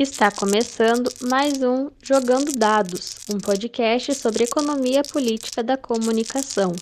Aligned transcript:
Está 0.00 0.30
começando 0.30 1.12
mais 1.28 1.62
um 1.62 1.90
Jogando 2.02 2.52
Dados, 2.56 3.18
um 3.30 3.36
podcast 3.36 4.14
sobre 4.14 4.44
economia 4.44 5.02
política 5.02 5.62
da 5.62 5.76
comunicação. 5.76 6.72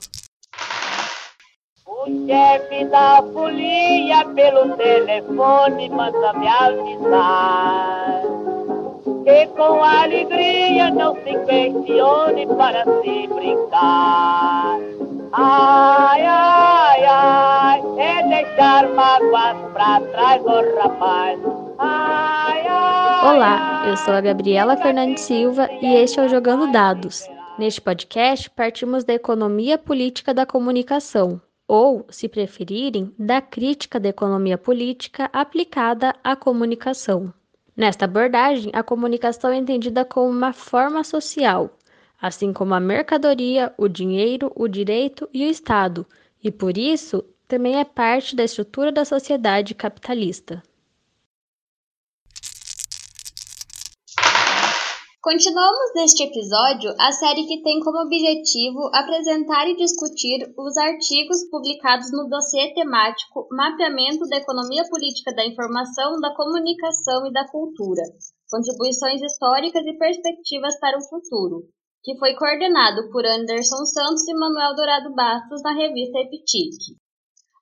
O 1.84 2.06
chefe 2.28 2.84
da 2.84 3.20
folia 3.32 4.24
pelo 4.36 4.76
telefone 4.76 5.88
manda 5.88 6.32
me 6.34 6.46
avisar 6.46 8.22
que 9.24 9.46
com 9.48 9.82
alegria 9.82 10.88
não 10.92 11.16
se 11.16 11.36
questione 11.44 12.46
para 12.46 12.84
se 12.84 13.26
brincar. 13.26 14.78
Ai, 15.32 16.22
ai, 16.24 17.04
ai, 17.04 17.82
é 17.98 18.28
deixar 18.28 18.88
mágoas 18.90 19.56
pra 19.72 20.00
trás, 20.12 20.40
ô 20.44 20.50
oh, 20.50 20.80
rapaz. 20.80 21.40
Ai, 21.80 22.37
Olá, 23.20 23.84
eu 23.84 23.96
sou 23.96 24.14
a 24.14 24.20
Gabriela 24.20 24.76
Fernandes 24.76 25.24
Silva 25.24 25.68
e 25.82 25.86
este 25.96 26.20
é 26.20 26.24
o 26.24 26.28
Jogando 26.28 26.70
Dados. 26.70 27.26
Neste 27.58 27.80
podcast, 27.80 28.48
partimos 28.50 29.02
da 29.02 29.12
economia 29.12 29.76
política 29.76 30.32
da 30.32 30.46
comunicação, 30.46 31.40
ou, 31.66 32.06
se 32.10 32.28
preferirem, 32.28 33.12
da 33.18 33.40
crítica 33.40 33.98
da 33.98 34.08
economia 34.08 34.56
política 34.56 35.28
aplicada 35.32 36.14
à 36.22 36.36
comunicação. 36.36 37.34
Nesta 37.76 38.04
abordagem, 38.04 38.70
a 38.72 38.84
comunicação 38.84 39.50
é 39.50 39.56
entendida 39.56 40.04
como 40.04 40.30
uma 40.30 40.52
forma 40.52 41.02
social, 41.02 41.76
assim 42.22 42.52
como 42.52 42.72
a 42.72 42.80
mercadoria, 42.80 43.74
o 43.76 43.88
dinheiro, 43.88 44.52
o 44.54 44.68
direito 44.68 45.28
e 45.34 45.44
o 45.44 45.50
Estado, 45.50 46.06
e 46.42 46.52
por 46.52 46.78
isso 46.78 47.24
também 47.48 47.80
é 47.80 47.84
parte 47.84 48.36
da 48.36 48.44
estrutura 48.44 48.92
da 48.92 49.04
sociedade 49.04 49.74
capitalista. 49.74 50.62
Continuamos 55.20 55.94
neste 55.96 56.22
episódio 56.22 56.94
a 56.96 57.10
série 57.10 57.44
que 57.44 57.60
tem 57.64 57.80
como 57.80 57.98
objetivo 58.06 58.88
apresentar 58.94 59.68
e 59.68 59.74
discutir 59.74 60.54
os 60.56 60.76
artigos 60.76 61.42
publicados 61.50 62.12
no 62.12 62.28
dossiê 62.28 62.72
temático 62.72 63.48
Mapeamento 63.50 64.28
da 64.28 64.36
Economia 64.36 64.88
Política 64.88 65.34
da 65.34 65.44
Informação, 65.44 66.20
da 66.20 66.32
Comunicação 66.36 67.26
e 67.26 67.32
da 67.32 67.44
Cultura 67.48 68.02
Contribuições 68.48 69.20
Históricas 69.20 69.84
e 69.84 69.98
Perspectivas 69.98 70.78
para 70.78 70.96
o 70.96 71.08
Futuro, 71.08 71.64
que 72.04 72.16
foi 72.16 72.36
coordenado 72.36 73.10
por 73.10 73.26
Anderson 73.26 73.84
Santos 73.86 74.26
e 74.28 74.34
Manuel 74.34 74.76
Dourado 74.76 75.12
Bastos 75.16 75.60
na 75.62 75.72
revista 75.72 76.16
Epitic. 76.20 76.94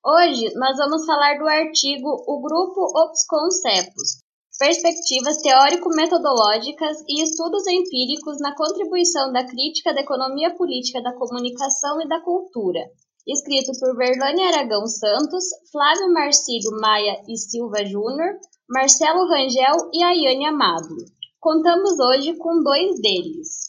Hoje 0.05 0.53
nós 0.57 0.77
vamos 0.77 1.07
falar 1.07 1.39
do 1.39 1.49
artigo 1.49 2.07
O 2.29 2.39
Grupo 2.43 2.83
Ops 3.01 3.27
Concepos, 3.27 4.26
Perspectivas 4.59 5.37
teórico-metodológicas 5.43 7.05
e 7.07 7.23
estudos 7.23 7.67
empíricos 7.67 8.41
na 8.41 8.57
contribuição 8.57 9.31
da 9.31 9.45
crítica 9.45 9.93
da 9.93 10.01
economia 10.01 10.57
política 10.57 11.03
da 11.03 11.13
comunicação 11.13 12.01
e 12.01 12.09
da 12.09 12.23
cultura, 12.23 12.81
escrito 13.27 13.79
por 13.79 13.95
Verlane 13.95 14.41
Aragão 14.45 14.87
Santos, 14.87 15.45
Flávio 15.71 16.11
Marcílio 16.11 16.71
Maia 16.81 17.21
e 17.29 17.37
Silva 17.37 17.85
Júnior, 17.85 18.41
Marcelo 18.67 19.29
Rangel 19.29 19.91
e 19.93 20.03
Ayane 20.03 20.47
Amado. 20.47 21.05
Contamos 21.39 22.01
hoje 22.01 22.35
com 22.39 22.63
dois 22.63 22.99
deles. 23.03 23.69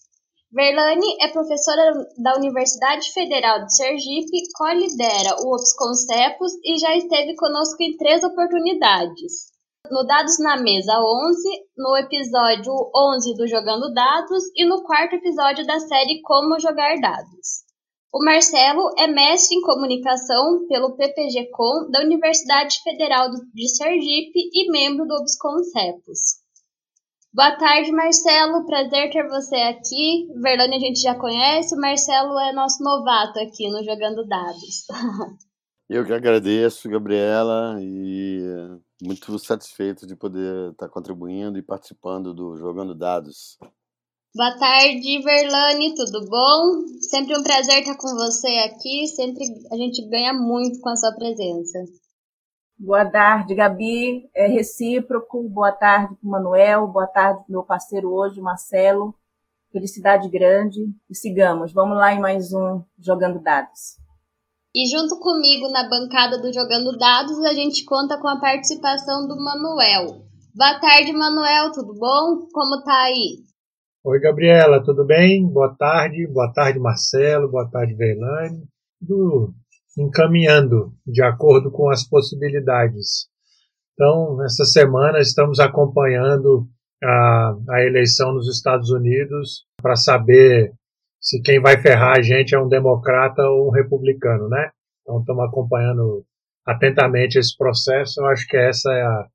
Verlane 0.50 1.18
é 1.20 1.28
professora 1.28 1.92
da 2.18 2.38
Universidade 2.38 3.12
Federal 3.12 3.66
de 3.66 3.76
Sergipe, 3.76 4.38
co-lidera 4.56 5.36
o 5.42 5.54
Ops 5.54 5.76
Concepos 5.76 6.54
e 6.64 6.80
já 6.80 6.96
esteve 6.96 7.36
conosco 7.36 7.84
em 7.84 7.98
três 7.98 8.24
oportunidades. 8.24 9.57
No 9.92 10.06
Dados 10.06 10.38
na 10.40 10.58
Mesa 10.58 11.00
11, 11.00 11.50
no 11.78 11.96
episódio 11.98 12.74
11 12.94 13.36
do 13.36 13.48
Jogando 13.48 13.94
Dados 13.94 14.44
e 14.56 14.66
no 14.66 14.84
quarto 14.84 15.16
episódio 15.16 15.66
da 15.66 15.80
série 15.80 16.22
Como 16.22 16.60
Jogar 16.60 17.00
Dados. 17.00 17.66
O 18.14 18.24
Marcelo 18.24 18.90
é 18.98 19.08
mestre 19.08 19.56
em 19.56 19.62
comunicação 19.62 20.66
pelo 20.68 20.96
PPG-Com 20.96 21.90
da 21.92 22.02
Universidade 22.02 22.82
Federal 22.84 23.30
de 23.30 23.70
Sergipe 23.70 24.50
e 24.54 24.72
membro 24.72 25.06
do 25.06 25.14
Ops 25.14 25.38
Concepos. 25.38 26.20
Boa 27.34 27.56
tarde, 27.56 27.92
Marcelo. 27.92 28.66
Prazer 28.66 29.12
ter 29.12 29.28
você 29.28 29.56
aqui. 29.56 30.28
Verlane 30.42 30.76
a 30.76 30.80
gente 30.80 31.00
já 31.00 31.16
conhece, 31.16 31.76
o 31.76 31.80
Marcelo 31.80 32.38
é 32.40 32.52
nosso 32.52 32.84
novato 32.84 33.40
aqui 33.40 33.70
no 33.70 33.84
Jogando 33.84 34.28
Dados. 34.28 34.86
Eu 35.90 36.06
que 36.06 36.12
agradeço, 36.12 36.90
Gabriela, 36.90 37.78
e 37.80 38.42
muito 39.02 39.38
satisfeito 39.40 40.08
de 40.08 40.16
poder 40.16 40.72
estar 40.72 40.90
contribuindo 40.90 41.58
e 41.58 41.64
participando 41.64 42.34
do 42.34 42.58
Jogando 42.58 42.96
Dados. 42.96 43.58
Boa 44.36 44.58
tarde, 44.58 45.22
Verlane, 45.24 45.96
tudo 45.96 46.26
bom? 46.28 46.86
Sempre 47.02 47.38
um 47.38 47.44
prazer 47.44 47.80
estar 47.80 47.98
com 47.98 48.16
você 48.16 48.48
aqui, 48.60 49.08
sempre 49.08 49.44
a 49.72 49.76
gente 49.76 50.08
ganha 50.08 50.34
muito 50.34 50.80
com 50.80 50.90
a 50.90 50.96
sua 50.96 51.12
presença. 51.14 51.80
Boa 52.80 53.10
tarde, 53.10 53.56
Gabi. 53.56 54.30
É 54.36 54.46
recíproco. 54.46 55.42
Boa 55.50 55.72
tarde 55.72 56.16
para 56.16 56.28
o 56.28 56.30
Manuel. 56.30 56.88
Boa 56.88 57.08
tarde 57.08 57.40
para 57.40 57.50
meu 57.50 57.64
parceiro 57.64 58.14
hoje, 58.14 58.40
Marcelo. 58.40 59.16
Felicidade 59.72 60.30
grande. 60.30 60.82
E 61.10 61.16
sigamos. 61.16 61.74
Vamos 61.74 61.98
lá 61.98 62.14
em 62.14 62.20
mais 62.20 62.54
um 62.54 62.84
Jogando 63.00 63.40
Dados. 63.40 63.98
E 64.76 64.88
junto 64.88 65.20
comigo 65.20 65.70
na 65.70 65.90
bancada 65.90 66.42
do 66.42 66.54
Jogando 66.54 66.98
Dados, 66.98 67.40
a 67.46 67.54
gente 67.54 67.84
conta 67.86 68.20
com 68.20 68.28
a 68.28 68.40
participação 68.40 69.28
do 69.28 69.36
Manuel. 69.36 70.28
Boa 70.56 70.80
tarde, 70.80 71.14
Manuel. 71.14 71.72
Tudo 71.72 71.94
bom? 71.94 72.48
Como 72.52 72.84
tá 72.84 73.04
aí? 73.04 73.44
Oi, 74.04 74.20
Gabriela. 74.20 74.84
Tudo 74.84 75.06
bem? 75.06 75.48
Boa 75.48 75.76
tarde. 75.78 76.28
Boa 76.28 76.52
tarde, 76.54 76.80
Marcelo. 76.80 77.50
Boa 77.50 77.70
tarde, 77.70 77.96
Verlane. 77.96 78.64
Tudo 79.00 79.54
encaminhando 79.98 80.94
de 81.06 81.24
acordo 81.24 81.72
com 81.72 81.90
as 81.90 82.08
possibilidades. 82.08 83.28
Então, 83.94 84.44
essa 84.44 84.64
semana 84.64 85.20
estamos 85.20 85.60
acompanhando 85.60 86.68
a, 87.04 87.56
a 87.72 87.82
eleição 87.84 88.34
nos 88.34 88.48
Estados 88.48 88.92
Unidos 88.92 89.66
para 89.82 89.96
saber 89.96 90.72
se 91.20 91.42
quem 91.42 91.60
vai 91.60 91.82
ferrar 91.82 92.18
a 92.18 92.22
gente 92.22 92.56
é 92.56 92.60
um 92.60 92.68
democrata 92.68 93.42
ou 93.44 93.68
um 93.68 93.72
republicano, 93.72 94.48
né? 94.48 94.70
Então, 95.02 95.20
estamos 95.20 95.46
acompanhando 95.46 96.26
atentamente 96.66 97.40
esse 97.40 97.58
processo. 97.58 98.22
Eu 98.22 98.28
acho 98.28 98.48
que 98.48 98.58
essa 98.58 98.92
é 98.92 99.02
a, 99.02 99.28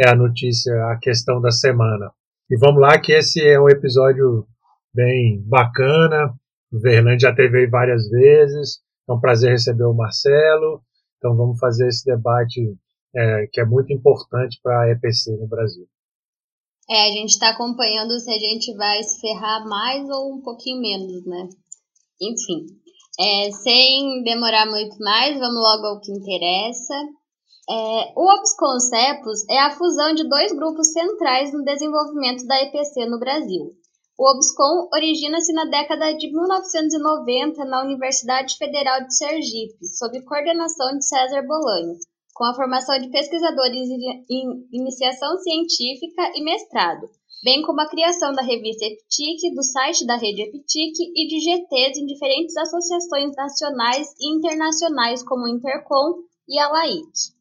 é 0.00 0.08
a 0.08 0.14
notícia, 0.14 0.72
a 0.86 0.98
questão 0.98 1.40
da 1.40 1.50
semana. 1.50 2.10
E 2.50 2.56
vamos 2.58 2.80
lá, 2.80 2.98
que 2.98 3.12
esse 3.12 3.46
é 3.46 3.60
um 3.60 3.68
episódio 3.68 4.46
bem 4.94 5.42
bacana. 5.46 6.34
O 6.72 6.80
Verlande 6.80 7.22
já 7.22 7.34
teve 7.34 7.66
várias 7.66 8.08
vezes. 8.08 8.80
É 9.08 9.12
um 9.12 9.20
prazer 9.20 9.50
receber 9.50 9.84
o 9.84 9.94
Marcelo. 9.94 10.82
Então 11.18 11.36
vamos 11.36 11.58
fazer 11.58 11.86
esse 11.88 12.04
debate 12.04 12.74
é, 13.14 13.46
que 13.52 13.60
é 13.60 13.64
muito 13.64 13.92
importante 13.92 14.58
para 14.62 14.82
a 14.82 14.90
EPC 14.90 15.36
no 15.36 15.46
Brasil. 15.46 15.86
É, 16.90 17.08
a 17.08 17.12
gente 17.12 17.30
está 17.30 17.50
acompanhando 17.50 18.18
se 18.18 18.30
a 18.30 18.38
gente 18.38 18.74
vai 18.76 19.02
se 19.02 19.20
ferrar 19.20 19.66
mais 19.66 20.08
ou 20.08 20.34
um 20.34 20.42
pouquinho 20.42 20.80
menos, 20.80 21.24
né? 21.26 21.48
Enfim, 22.20 22.66
é, 23.18 23.50
sem 23.50 24.22
demorar 24.22 24.66
muito 24.66 24.96
mais, 24.98 25.38
vamos 25.38 25.60
logo 25.60 25.86
ao 25.86 26.00
que 26.00 26.12
interessa. 26.12 26.94
É, 27.70 28.12
o 28.16 28.34
Ops 28.34 28.56
Concepos 28.56 29.48
é 29.48 29.58
a 29.60 29.70
fusão 29.70 30.14
de 30.14 30.28
dois 30.28 30.52
grupos 30.52 30.92
centrais 30.92 31.52
no 31.52 31.64
desenvolvimento 31.64 32.44
da 32.46 32.60
EPC 32.62 33.06
no 33.06 33.18
Brasil, 33.18 33.72
o 34.18 34.30
OBSCOM 34.30 34.88
origina-se 34.94 35.52
na 35.52 35.64
década 35.64 36.12
de 36.12 36.30
1990 36.30 37.64
na 37.64 37.82
Universidade 37.82 38.56
Federal 38.56 39.04
de 39.04 39.16
Sergipe, 39.16 39.84
sob 39.98 40.22
coordenação 40.22 40.96
de 40.96 41.04
César 41.04 41.42
Bolanho, 41.42 41.96
com 42.34 42.44
a 42.44 42.54
formação 42.54 42.98
de 42.98 43.10
pesquisadores 43.10 43.88
em 44.30 44.66
iniciação 44.72 45.38
científica 45.38 46.32
e 46.34 46.42
mestrado, 46.42 47.08
bem 47.44 47.62
como 47.62 47.80
a 47.80 47.88
criação 47.88 48.32
da 48.32 48.42
revista 48.42 48.84
EPTIC, 48.84 49.54
do 49.54 49.62
site 49.62 50.06
da 50.06 50.16
rede 50.16 50.42
EPTIC 50.42 51.12
e 51.14 51.26
de 51.28 51.40
GTs 51.40 52.00
em 52.00 52.06
diferentes 52.06 52.56
associações 52.56 53.34
nacionais 53.36 54.08
e 54.20 54.36
internacionais 54.36 55.22
como 55.22 55.48
Intercom 55.48 56.22
e 56.48 56.58
a 56.58 56.68
LAIC. 56.68 57.32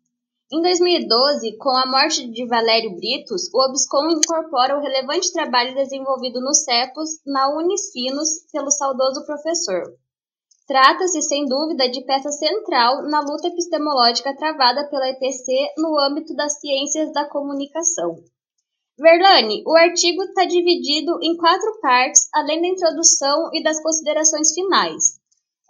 Em 0.54 0.62
2012, 0.62 1.56
com 1.58 1.70
a 1.70 1.86
morte 1.86 2.30
de 2.30 2.46
Valério 2.46 2.94
Britos, 2.94 3.44
o 3.54 3.70
OBSCOM 3.70 4.10
incorpora 4.10 4.78
o 4.78 4.82
relevante 4.82 5.32
trabalho 5.32 5.74
desenvolvido 5.74 6.42
no 6.42 6.54
CEPOS 6.54 7.22
na 7.26 7.48
Unicinos 7.56 8.28
pelo 8.52 8.70
saudoso 8.70 9.26
professor. 9.26 9.84
Trata-se, 10.68 11.22
sem 11.22 11.46
dúvida, 11.46 11.90
de 11.90 12.02
peça 12.06 12.32
central 12.32 13.04
na 13.04 13.20
luta 13.20 13.48
epistemológica 13.48 14.36
travada 14.36 14.88
pela 14.90 15.10
EPC 15.10 15.52
no 15.78 16.00
âmbito 16.00 16.36
das 16.36 16.60
ciências 16.60 17.12
da 17.12 17.26
comunicação. 17.26 18.16
Verlane, 18.98 19.64
o 19.66 19.76
artigo 19.76 20.24
está 20.24 20.46
dividido 20.46 21.18
em 21.24 21.36
quatro 21.36 21.80
partes, 21.82 22.30
além 22.34 22.62
da 22.62 22.68
introdução 22.68 23.50
e 23.54 23.64
das 23.64 23.82
considerações 23.82 24.54
finais. 24.54 25.20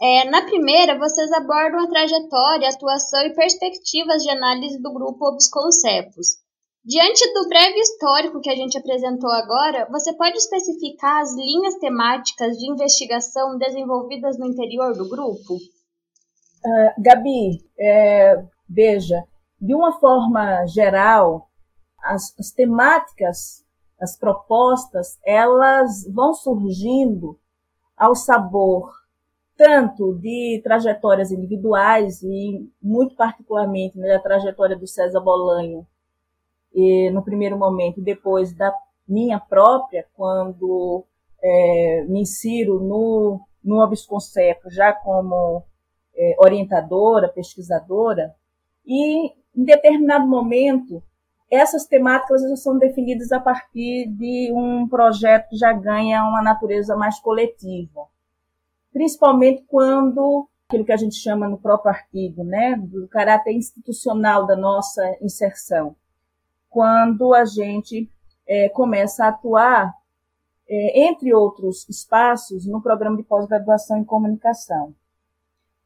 É, 0.01 0.25
na 0.25 0.41
primeira, 0.41 0.97
vocês 0.97 1.31
abordam 1.31 1.79
a 1.79 1.87
trajetória, 1.87 2.67
atuação 2.67 3.21
e 3.21 3.35
perspectivas 3.35 4.23
de 4.23 4.31
análise 4.31 4.81
do 4.81 4.91
grupo 4.91 5.25
Obsconcepos. 5.27 6.40
Diante 6.83 7.31
do 7.33 7.47
breve 7.47 7.79
histórico 7.79 8.41
que 8.41 8.49
a 8.49 8.55
gente 8.55 8.75
apresentou 8.75 9.29
agora, 9.31 9.87
você 9.91 10.13
pode 10.13 10.35
especificar 10.37 11.21
as 11.21 11.35
linhas 11.35 11.75
temáticas 11.75 12.57
de 12.57 12.67
investigação 12.67 13.55
desenvolvidas 13.55 14.39
no 14.39 14.47
interior 14.47 14.93
do 14.93 15.07
grupo? 15.07 15.53
Uh, 15.53 17.01
Gabi, 17.01 17.63
é, 17.79 18.43
veja, 18.67 19.23
de 19.59 19.75
uma 19.75 19.99
forma 19.99 20.65
geral, 20.65 21.51
as, 22.03 22.33
as 22.39 22.51
temáticas, 22.51 23.63
as 23.99 24.17
propostas, 24.17 25.19
elas 25.23 26.03
vão 26.11 26.33
surgindo 26.33 27.39
ao 27.95 28.15
sabor 28.15 28.91
tanto 29.55 30.15
de 30.15 30.59
trajetórias 30.63 31.29
individuais 31.31 32.23
e 32.23 32.67
muito 32.81 33.15
particularmente 33.15 33.99
né, 33.99 34.07
da 34.07 34.19
trajetória 34.19 34.75
do 34.75 34.87
César 34.87 35.19
Bolanho 35.19 35.85
e, 36.73 37.09
no 37.11 37.23
primeiro 37.23 37.57
momento, 37.57 38.01
depois 38.01 38.53
da 38.53 38.73
minha 39.07 39.39
própria, 39.39 40.05
quando 40.15 41.05
é, 41.43 42.05
me 42.07 42.21
insiro 42.21 42.79
no, 42.79 43.41
no 43.63 43.83
Obsconcepo 43.83 44.69
já 44.69 44.93
como 44.93 45.63
é, 46.15 46.35
orientadora, 46.39 47.27
pesquisadora, 47.29 48.33
e 48.85 49.27
em 49.27 49.65
determinado 49.65 50.27
momento 50.27 51.03
essas 51.49 51.85
temáticas 51.85 52.41
já 52.41 52.55
são 52.55 52.77
definidas 52.77 53.29
a 53.33 53.39
partir 53.39 54.07
de 54.07 54.53
um 54.55 54.87
projeto 54.87 55.49
que 55.49 55.57
já 55.57 55.73
ganha 55.73 56.23
uma 56.23 56.41
natureza 56.41 56.95
mais 56.95 57.19
coletiva, 57.19 58.07
principalmente 58.93 59.65
quando 59.67 60.47
aquilo 60.69 60.85
que 60.85 60.93
a 60.93 60.97
gente 60.97 61.15
chama 61.15 61.49
no 61.49 61.57
próprio 61.57 61.91
artigo, 61.91 62.45
né, 62.45 62.77
do 62.77 63.05
caráter 63.09 63.51
institucional 63.51 64.47
da 64.47 64.55
nossa 64.55 65.01
inserção 65.21 65.97
quando 66.71 67.33
a 67.35 67.43
gente 67.43 68.09
é, 68.47 68.69
começa 68.69 69.25
a 69.25 69.27
atuar, 69.27 69.93
é, 70.67 71.07
entre 71.07 71.33
outros 71.33 71.87
espaços, 71.87 72.65
no 72.65 72.81
programa 72.81 73.17
de 73.17 73.23
pós-graduação 73.23 73.97
em 73.97 74.05
comunicação. 74.05 74.95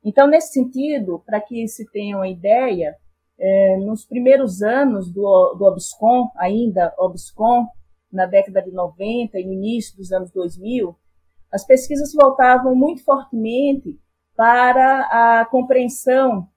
Então, 0.03 0.27
nesse 0.27 0.53
sentido, 0.53 1.23
para 1.25 1.41
que 1.41 1.67
se 1.67 1.89
tenha 1.91 2.15
uma 2.15 2.27
ideia, 2.27 2.95
é, 3.37 3.77
nos 3.77 4.05
primeiros 4.05 4.61
anos 4.61 5.11
do, 5.11 5.55
do 5.55 5.65
OBSCOM, 5.65 6.29
ainda 6.37 6.93
OBSCOM, 6.99 7.67
na 8.11 8.27
década 8.27 8.61
de 8.61 8.71
90 8.71 9.39
e 9.39 9.43
no 9.43 9.53
início 9.53 9.97
dos 9.97 10.11
anos 10.11 10.31
2000, 10.31 10.95
as 11.51 11.65
pesquisas 11.65 12.13
voltavam 12.13 12.75
muito 12.75 13.03
fortemente 13.03 13.99
para 14.35 15.39
a 15.39 15.45
compreensão 15.45 16.47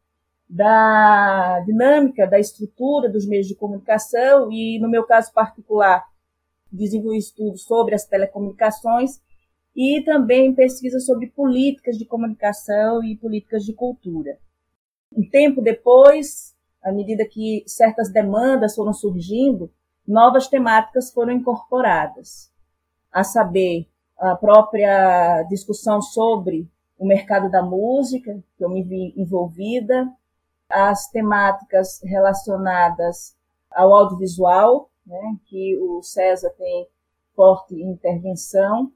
da 0.48 1.60
dinâmica, 1.60 2.26
da 2.26 2.38
estrutura 2.38 3.08
dos 3.08 3.26
meios 3.26 3.46
de 3.46 3.54
comunicação 3.54 4.50
e, 4.50 4.78
no 4.80 4.88
meu 4.88 5.04
caso 5.04 5.32
particular, 5.32 6.04
desenvolvi 6.72 7.18
estudos 7.18 7.64
sobre 7.64 7.94
as 7.94 8.06
telecomunicações 8.06 9.20
e 9.76 10.02
também 10.04 10.54
pesquisa 10.54 10.98
sobre 11.00 11.28
políticas 11.28 11.98
de 11.98 12.04
comunicação 12.04 13.04
e 13.04 13.16
políticas 13.16 13.64
de 13.64 13.72
cultura. 13.72 14.38
Um 15.14 15.28
tempo 15.28 15.60
depois, 15.60 16.54
à 16.82 16.90
medida 16.92 17.24
que 17.26 17.62
certas 17.66 18.10
demandas 18.10 18.74
foram 18.74 18.92
surgindo, 18.92 19.70
novas 20.06 20.48
temáticas 20.48 21.12
foram 21.12 21.32
incorporadas, 21.32 22.50
a 23.12 23.22
saber, 23.22 23.86
a 24.18 24.34
própria 24.34 25.44
discussão 25.44 26.02
sobre 26.02 26.68
o 26.98 27.06
mercado 27.06 27.48
da 27.48 27.62
música, 27.62 28.42
que 28.56 28.64
eu 28.64 28.68
me 28.68 28.82
vi 28.82 29.14
envolvida, 29.16 30.12
as 30.68 31.08
temáticas 31.10 32.00
relacionadas 32.02 33.36
ao 33.70 33.92
audiovisual, 33.92 34.90
né, 35.06 35.36
que 35.46 35.78
o 35.80 36.02
César 36.02 36.50
tem 36.58 36.88
forte 37.34 37.74
intervenção, 37.74 38.92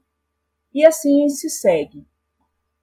e 0.73 0.85
assim 0.85 1.27
se 1.29 1.49
segue. 1.49 2.05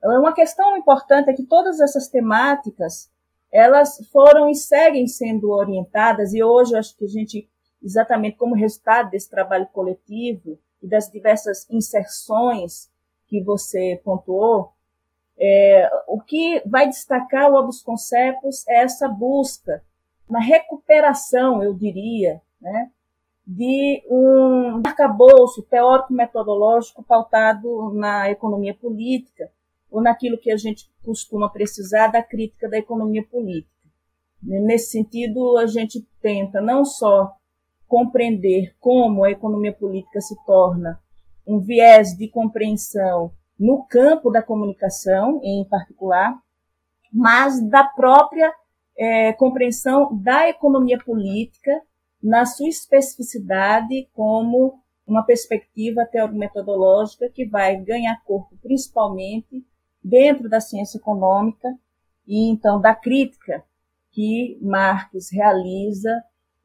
Uma 0.03 0.33
questão 0.33 0.77
importante 0.77 1.29
é 1.29 1.35
que 1.35 1.45
todas 1.45 1.79
essas 1.81 2.09
temáticas 2.09 3.11
elas 3.53 3.99
foram 4.13 4.49
e 4.49 4.55
seguem 4.55 5.07
sendo 5.07 5.51
orientadas, 5.51 6.33
e 6.33 6.43
hoje 6.43 6.77
acho 6.77 6.97
que 6.97 7.05
a 7.05 7.09
gente, 7.09 7.49
exatamente 7.83 8.37
como 8.37 8.55
resultado 8.55 9.11
desse 9.11 9.29
trabalho 9.29 9.67
coletivo 9.73 10.59
e 10.81 10.89
das 10.89 11.11
diversas 11.11 11.69
inserções 11.69 12.89
que 13.27 13.43
você 13.43 14.01
pontuou, 14.05 14.73
é, 15.41 15.91
o 16.07 16.21
que 16.21 16.63
vai 16.67 16.87
destacar 16.87 17.51
o 17.51 17.55
Obus 17.55 17.83
Concepos 17.83 18.67
é 18.69 18.83
essa 18.83 19.09
busca 19.09 19.83
na 20.29 20.39
recuperação, 20.39 21.63
eu 21.63 21.75
diria, 21.75 22.41
né, 22.61 22.91
de 23.47 24.03
um 24.09 24.81
arcabouço 24.85 25.63
teórico-metodológico 25.63 27.03
pautado 27.03 27.93
na 27.95 28.31
economia 28.31 28.75
política, 28.75 29.51
ou 29.91 30.01
naquilo 30.01 30.39
que 30.39 30.53
a 30.53 30.57
gente 30.57 30.89
costuma 31.05 31.49
precisar 31.49 32.09
da 32.09 32.23
crítica 32.23 32.69
da 32.69 32.79
economia 32.79 33.25
política. 33.25 33.69
Nesse 34.41 34.93
sentido, 34.93 35.57
a 35.57 35.67
gente 35.67 36.07
tenta 36.23 36.61
não 36.61 36.85
só 36.85 37.35
compreender 37.89 38.73
como 38.79 39.25
a 39.25 39.31
economia 39.31 39.73
política 39.73 40.21
se 40.21 40.37
torna 40.45 41.01
um 41.45 41.59
viés 41.59 42.17
de 42.17 42.29
compreensão 42.29 43.33
no 43.61 43.85
campo 43.85 44.31
da 44.31 44.43
comunicação, 44.43 45.39
em 45.45 45.63
particular, 45.69 46.35
mas 47.13 47.61
da 47.69 47.85
própria 47.85 48.51
é, 48.97 49.35
compreensão 49.35 50.17
da 50.17 50.49
economia 50.49 50.99
política 50.99 51.83
na 52.23 52.47
sua 52.47 52.69
especificidade 52.69 54.09
como 54.15 54.81
uma 55.07 55.25
perspectiva 55.25 56.07
teórico-metodológica 56.07 57.29
que 57.29 57.45
vai 57.45 57.77
ganhar 57.77 58.23
corpo 58.25 58.57
principalmente 58.63 59.63
dentro 60.03 60.49
da 60.49 60.61
ciência 60.61 60.97
econômica 60.97 61.69
e 62.27 62.51
então 62.51 62.81
da 62.81 62.95
crítica 62.95 63.63
que 64.11 64.59
Marx 64.63 65.31
realiza 65.31 66.11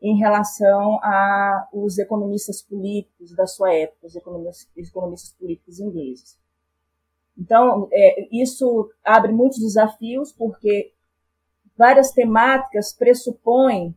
em 0.02 0.18
relação 0.18 1.00
aos 1.04 1.98
economistas 1.98 2.62
políticos 2.62 3.36
da 3.36 3.48
sua 3.48 3.74
época, 3.74 4.08
os 4.08 4.16
economistas, 4.16 4.70
economistas 4.78 5.34
políticos 5.34 5.80
ingleses. 5.80 6.45
Então, 7.38 7.88
é, 7.92 8.28
isso 8.32 8.90
abre 9.04 9.32
muitos 9.32 9.60
desafios, 9.60 10.32
porque 10.32 10.94
várias 11.78 12.12
temáticas 12.12 12.94
pressupõem 12.94 13.96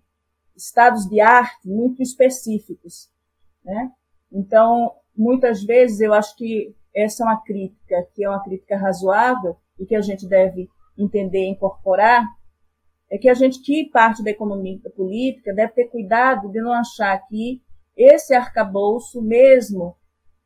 estados 0.56 1.08
de 1.08 1.20
arte 1.20 1.68
muito 1.68 2.02
específicos. 2.02 3.08
Né? 3.64 3.92
Então, 4.32 4.92
muitas 5.16 5.62
vezes, 5.62 6.00
eu 6.00 6.12
acho 6.12 6.36
que 6.36 6.74
essa 6.94 7.22
é 7.22 7.26
uma 7.26 7.40
crítica, 7.42 8.08
que 8.14 8.24
é 8.24 8.28
uma 8.28 8.42
crítica 8.42 8.76
razoável 8.76 9.56
e 9.78 9.86
que 9.86 9.94
a 9.94 10.00
gente 10.00 10.26
deve 10.26 10.68
entender 10.96 11.44
e 11.44 11.50
incorporar, 11.50 12.24
é 13.10 13.16
que 13.16 13.28
a 13.28 13.34
gente 13.34 13.62
que 13.62 13.88
parte 13.90 14.22
da 14.22 14.30
economia 14.30 14.78
da 14.82 14.90
política 14.90 15.54
deve 15.54 15.72
ter 15.72 15.84
cuidado 15.86 16.50
de 16.50 16.60
não 16.60 16.72
achar 16.72 17.16
que 17.26 17.62
esse 17.96 18.34
arcabouço, 18.34 19.22
mesmo 19.22 19.96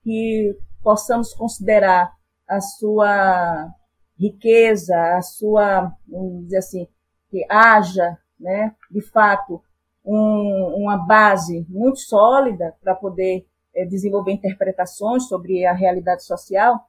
que 0.03 0.57
possamos 0.83 1.35
considerar 1.35 2.13
a 2.49 2.61
sua 2.61 3.73
riqueza, 4.19 5.17
a 5.17 5.23
sua, 5.23 5.93
vamos 6.07 6.45
dizer 6.45 6.59
assim, 6.59 6.89
que 7.31 7.45
haja, 7.49 8.19
né, 8.39 8.75
de 8.91 9.01
fato, 9.01 9.63
um, 10.05 10.75
uma 10.77 10.97
base 10.97 11.67
muito 11.69 11.99
sólida 11.99 12.75
para 12.83 12.95
poder 12.95 13.47
é, 13.75 13.85
desenvolver 13.85 14.33
interpretações 14.33 15.27
sobre 15.29 15.65
a 15.65 15.73
realidade 15.73 16.25
social, 16.25 16.89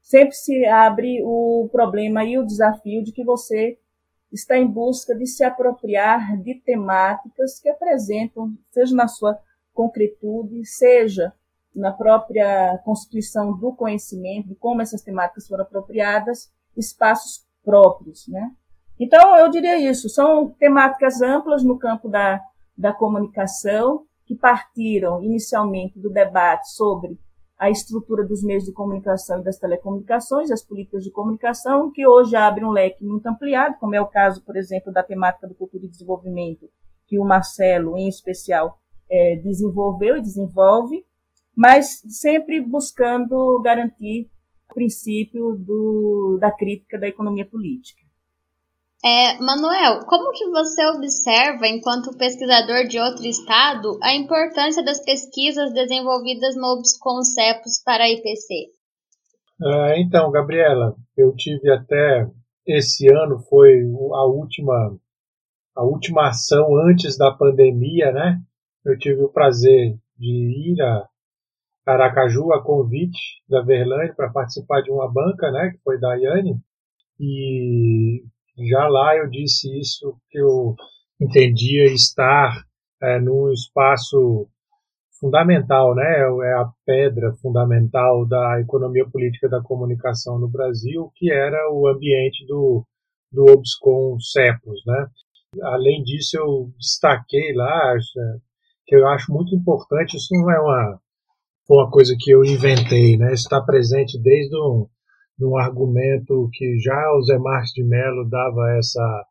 sempre 0.00 0.34
se 0.34 0.64
abre 0.66 1.22
o 1.22 1.68
problema 1.70 2.24
e 2.24 2.38
o 2.38 2.46
desafio 2.46 3.04
de 3.04 3.12
que 3.12 3.24
você 3.24 3.78
está 4.32 4.56
em 4.56 4.66
busca 4.66 5.14
de 5.14 5.26
se 5.26 5.44
apropriar 5.44 6.36
de 6.38 6.54
temáticas 6.54 7.60
que 7.60 7.68
apresentam, 7.68 8.52
seja 8.70 8.94
na 8.96 9.06
sua 9.06 9.38
concretude, 9.72 10.64
seja 10.64 11.32
na 11.74 11.92
própria 11.92 12.78
constituição 12.84 13.56
do 13.56 13.72
conhecimento, 13.74 14.48
de 14.48 14.54
como 14.54 14.82
essas 14.82 15.02
temáticas 15.02 15.46
foram 15.46 15.64
apropriadas, 15.64 16.50
espaços 16.76 17.46
próprios, 17.64 18.26
né? 18.28 18.50
Então, 18.98 19.36
eu 19.36 19.50
diria 19.50 19.78
isso, 19.78 20.08
são 20.08 20.50
temáticas 20.50 21.20
amplas 21.22 21.64
no 21.64 21.78
campo 21.78 22.08
da, 22.08 22.40
da 22.76 22.92
comunicação, 22.92 24.04
que 24.26 24.36
partiram 24.36 25.22
inicialmente 25.22 25.98
do 25.98 26.10
debate 26.10 26.70
sobre 26.72 27.18
a 27.58 27.70
estrutura 27.70 28.24
dos 28.24 28.42
meios 28.42 28.64
de 28.64 28.72
comunicação 28.72 29.40
e 29.40 29.44
das 29.44 29.56
telecomunicações, 29.56 30.50
as 30.50 30.64
políticas 30.64 31.04
de 31.04 31.10
comunicação, 31.10 31.92
que 31.92 32.04
hoje 32.06 32.34
abrem 32.34 32.66
um 32.66 32.72
leque 32.72 33.04
muito 33.04 33.26
ampliado, 33.26 33.76
como 33.78 33.94
é 33.94 34.00
o 34.00 34.06
caso, 34.06 34.42
por 34.42 34.56
exemplo, 34.56 34.92
da 34.92 35.02
temática 35.02 35.46
do 35.46 35.54
cultura 35.54 35.84
e 35.84 35.88
desenvolvimento, 35.88 36.68
que 37.06 37.18
o 37.20 37.24
Marcelo, 37.24 37.96
em 37.96 38.08
especial, 38.08 38.78
é, 39.08 39.36
desenvolveu 39.36 40.16
e 40.16 40.22
desenvolve, 40.22 41.04
mas 41.56 42.00
sempre 42.08 42.60
buscando 42.60 43.60
garantir 43.62 44.30
o 44.70 44.74
princípio 44.74 45.56
do, 45.58 46.38
da 46.40 46.50
crítica 46.50 46.98
da 46.98 47.08
economia 47.08 47.46
política. 47.46 48.00
É, 49.04 49.36
Manuel, 49.40 50.06
como 50.06 50.30
que 50.30 50.48
você 50.48 50.86
observa, 50.86 51.66
enquanto 51.66 52.16
pesquisador 52.16 52.86
de 52.86 53.00
outro 53.00 53.26
estado, 53.26 53.98
a 54.00 54.14
importância 54.14 54.84
das 54.84 55.04
pesquisas 55.04 55.72
desenvolvidas 55.72 56.54
no 56.54 56.68
Obsconcepos 56.68 57.82
para 57.84 58.04
a 58.04 58.08
IPC? 58.08 58.70
Ah, 59.60 59.94
então, 59.98 60.30
Gabriela, 60.30 60.94
eu 61.16 61.34
tive 61.34 61.68
até 61.70 62.28
esse 62.66 63.08
ano 63.12 63.40
foi 63.40 63.80
a 64.14 64.24
última 64.24 64.96
a 65.74 65.82
última 65.84 66.28
ação 66.28 66.76
antes 66.76 67.16
da 67.16 67.32
pandemia, 67.32 68.12
né? 68.12 68.40
Eu 68.84 68.96
tive 68.98 69.22
o 69.22 69.32
prazer 69.32 69.96
de 70.18 70.72
ir 70.74 70.80
a 70.82 71.08
Aracaju 71.84 72.52
a 72.52 72.62
convite 72.62 73.18
da 73.48 73.60
Verlaine 73.62 74.14
para 74.14 74.30
participar 74.30 74.82
de 74.82 74.90
uma 74.90 75.10
banca, 75.10 75.50
né? 75.50 75.70
Que 75.70 75.78
foi 75.82 75.98
da 75.98 76.14
Yane. 76.14 76.60
E 77.18 78.22
já 78.70 78.86
lá 78.86 79.16
eu 79.16 79.28
disse 79.28 79.68
isso 79.78 80.16
que 80.30 80.38
eu 80.38 80.76
entendia 81.20 81.86
estar 81.86 82.64
é, 83.02 83.18
num 83.20 83.50
espaço 83.52 84.48
fundamental, 85.18 85.94
né? 85.94 86.20
É 86.44 86.54
a 86.54 86.70
pedra 86.84 87.32
fundamental 87.40 88.26
da 88.26 88.60
economia 88.60 89.08
política 89.08 89.48
da 89.48 89.62
comunicação 89.62 90.38
no 90.38 90.48
Brasil, 90.48 91.10
que 91.16 91.32
era 91.32 91.70
o 91.72 91.88
ambiente 91.88 92.46
do, 92.46 92.84
do 93.30 93.44
Obscom 93.52 94.18
Cepos, 94.20 94.82
né? 94.86 95.06
Além 95.62 96.02
disso, 96.02 96.36
eu 96.38 96.70
destaquei 96.78 97.52
lá 97.54 97.94
que 98.86 98.96
eu 98.96 99.06
acho 99.08 99.32
muito 99.32 99.54
importante. 99.54 100.16
Isso 100.16 100.28
não 100.32 100.50
é 100.50 100.60
uma 100.60 101.00
uma 101.68 101.90
coisa 101.90 102.14
que 102.18 102.30
eu 102.30 102.44
inventei, 102.44 103.16
né? 103.16 103.32
Está 103.32 103.60
presente 103.60 104.20
desde 104.20 104.56
um, 104.56 104.86
um 105.40 105.56
argumento 105.56 106.48
que 106.52 106.78
já 106.78 107.12
o 107.16 107.22
Zé 107.22 107.38
Marques 107.38 107.72
de 107.72 107.84
Mello 107.84 108.28
dava 108.28 108.76
essa 108.78 109.26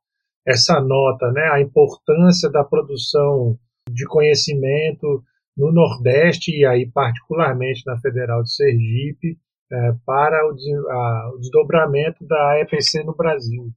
essa 0.48 0.82
nota, 0.82 1.32
né? 1.32 1.50
A 1.52 1.62
importância 1.62 2.50
da 2.50 2.64
produção 2.64 3.58
de 3.90 4.06
conhecimento 4.08 5.24
no 5.56 5.72
Nordeste 5.72 6.52
e 6.52 6.66
aí 6.66 6.90
particularmente 6.92 7.84
na 7.86 8.00
Federal 8.00 8.42
de 8.42 8.54
Sergipe 8.54 9.38
é, 9.72 9.92
para 10.06 10.38
o, 10.48 10.90
a, 10.90 11.32
o, 11.34 11.38
desdobramento 11.40 12.26
da 12.26 12.60
EPC 12.60 13.04
no 13.04 13.16
Brasil. 13.16 13.70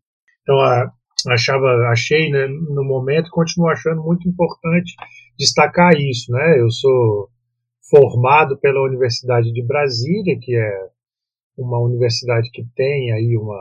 Então 0.42 0.58
a, 0.61 0.90
achava, 1.32 1.66
achei 1.90 2.30
né, 2.30 2.46
no 2.46 2.84
momento, 2.84 3.30
continuo 3.30 3.68
achando 3.68 4.02
muito 4.02 4.28
importante 4.28 4.94
destacar 5.38 5.92
isso, 5.94 6.32
né? 6.32 6.61
Eu 6.61 6.70
sou 6.70 7.28
formado 7.91 8.57
pela 8.59 8.83
Universidade 8.83 9.53
de 9.53 9.62
Brasília, 9.62 10.38
que 10.41 10.57
é 10.57 10.88
uma 11.57 11.79
universidade 11.79 12.50
que 12.50 12.64
tem 12.75 13.12
aí 13.12 13.37
uma 13.37 13.61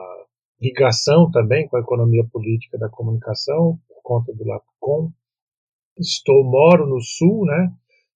ligação 0.61 1.29
também 1.29 1.67
com 1.67 1.77
a 1.77 1.81
economia 1.81 2.23
política 2.31 2.77
da 2.77 2.89
comunicação 2.89 3.77
por 3.87 4.01
conta 4.01 4.33
do 4.33 4.45
LAPCOM. 4.45 5.11
Estou 5.97 6.43
moro 6.43 6.87
no 6.87 6.99
sul, 7.01 7.45
né? 7.45 7.71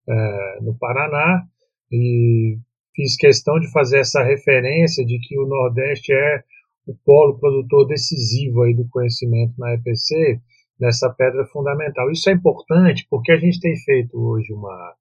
é, 0.08 0.62
no 0.62 0.74
Paraná, 0.78 1.46
e 1.92 2.58
fiz 2.96 3.16
questão 3.18 3.60
de 3.60 3.70
fazer 3.72 4.00
essa 4.00 4.24
referência 4.24 5.06
de 5.06 5.20
que 5.20 5.38
o 5.38 5.46
Nordeste 5.46 6.14
é 6.14 6.44
o 6.88 6.96
polo 7.06 7.38
produtor 7.38 7.86
decisivo 7.86 8.64
aí 8.64 8.74
do 8.74 8.88
conhecimento 8.90 9.54
na 9.58 9.74
EPC, 9.74 10.40
nessa 10.80 11.10
pedra 11.10 11.46
fundamental. 11.46 12.10
Isso 12.10 12.30
é 12.30 12.34
importante 12.34 13.06
porque 13.10 13.32
a 13.32 13.38
gente 13.38 13.60
tem 13.60 13.76
feito 13.76 14.18
hoje 14.18 14.54
uma 14.54 14.94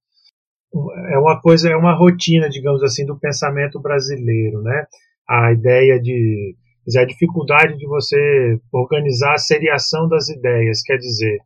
é 1.11 1.19
uma 1.19 1.41
coisa, 1.41 1.71
é 1.71 1.77
uma 1.77 1.95
rotina, 1.95 2.49
digamos 2.49 2.83
assim, 2.83 3.05
do 3.05 3.19
pensamento 3.19 3.81
brasileiro, 3.81 4.63
né? 4.63 4.87
A 5.29 5.53
ideia 5.53 6.01
de 6.01 6.55
a 6.97 7.05
dificuldade 7.05 7.77
de 7.77 7.87
você 7.87 8.61
organizar 8.73 9.33
a 9.33 9.39
seriação 9.39 10.09
das 10.09 10.29
ideias, 10.29 10.83
quer 10.83 10.99
dizer, 10.99 11.39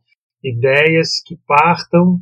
ideias 0.43 1.21
que 1.25 1.35
partam 1.47 2.19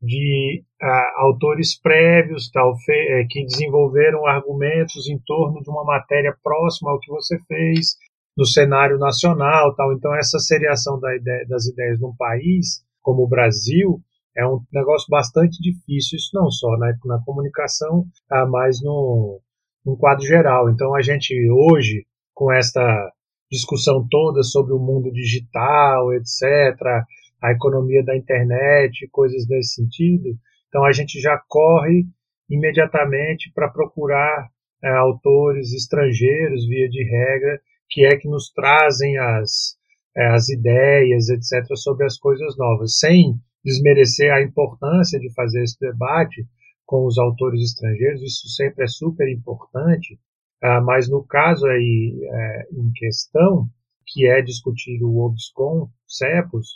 de 0.00 0.62
uh, 0.82 1.24
autores 1.24 1.80
prévios 1.80 2.50
tal, 2.50 2.74
é, 2.88 3.24
que 3.28 3.44
desenvolveram 3.44 4.26
argumentos 4.26 5.08
em 5.08 5.18
torno 5.26 5.60
de 5.62 5.70
uma 5.70 5.84
matéria 5.84 6.34
próxima 6.42 6.90
ao 6.90 7.00
que 7.00 7.10
você 7.10 7.38
fez 7.48 7.96
no 8.36 8.46
cenário 8.46 8.98
nacional 8.98 9.74
tal. 9.74 9.92
Então 9.92 10.14
essa 10.14 10.38
seriação 10.38 11.00
da 11.00 11.16
ideia, 11.16 11.46
das 11.48 11.66
ideias 11.66 12.00
num 12.00 12.14
país 12.16 12.84
como 13.02 13.24
o 13.24 13.28
Brasil 13.28 14.00
é 14.38 14.46
um 14.46 14.60
negócio 14.72 15.06
bastante 15.10 15.60
difícil. 15.60 16.16
Isso 16.16 16.30
não 16.34 16.50
só 16.50 16.76
na, 16.78 16.92
na 17.04 17.22
comunicação, 17.24 18.00
uh, 18.32 18.50
mas 18.50 18.82
no, 18.82 19.40
no 19.84 19.96
quadro 19.96 20.24
geral. 20.24 20.70
Então 20.70 20.94
a 20.94 21.02
gente 21.02 21.34
hoje 21.50 22.06
com 22.34 22.52
esta 22.52 23.12
discussão 23.50 24.06
toda 24.08 24.42
sobre 24.42 24.72
o 24.72 24.78
mundo 24.78 25.10
digital, 25.10 26.12
etc 26.14 27.04
a 27.40 27.52
economia 27.52 28.04
da 28.04 28.16
internet, 28.16 29.08
coisas 29.10 29.46
nesse 29.48 29.74
sentido. 29.74 30.36
Então 30.68 30.84
a 30.84 30.92
gente 30.92 31.20
já 31.20 31.40
corre 31.48 32.04
imediatamente 32.48 33.50
para 33.54 33.68
procurar 33.68 34.48
é, 34.82 34.90
autores 34.90 35.72
estrangeiros, 35.72 36.66
via 36.66 36.88
de 36.88 37.04
regra, 37.04 37.60
que 37.88 38.04
é 38.04 38.16
que 38.16 38.28
nos 38.28 38.50
trazem 38.52 39.18
as, 39.18 39.76
é, 40.16 40.26
as 40.28 40.48
ideias, 40.48 41.28
etc., 41.28 41.64
sobre 41.76 42.06
as 42.06 42.18
coisas 42.18 42.56
novas, 42.56 42.98
sem 42.98 43.34
desmerecer 43.64 44.32
a 44.32 44.42
importância 44.42 45.18
de 45.18 45.32
fazer 45.34 45.62
esse 45.62 45.78
debate 45.80 46.46
com 46.86 47.04
os 47.06 47.18
autores 47.18 47.60
estrangeiros, 47.62 48.22
isso 48.22 48.48
sempre 48.48 48.84
é 48.84 48.86
super 48.86 49.30
importante, 49.30 50.18
ah, 50.62 50.80
mas 50.80 51.08
no 51.08 51.22
caso 51.22 51.66
aí 51.66 52.18
é, 52.24 52.68
em 52.72 52.90
questão, 52.94 53.68
que 54.06 54.26
é 54.26 54.40
discutir 54.40 55.02
o 55.02 55.18
OBSCOM, 55.18 55.88
CEPOS, 56.06 56.66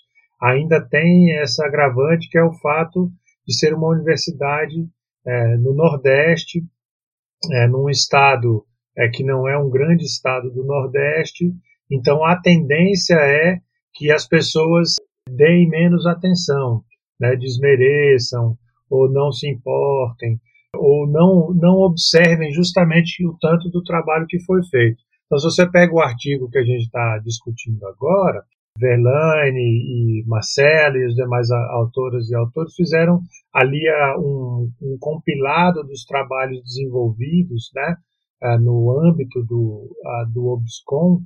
ainda 0.40 0.80
tem 0.86 1.32
essa 1.38 1.64
agravante 1.64 2.28
que 2.28 2.36
é 2.36 2.44
o 2.44 2.52
fato 2.52 3.10
de 3.46 3.56
ser 3.56 3.72
uma 3.74 3.88
universidade 3.88 4.86
é, 5.26 5.56
no 5.56 5.72
Nordeste, 5.72 6.62
é, 7.50 7.66
num 7.66 7.88
estado 7.88 8.66
que 9.14 9.24
não 9.24 9.48
é 9.48 9.56
um 9.56 9.70
grande 9.70 10.04
estado 10.04 10.50
do 10.50 10.64
Nordeste, 10.64 11.50
então 11.90 12.22
a 12.22 12.36
tendência 12.36 13.14
é 13.14 13.58
que 13.94 14.12
as 14.12 14.28
pessoas 14.28 14.96
deem 15.28 15.68
menos 15.68 16.06
atenção, 16.06 16.82
né, 17.20 17.36
desmereçam 17.36 18.56
ou 18.90 19.10
não 19.10 19.32
se 19.32 19.48
importem 19.48 20.40
ou 20.74 21.06
não, 21.06 21.52
não 21.54 21.80
observem 21.80 22.52
justamente 22.52 23.26
o 23.26 23.36
tanto 23.40 23.68
do 23.70 23.82
trabalho 23.82 24.26
que 24.26 24.40
foi 24.40 24.62
feito. 24.64 25.02
Então, 25.26 25.38
se 25.38 25.44
você 25.44 25.70
pega 25.70 25.92
o 25.94 26.00
artigo 26.00 26.50
que 26.50 26.58
a 26.58 26.64
gente 26.64 26.84
está 26.84 27.18
discutindo 27.18 27.86
agora, 27.86 28.42
Verlaine 28.78 29.60
e 29.60 30.24
Marcelo 30.26 30.96
e 30.96 31.06
os 31.06 31.14
demais 31.14 31.50
autoras 31.50 32.28
e 32.30 32.34
autores 32.34 32.74
fizeram 32.74 33.20
ali 33.52 33.82
um, 34.18 34.70
um 34.80 34.96
compilado 34.98 35.82
dos 35.84 36.04
trabalhos 36.04 36.62
desenvolvidos 36.62 37.70
né, 37.74 37.96
no 38.60 38.90
âmbito 38.98 39.42
do, 39.44 39.94
do 40.32 40.46
OBSCOM, 40.48 41.22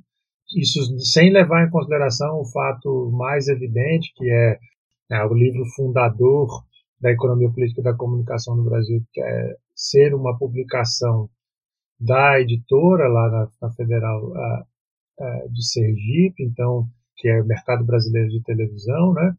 isso 0.55 0.99
sem 0.99 1.31
levar 1.31 1.65
em 1.65 1.69
consideração 1.69 2.39
o 2.39 2.45
fato 2.45 3.11
mais 3.11 3.47
evidente, 3.47 4.13
que 4.15 4.29
é, 4.29 4.59
é 5.11 5.25
o 5.25 5.33
livro 5.33 5.65
fundador 5.75 6.47
da 6.99 7.11
economia 7.11 7.49
política 7.49 7.81
da 7.81 7.93
comunicação 7.93 8.55
no 8.55 8.63
Brasil, 8.63 9.03
que 9.11 9.21
é 9.21 9.55
ser 9.75 10.13
uma 10.13 10.37
publicação 10.37 11.29
da 11.99 12.39
editora 12.39 13.07
lá 13.07 13.29
na, 13.29 13.49
na 13.61 13.73
Federal 13.73 14.23
uh, 14.23 14.61
uh, 15.19 15.51
de 15.51 15.67
Sergipe, 15.67 16.43
então 16.43 16.87
que 17.17 17.27
é 17.27 17.41
o 17.41 17.45
mercado 17.45 17.83
brasileiro 17.83 18.29
de 18.29 18.41
televisão, 18.43 19.13
né, 19.13 19.33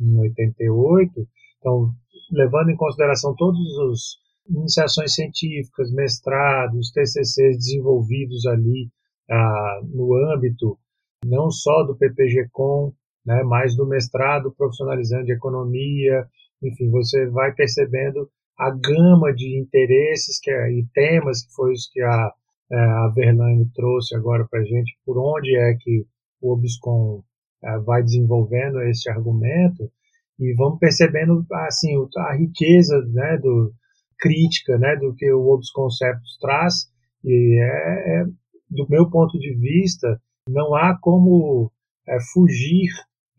em 0.00 0.16
88. 0.18 1.28
Então, 1.58 1.92
levando 2.30 2.70
em 2.70 2.76
consideração 2.76 3.34
todas 3.36 3.60
as 3.90 4.00
iniciações 4.48 5.14
científicas, 5.14 5.92
mestrados, 5.92 6.92
TCCs 6.92 7.56
desenvolvidos 7.56 8.46
ali 8.46 8.88
ah, 9.30 9.80
no 9.84 10.14
âmbito 10.32 10.78
não 11.24 11.50
só 11.50 11.84
do 11.84 11.96
PPG-Com, 11.96 12.92
né, 13.24 13.42
mas 13.44 13.74
do 13.74 13.86
mestrado 13.86 14.54
profissionalizante 14.54 15.26
de 15.26 15.32
economia, 15.32 16.26
enfim, 16.62 16.90
você 16.90 17.26
vai 17.30 17.52
percebendo 17.54 18.28
a 18.58 18.70
gama 18.70 19.32
de 19.34 19.58
interesses 19.58 20.38
que, 20.40 20.50
e 20.50 20.86
temas 20.92 21.44
que 21.44 21.54
foi 21.54 21.72
os 21.72 21.88
que 21.90 22.00
a, 22.02 22.32
eh, 22.70 22.76
a 22.76 23.12
Verlaine 23.14 23.70
trouxe 23.74 24.14
agora 24.14 24.46
para 24.48 24.60
a 24.60 24.64
gente, 24.64 24.96
por 25.04 25.18
onde 25.18 25.56
é 25.56 25.74
que 25.80 26.06
o 26.40 26.52
Obscom 26.52 27.22
uh, 27.64 27.82
vai 27.84 28.02
desenvolvendo 28.02 28.80
esse 28.82 29.10
argumento. 29.10 29.90
E 30.38 30.54
vamos 30.54 30.78
percebendo 30.78 31.44
assim 31.52 31.94
a 32.18 32.36
riqueza 32.36 33.00
né, 33.12 33.38
do 33.38 33.72
crítica 34.18 34.78
né, 34.78 34.96
do 34.96 35.14
que 35.14 35.30
o 35.32 35.48
Obs 35.48 35.70
Conceptos 35.70 36.36
traz. 36.40 36.86
E 37.24 37.60
é, 37.60 38.20
é, 38.20 38.24
do 38.70 38.86
meu 38.88 39.08
ponto 39.10 39.38
de 39.38 39.54
vista 39.54 40.20
não 40.48 40.74
há 40.74 40.98
como 41.00 41.70
é, 42.06 42.18
fugir 42.32 42.90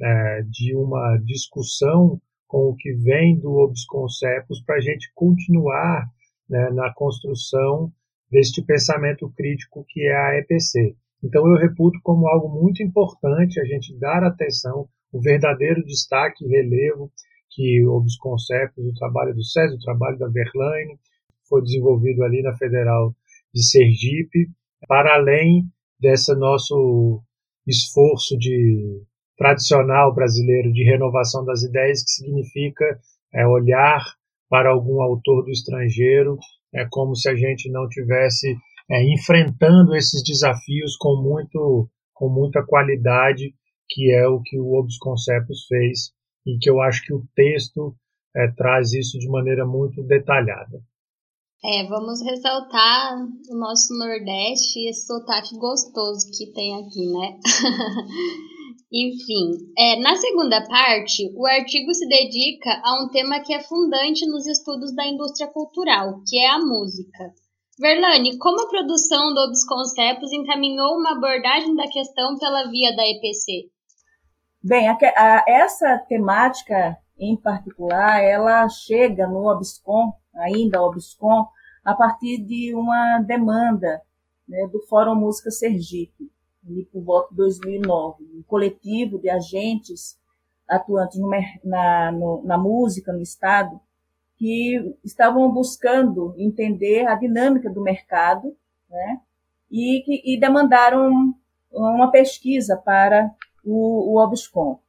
é, 0.01 0.41
de 0.50 0.75
uma 0.75 1.17
discussão 1.17 2.20
com 2.48 2.70
o 2.70 2.75
que 2.75 2.94
vem 2.94 3.39
do 3.39 3.51
Obs 3.53 3.86
Conceptos 3.86 4.62
para 4.63 4.75
a 4.75 4.82
gente 4.82 5.12
continuar 5.13 6.08
né, 6.50 6.70
na 6.72 6.94
construção 6.94 7.91
deste 8.32 8.62
pensamento 8.63 9.29
crítico 9.36 9.86
que 9.88 10.01
é 10.01 10.15
a 10.15 10.39
EPC. 10.39 10.96
Então 11.24 11.48
eu 11.48 11.58
reputo 11.58 12.00
como 12.03 12.27
algo 12.27 12.50
muito 12.50 12.84
importante 12.84 13.60
a 13.60 13.65
gente 13.65 13.98
dar 13.98 14.24
atenção, 14.24 14.88
o 15.12 15.20
verdadeiro 15.20 15.84
destaque 15.84 16.46
e 16.46 16.48
relevo 16.48 17.12
que 17.50 17.86
os 17.88 18.17
conceitos 18.17 18.86
o 18.86 18.94
trabalho 18.94 19.34
do 19.34 19.44
César, 19.44 19.75
o 19.75 19.79
trabalho 19.79 20.17
da 20.17 20.27
Verlaine, 20.27 21.00
foi 21.48 21.62
desenvolvido 21.62 22.24
ali 22.24 22.41
na 22.41 22.53
Federal 22.58 23.15
de 23.53 23.63
Sergipe, 23.63 24.50
para 24.88 25.15
além 25.15 25.65
desse 26.00 26.34
nosso 26.36 27.22
esforço 27.67 28.38
de 28.38 29.03
tradicional 29.38 30.13
brasileiro 30.13 30.72
de 30.72 30.84
renovação 30.84 31.44
das 31.44 31.63
ideias, 31.63 32.03
que 32.03 32.12
significa 32.12 32.86
é, 33.34 33.46
olhar 33.46 34.01
para 34.50 34.70
algum 34.70 35.01
autor 35.01 35.44
do 35.44 35.51
estrangeiro 35.51 36.38
é 36.75 36.86
como 36.89 37.15
se 37.15 37.29
a 37.29 37.36
gente 37.36 37.72
não 37.72 37.88
tivesse 37.88 38.55
é, 38.91 39.01
enfrentando 39.03 39.96
esses 39.96 40.22
desafios 40.24 40.98
com 40.98 41.15
muito 41.22 41.89
com 42.13 42.29
muita 42.29 42.65
qualidade, 42.65 43.53
que 43.89 44.13
é 44.13 44.25
o 44.25 44.41
que 44.41 44.58
o 44.58 44.74
Obs 44.74 44.98
Conceptos 44.98 45.65
fez 45.67 46.12
e 46.46 46.58
que 46.58 46.70
eu 46.70 46.82
acho 46.82 47.03
que 47.03 47.13
o 47.13 47.25
texto 47.36 47.94
é, 48.34 48.48
traz 48.55 48.94
isso 48.94 49.20
de 49.20 49.27
maneira 49.27 49.65
muito 49.65 50.01
detalhada. 50.03 50.82
É, 51.67 51.84
vamos 51.88 52.22
ressaltar 52.22 53.17
o 53.50 53.57
nosso 53.57 53.98
Nordeste 53.98 54.77
e 54.77 54.89
esse 54.89 55.07
sotaque 55.07 55.57
gostoso 55.57 56.29
que 56.38 56.53
tem 56.53 56.75
aqui, 56.75 57.07
né? 57.12 57.39
Enfim, 58.93 59.74
é, 59.75 60.00
na 60.00 60.15
segunda 60.15 60.63
parte, 60.67 61.27
o 61.36 61.43
artigo 61.48 61.91
se 61.91 62.07
dedica 62.07 62.69
a 62.84 63.03
um 63.03 63.10
tema 63.10 63.39
que 63.39 63.51
é 63.51 63.63
fundante 63.63 64.29
nos 64.29 64.45
estudos 64.45 64.93
da 64.93 65.07
indústria 65.07 65.48
cultural, 65.51 66.22
que 66.27 66.38
é 66.38 66.51
a 66.51 66.60
música. 66.60 67.34
Verlane, 67.79 68.38
como 68.38 68.62
a 68.62 68.69
produção 68.69 69.34
do 69.34 69.39
Obsconcepos 69.48 70.31
encaminhou 70.31 71.00
uma 71.00 71.13
abordagem 71.13 71.75
da 71.75 71.89
questão 71.89 72.38
pela 72.38 72.69
via 72.69 72.95
da 72.95 73.01
EPC? 73.07 73.72
Bem, 74.63 74.88
a, 74.88 74.95
a, 75.17 75.43
essa 75.48 75.98
temática 76.07 76.95
em 77.17 77.36
particular, 77.36 78.22
ela 78.22 78.67
chega 78.69 79.25
no 79.25 79.50
Obscom, 79.50 80.13
ainda 80.35 80.81
Obscom, 80.81 81.47
a 81.83 81.93
partir 81.93 82.37
de 82.39 82.73
uma 82.75 83.19
demanda 83.19 84.01
né, 84.47 84.67
do 84.67 84.81
Fórum 84.81 85.15
Música 85.15 85.51
Sergipe 85.51 86.31
ali 86.67 86.85
por 86.85 87.03
volta 87.03 87.29
de 87.29 87.37
2009, 87.37 88.23
um 88.39 88.43
coletivo 88.43 89.19
de 89.19 89.29
agentes 89.29 90.19
atuantes 90.67 91.19
no, 91.19 91.29
na, 91.63 92.11
no, 92.11 92.41
na 92.43 92.57
música 92.57 93.13
no 93.13 93.21
Estado, 93.21 93.79
que 94.37 94.97
estavam 95.03 95.51
buscando 95.51 96.33
entender 96.37 97.05
a 97.07 97.15
dinâmica 97.15 97.69
do 97.69 97.81
mercado 97.81 98.55
né, 98.89 99.21
e, 99.71 100.01
que, 100.03 100.21
e 100.25 100.39
demandaram 100.39 101.33
uma 101.71 102.11
pesquisa 102.11 102.75
para 102.75 103.31
o, 103.63 104.13
o 104.13 104.23
Obscom. 104.23 104.79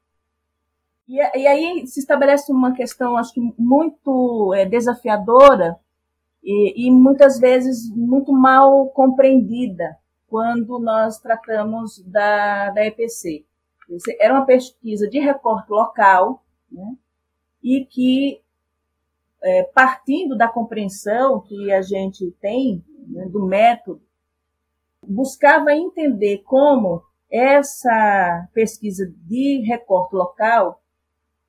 E, 1.08 1.18
e, 1.38 1.46
aí 1.46 1.86
se 1.86 2.00
estabelece 2.00 2.50
uma 2.50 2.72
questão, 2.75 3.16
acho 3.16 3.32
que 3.32 3.40
muito 3.58 4.52
é, 4.54 4.66
desafiadora 4.66 5.78
e, 6.42 6.86
e 6.86 6.90
muitas 6.90 7.38
vezes 7.38 7.88
muito 7.94 8.32
mal 8.32 8.88
compreendida 8.88 9.96
quando 10.28 10.78
nós 10.80 11.18
tratamos 11.18 12.02
da, 12.04 12.70
da 12.70 12.84
EPC. 12.84 13.44
Era 14.20 14.34
uma 14.34 14.44
pesquisa 14.44 15.08
de 15.08 15.20
recorte 15.20 15.70
local, 15.70 16.44
né, 16.70 16.96
e 17.62 17.84
que, 17.84 18.42
é, 19.42 19.62
partindo 19.62 20.36
da 20.36 20.48
compreensão 20.48 21.40
que 21.40 21.72
a 21.72 21.82
gente 21.82 22.32
tem 22.40 22.84
né, 23.06 23.26
do 23.26 23.46
método, 23.46 24.02
buscava 25.06 25.72
entender 25.72 26.38
como 26.38 27.02
essa 27.30 28.48
pesquisa 28.52 29.12
de 29.25 29.60
recorte 29.64 30.14
local 30.14 30.82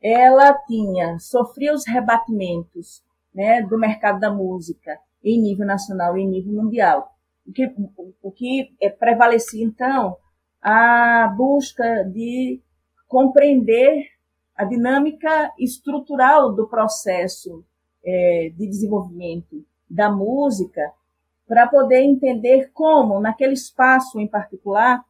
ela 0.01 0.53
tinha 0.65 1.19
sofria 1.19 1.73
os 1.73 1.85
rebatimentos 1.85 3.03
né, 3.33 3.61
do 3.61 3.77
mercado 3.77 4.19
da 4.19 4.31
música 4.31 4.99
em 5.23 5.41
nível 5.41 5.65
nacional 5.65 6.17
e 6.17 6.21
em 6.21 6.27
nível 6.27 6.53
mundial. 6.53 7.11
O 7.45 7.51
que, 7.51 7.73
o 8.21 8.31
que 8.31 8.75
é 8.81 8.89
prevalecia, 8.89 9.63
então, 9.63 10.17
a 10.61 11.33
busca 11.37 12.03
de 12.03 12.61
compreender 13.07 14.05
a 14.55 14.65
dinâmica 14.65 15.53
estrutural 15.57 16.53
do 16.53 16.67
processo 16.67 17.63
é, 18.03 18.51
de 18.55 18.67
desenvolvimento 18.67 19.63
da 19.89 20.11
música 20.11 20.91
para 21.47 21.67
poder 21.67 22.01
entender 22.01 22.71
como, 22.73 23.19
naquele 23.19 23.53
espaço 23.53 24.19
em 24.19 24.27
particular, 24.27 25.05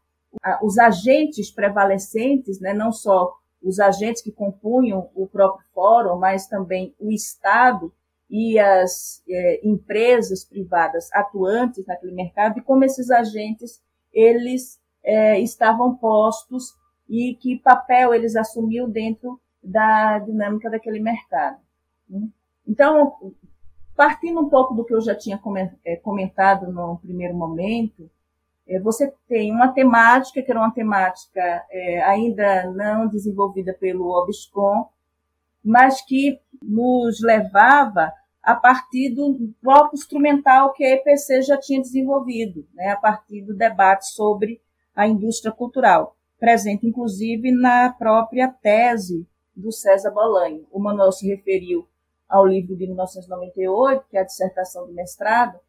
os 0.62 0.78
agentes 0.78 1.50
prevalecentes, 1.50 2.60
né, 2.60 2.74
não 2.74 2.92
só 2.92 3.34
os 3.62 3.80
agentes 3.80 4.22
que 4.22 4.32
compunham 4.32 5.10
o 5.16 5.28
próprio 5.28 5.66
fórum, 5.74 6.18
mas 6.18 6.48
também 6.48 6.96
o 7.00 7.12
Estado, 7.12 7.92
e 8.30 8.60
as 8.60 9.24
é, 9.28 9.68
empresas 9.68 10.44
privadas 10.44 11.10
atuantes 11.14 11.86
naquele 11.86 12.12
mercado 12.12 12.60
e 12.60 12.62
como 12.62 12.84
esses 12.84 13.10
agentes 13.10 13.82
eles 14.12 14.80
é, 15.04 15.40
estavam 15.40 15.96
postos 15.96 16.76
e 17.08 17.36
que 17.36 17.58
papel 17.58 18.14
eles 18.14 18.36
assumiam 18.36 18.90
dentro 18.90 19.40
da 19.64 20.20
dinâmica 20.20 20.70
daquele 20.70 21.00
mercado. 21.00 21.60
Né? 22.10 22.28
Então, 22.68 23.34
partindo 23.96 24.42
um 24.42 24.50
pouco 24.50 24.74
do 24.74 24.84
que 24.84 24.94
eu 24.94 25.02
já 25.02 25.16
tinha 25.16 25.40
é, 25.86 25.96
comentado 25.96 26.72
no 26.72 26.98
primeiro 26.98 27.34
momento, 27.34 28.10
você 28.82 29.14
tem 29.28 29.52
uma 29.52 29.70
temática, 29.70 30.42
que 30.42 30.52
era 30.52 30.60
uma 30.60 30.74
temática 30.74 31.66
é, 31.72 32.02
ainda 32.04 32.70
não 32.72 33.08
desenvolvida 33.08 33.74
pelo 33.74 34.10
OBSCOM, 34.10 34.88
mas 35.64 36.02
que 36.02 36.40
nos 36.62 37.22
levava 37.22 38.12
a 38.44 38.56
partir 38.56 39.10
do 39.10 39.54
próprio 39.62 39.98
instrumental 39.98 40.74
que 40.74 40.84
a 40.84 40.96
EPC 40.96 41.42
já 41.42 41.58
tinha 41.58 41.82
desenvolvido, 41.82 42.66
né, 42.74 42.90
a 42.92 42.96
partir 42.96 43.42
do 43.42 43.54
debate 43.54 44.08
sobre 44.08 44.62
a 44.96 45.08
indústria 45.08 45.52
cultural, 45.52 46.16
presente 46.40 46.88
inclusive 46.88 47.52
na 47.52 47.92
própria 47.92 48.48
tese 48.48 49.28
do 49.56 49.72
César 49.72 50.12
Bolanho. 50.12 50.66
O 50.72 50.80
Manuel 50.80 51.12
se 51.12 51.28
referiu 51.28 51.88
ao 52.28 52.46
livro 52.46 52.76
de 52.76 52.86
1998, 52.88 54.06
que 54.10 54.18
é 54.18 54.22
a 54.22 54.26
dissertação 54.26 54.88
de 54.88 54.94
mestrado, 54.94 55.60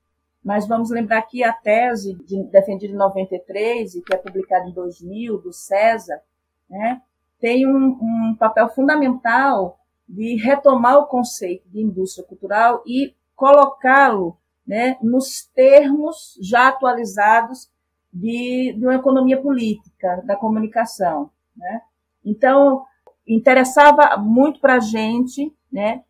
mas 0.44 0.66
vamos 0.66 0.90
lembrar 0.90 1.22
que 1.22 1.42
a 1.42 1.52
tese 1.52 2.14
de, 2.24 2.42
defendida 2.44 2.92
em 2.92 2.96
93 2.96 3.94
e 3.94 4.02
que 4.02 4.14
é 4.14 4.16
publicada 4.16 4.66
em 4.66 4.72
2000 4.72 5.38
do 5.38 5.52
César, 5.52 6.20
né, 6.68 7.02
tem 7.40 7.66
um, 7.66 7.98
um 8.00 8.36
papel 8.38 8.68
fundamental 8.68 9.78
de 10.08 10.36
retomar 10.36 10.98
o 10.98 11.06
conceito 11.06 11.68
de 11.68 11.80
indústria 11.80 12.26
cultural 12.26 12.82
e 12.86 13.14
colocá-lo 13.36 14.36
né, 14.66 14.96
nos 15.02 15.44
termos 15.54 16.38
já 16.40 16.68
atualizados 16.68 17.70
de, 18.12 18.74
de 18.76 18.84
uma 18.84 18.96
economia 18.96 19.40
política 19.40 20.22
da 20.24 20.34
comunicação. 20.34 21.30
Né? 21.56 21.82
Então, 22.24 22.84
interessava 23.26 24.16
muito 24.16 24.60
para 24.60 24.74
a 24.74 24.80
gente 24.80 25.54
né, 25.70 26.02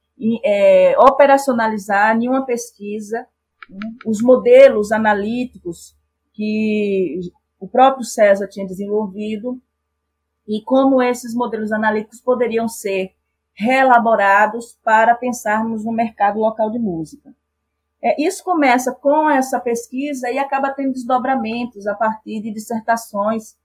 é, 0.44 0.96
operacionalizar 0.98 2.16
em 2.16 2.28
uma 2.28 2.44
pesquisa 2.44 3.26
os 4.06 4.22
modelos 4.22 4.92
analíticos 4.92 5.96
que 6.32 7.20
o 7.60 7.68
próprio 7.68 8.04
César 8.04 8.48
tinha 8.48 8.66
desenvolvido 8.66 9.60
e 10.46 10.62
como 10.62 11.02
esses 11.02 11.34
modelos 11.34 11.72
analíticos 11.72 12.20
poderiam 12.20 12.68
ser 12.68 13.14
reelaborados 13.52 14.78
para 14.84 15.14
pensarmos 15.14 15.84
no 15.84 15.92
mercado 15.92 16.38
local 16.38 16.70
de 16.70 16.78
música. 16.78 17.34
É, 18.00 18.22
isso 18.22 18.44
começa 18.44 18.94
com 18.94 19.28
essa 19.28 19.58
pesquisa 19.58 20.30
e 20.30 20.38
acaba 20.38 20.70
tendo 20.70 20.92
desdobramentos 20.92 21.86
a 21.86 21.94
partir 21.94 22.40
de 22.40 22.52
dissertações 22.52 23.56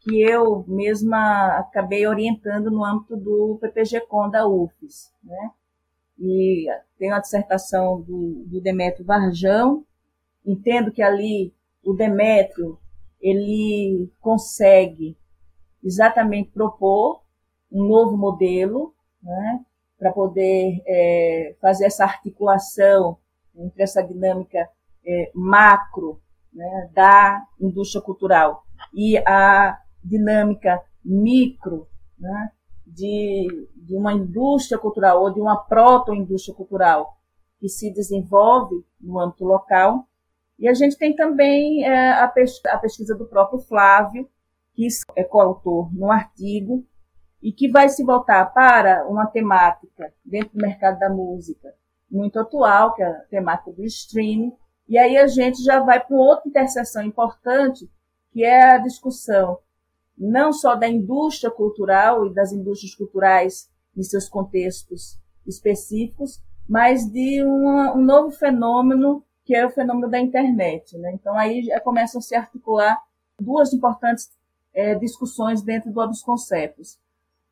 que 0.00 0.20
eu 0.20 0.64
mesma 0.68 1.58
acabei 1.58 2.06
orientando 2.06 2.70
no 2.70 2.84
âmbito 2.84 3.16
do 3.16 3.58
PPG-Com 3.60 4.30
da 4.30 4.46
UFES. 4.46 5.12
Né? 5.22 5.50
E 6.20 6.66
tem 6.98 7.10
uma 7.10 7.20
dissertação 7.20 8.02
do, 8.02 8.44
do 8.46 8.60
Demétrio 8.60 9.06
Varjão, 9.06 9.84
entendo 10.44 10.92
que 10.92 11.02
ali 11.02 11.54
o 11.82 11.94
Demétrio 11.94 12.78
ele 13.20 14.12
consegue 14.20 15.16
exatamente 15.82 16.50
propor 16.50 17.22
um 17.72 17.86
novo 17.86 18.16
modelo 18.16 18.94
né, 19.22 19.64
para 19.98 20.12
poder 20.12 20.82
é, 20.86 21.56
fazer 21.60 21.86
essa 21.86 22.04
articulação 22.04 23.16
entre 23.54 23.82
essa 23.82 24.02
dinâmica 24.02 24.68
é, 25.06 25.30
macro 25.34 26.20
né, 26.52 26.90
da 26.92 27.46
indústria 27.60 28.02
cultural 28.02 28.64
e 28.94 29.18
a 29.18 29.78
dinâmica 30.02 30.82
micro 31.04 31.86
né, 32.18 32.52
de, 32.94 33.68
de 33.76 33.94
uma 33.96 34.12
indústria 34.12 34.78
cultural 34.78 35.22
ou 35.22 35.32
de 35.32 35.40
uma 35.40 35.56
proto-indústria 35.56 36.54
cultural 36.54 37.16
que 37.58 37.68
se 37.68 37.92
desenvolve 37.92 38.84
no 39.00 39.18
âmbito 39.18 39.44
local. 39.44 40.06
E 40.58 40.68
a 40.68 40.74
gente 40.74 40.96
tem 40.96 41.14
também 41.14 41.84
é, 41.84 42.12
a, 42.12 42.28
pesquisa, 42.28 42.74
a 42.74 42.78
pesquisa 42.78 43.14
do 43.14 43.26
próprio 43.26 43.60
Flávio, 43.60 44.28
que 44.74 44.86
é 45.16 45.24
coautor 45.24 45.92
no 45.94 46.10
artigo, 46.10 46.84
e 47.42 47.52
que 47.52 47.70
vai 47.70 47.88
se 47.88 48.04
voltar 48.04 48.52
para 48.52 49.06
uma 49.08 49.26
temática 49.26 50.12
dentro 50.24 50.50
do 50.50 50.62
mercado 50.62 50.98
da 50.98 51.08
música 51.08 51.74
muito 52.10 52.38
atual, 52.38 52.94
que 52.94 53.02
é 53.02 53.06
a 53.06 53.20
temática 53.30 53.72
do 53.72 53.84
streaming, 53.84 54.52
e 54.88 54.98
aí 54.98 55.16
a 55.16 55.26
gente 55.26 55.62
já 55.62 55.80
vai 55.80 56.00
para 56.00 56.16
outra 56.16 56.48
interseção 56.48 57.02
importante, 57.02 57.88
que 58.32 58.44
é 58.44 58.72
a 58.72 58.78
discussão 58.78 59.58
não 60.20 60.52
só 60.52 60.74
da 60.74 60.86
indústria 60.86 61.50
cultural 61.50 62.26
e 62.26 62.34
das 62.34 62.52
indústrias 62.52 62.94
culturais 62.94 63.70
em 63.96 64.02
seus 64.02 64.28
contextos 64.28 65.18
específicos, 65.46 66.42
mas 66.68 67.10
de 67.10 67.42
uma, 67.42 67.96
um 67.96 68.02
novo 68.02 68.30
fenômeno 68.30 69.24
que 69.44 69.54
é 69.54 69.66
o 69.66 69.70
fenômeno 69.70 70.08
da 70.08 70.20
internet. 70.20 70.96
Né? 70.98 71.12
Então 71.14 71.36
aí 71.36 71.68
começam 71.82 72.18
a 72.18 72.22
se 72.22 72.34
articular 72.34 73.02
duas 73.40 73.72
importantes 73.72 74.30
é, 74.72 74.94
discussões 74.94 75.62
dentro 75.62 75.90
dos 75.90 76.22
conceitos. 76.22 76.98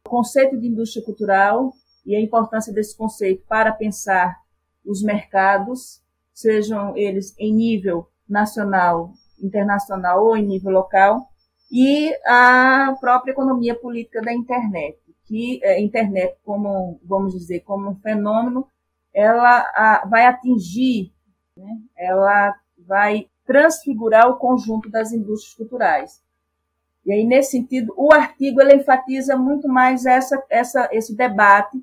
O 0.07 0.11
conceito 0.11 0.59
de 0.61 0.69
indústria 0.69 1.05
cultural 1.05 1.73
e 2.05 2.15
a 2.15 2.21
importância 2.21 2.73
desse 2.73 2.97
conceito 2.97 3.45
para 3.49 3.73
pensar 3.73 4.41
os 4.85 5.03
mercados, 5.03 6.03
sejam 6.33 6.97
eles 6.97 7.35
em 7.39 7.53
nível 7.53 8.09
nacional, 8.29 9.13
internacional 9.43 10.25
ou 10.25 10.37
em 10.37 10.47
nível 10.47 10.71
local, 10.71 11.29
e 11.71 12.15
a 12.27 12.97
própria 13.01 13.33
economia 13.33 13.75
política 13.75 14.23
da 14.23 14.33
internet, 14.33 14.99
que 15.25 15.61
a 15.63 15.69
é, 15.69 15.81
internet, 15.81 16.37
como 16.45 16.99
vamos 17.05 17.35
dizer, 17.35 17.61
como 17.61 17.91
um 17.91 17.97
fenômeno, 17.97 18.67
ela 19.13 19.61
a, 19.75 20.07
vai 20.07 20.25
atingir, 20.25 21.13
né, 21.57 21.79
ela 21.97 22.55
vai 22.79 23.29
transfigurar 23.47 24.29
o 24.29 24.37
conjunto 24.37 24.91
das 24.91 25.13
indústrias 25.13 25.55
culturais. 25.55 26.23
E 27.05 27.13
aí, 27.13 27.25
nesse 27.25 27.53
sentido, 27.53 27.93
o 27.97 28.13
artigo 28.13 28.61
ele 28.61 28.77
enfatiza 28.77 29.37
muito 29.37 29.69
mais 29.69 30.05
essa, 30.05 30.43
essa, 30.51 30.89
esse 30.93 31.15
debate, 31.17 31.83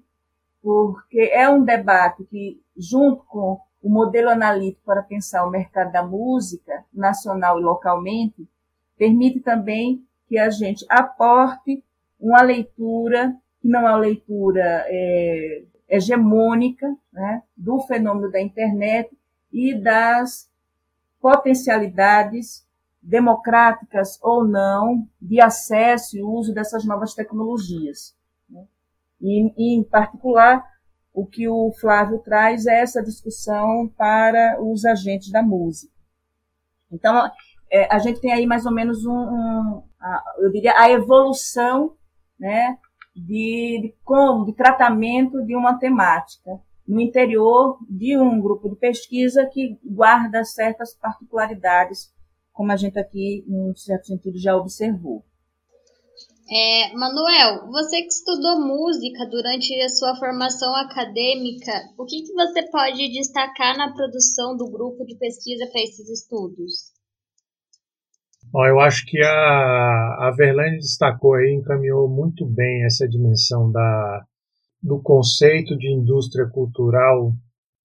porque 0.62 1.32
é 1.34 1.50
um 1.50 1.64
debate 1.64 2.24
que, 2.26 2.62
junto 2.76 3.24
com 3.26 3.60
o 3.82 3.90
modelo 3.90 4.30
analítico 4.30 4.82
para 4.86 5.04
pensar 5.04 5.46
o 5.46 5.50
mercado 5.50 5.92
da 5.92 6.04
música, 6.04 6.84
nacional 6.94 7.60
e 7.60 7.64
localmente, 7.64 8.48
permite 8.98 9.40
também 9.40 10.06
que 10.28 10.38
a 10.38 10.50
gente 10.50 10.86
aporte 10.90 11.84
uma 12.20 12.42
leitura 12.42 13.36
que 13.62 13.68
não 13.68 13.82
é 13.82 13.92
uma 13.92 13.98
leitura 13.98 14.86
é, 14.88 15.64
hegemônica 15.88 16.96
né, 17.12 17.44
do 17.56 17.80
fenômeno 17.82 18.32
da 18.32 18.42
internet 18.42 19.10
e 19.52 19.74
das 19.74 20.50
potencialidades 21.20 22.66
democráticas 23.02 24.20
ou 24.22 24.48
não 24.48 25.08
de 25.22 25.40
acesso 25.40 26.18
e 26.18 26.24
uso 26.24 26.54
dessas 26.54 26.86
novas 26.86 27.14
tecnologias. 27.14 28.16
Né? 28.50 28.66
E, 29.22 29.54
e, 29.58 29.80
em 29.80 29.84
particular, 29.84 30.66
o 31.14 31.26
que 31.26 31.48
o 31.48 31.72
Flávio 31.80 32.20
traz 32.20 32.66
é 32.66 32.82
essa 32.82 33.02
discussão 33.02 33.88
para 33.96 34.62
os 34.62 34.86
agentes 34.86 35.32
da 35.32 35.42
música. 35.42 35.94
Então, 36.92 37.32
é, 37.72 37.94
a 37.94 38.00
gente 38.00 38.20
tem 38.20 38.32
aí 38.32 38.46
mais 38.46 38.66
ou 38.66 38.72
menos 38.72 39.06
um, 39.06 39.12
um 39.12 39.84
a, 40.00 40.24
eu 40.40 40.52
diria, 40.52 40.74
a 40.78 40.90
evolução 40.90 41.96
né, 42.40 42.78
de, 43.16 43.80
de, 43.82 43.96
como, 44.04 44.46
de 44.46 44.54
tratamento 44.54 45.44
de 45.46 45.56
uma 45.56 45.78
temática 45.78 46.60
no 46.88 47.02
interior 47.02 47.80
de 47.90 48.18
um 48.18 48.40
grupo 48.40 48.70
de 48.70 48.76
pesquisa 48.76 49.50
que 49.52 49.80
guarda 49.84 50.44
certas 50.44 50.94
particularidades, 50.96 52.14
como 52.54 52.72
a 52.72 52.76
gente 52.76 53.00
aqui, 53.00 53.44
em 53.48 53.76
certo 53.76 54.08
sentido, 54.08 54.38
já 54.38 54.56
observou. 54.56 55.24
É, 56.48 56.94
Manuel, 56.94 57.66
você 57.72 58.02
que 58.02 58.14
estudou 58.14 58.62
música 58.62 59.26
durante 59.26 59.74
a 59.82 59.90
sua 59.90 60.16
formação 60.16 60.76
acadêmica, 60.76 61.72
o 61.98 62.06
que, 62.06 62.22
que 62.22 62.34
você 62.34 62.70
pode 62.70 63.12
destacar 63.12 63.76
na 63.76 63.92
produção 63.92 64.56
do 64.56 64.70
grupo 64.70 65.04
de 65.06 65.18
pesquisa 65.18 65.66
para 65.72 65.82
esses 65.82 66.08
estudos? 66.08 66.95
Eu 68.64 68.80
acho 68.80 69.06
que 69.06 69.22
a, 69.22 70.28
a 70.28 70.34
Verlaine 70.36 70.78
destacou 70.78 71.34
aí, 71.34 71.54
encaminhou 71.54 72.08
muito 72.08 72.46
bem 72.46 72.86
essa 72.86 73.08
dimensão 73.08 73.70
da, 73.70 74.26
do 74.82 75.02
conceito 75.02 75.78
de 75.78 75.92
indústria 75.92 76.48
cultural 76.48 77.34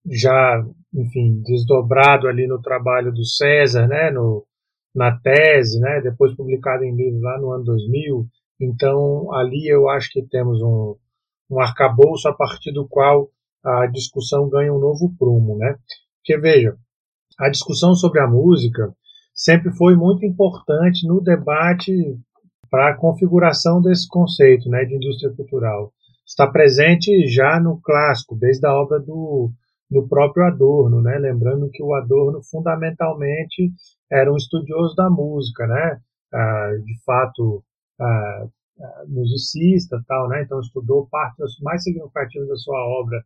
já, 0.06 0.64
enfim, 0.94 1.42
desdobrado 1.42 2.28
ali 2.28 2.46
no 2.46 2.60
trabalho 2.60 3.12
do 3.12 3.24
César, 3.24 3.88
né, 3.88 4.10
no, 4.10 4.46
na 4.94 5.18
tese, 5.18 5.80
né, 5.80 6.00
depois 6.02 6.34
publicado 6.34 6.84
em 6.84 6.94
livro 6.94 7.20
lá 7.20 7.38
no 7.40 7.50
ano 7.52 7.64
2000. 7.64 8.26
Então, 8.60 9.32
ali 9.34 9.66
eu 9.66 9.88
acho 9.88 10.10
que 10.10 10.22
temos 10.22 10.62
um, 10.62 10.96
um 11.50 11.60
arcabouço 11.60 12.28
a 12.28 12.34
partir 12.34 12.72
do 12.72 12.86
qual 12.86 13.28
a 13.64 13.86
discussão 13.86 14.48
ganha 14.48 14.72
um 14.72 14.78
novo 14.78 15.14
prumo, 15.18 15.56
né? 15.56 15.76
Porque, 16.18 16.38
veja, 16.38 16.76
a 17.38 17.48
discussão 17.48 17.94
sobre 17.94 18.20
a 18.20 18.26
música, 18.26 18.94
sempre 19.40 19.72
foi 19.72 19.96
muito 19.96 20.24
importante 20.26 21.06
no 21.06 21.20
debate 21.20 21.92
para 22.70 22.90
a 22.90 22.96
configuração 22.96 23.80
desse 23.80 24.06
conceito 24.06 24.68
né, 24.68 24.84
de 24.84 24.94
indústria 24.94 25.32
cultural. 25.34 25.92
Está 26.26 26.46
presente 26.46 27.26
já 27.26 27.58
no 27.58 27.80
clássico, 27.80 28.36
desde 28.36 28.66
a 28.66 28.74
obra 28.74 29.00
do, 29.00 29.50
do 29.90 30.06
próprio 30.06 30.44
Adorno, 30.44 31.00
né? 31.00 31.18
lembrando 31.18 31.70
que 31.70 31.82
o 31.82 31.94
Adorno 31.94 32.40
fundamentalmente 32.42 33.72
era 34.10 34.32
um 34.32 34.36
estudioso 34.36 34.94
da 34.94 35.08
música, 35.08 35.66
né? 35.66 36.00
Ah, 36.32 36.76
de 36.84 37.02
fato 37.04 37.64
ah, 38.00 38.46
ah, 38.80 39.04
musicista, 39.08 40.00
tal, 40.06 40.28
né? 40.28 40.42
então 40.42 40.60
estudou 40.60 41.08
partes 41.10 41.58
mais 41.60 41.82
significativas 41.82 42.48
da 42.48 42.56
sua 42.56 42.78
obra 42.78 43.20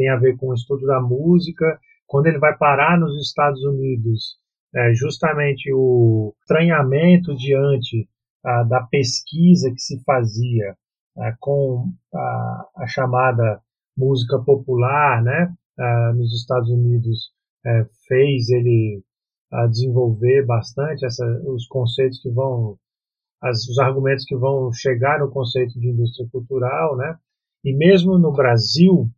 tem 0.00 0.08
a 0.08 0.16
ver 0.16 0.36
com 0.38 0.48
o 0.48 0.54
estudo 0.54 0.86
da 0.86 1.00
música. 1.00 1.78
Quando 2.06 2.26
ele 2.26 2.38
vai 2.38 2.56
parar 2.56 2.98
nos 2.98 3.20
Estados 3.20 3.62
Unidos, 3.62 4.36
é, 4.74 4.94
justamente 4.94 5.72
o 5.72 6.34
estranhamento 6.40 7.34
diante 7.34 8.08
ah, 8.44 8.62
da 8.62 8.82
pesquisa 8.82 9.70
que 9.70 9.80
se 9.80 10.02
fazia 10.04 10.76
ah, 11.18 11.34
com 11.38 11.92
a, 12.14 12.68
a, 12.76 12.86
chamada 12.86 13.60
música 13.96 14.38
popular, 14.38 15.22
né, 15.22 15.52
ah, 15.78 16.12
nos 16.14 16.32
Estados 16.34 16.70
Unidos, 16.70 17.32
é, 17.66 17.84
fez 18.08 18.48
ele 18.48 19.02
desenvolver 19.68 20.46
bastante 20.46 21.04
essa, 21.04 21.26
os 21.44 21.66
conceitos 21.66 22.22
que 22.22 22.30
vão, 22.30 22.78
as, 23.42 23.68
os 23.68 23.80
argumentos 23.80 24.24
que 24.24 24.36
vão 24.36 24.72
chegar 24.72 25.18
no 25.18 25.28
conceito 25.28 25.78
de 25.80 25.88
indústria 25.88 26.28
cultural, 26.30 26.96
né, 26.96 27.18
e 27.64 27.74
mesmo 27.76 28.16
no 28.16 28.32
Brasil, 28.32 29.10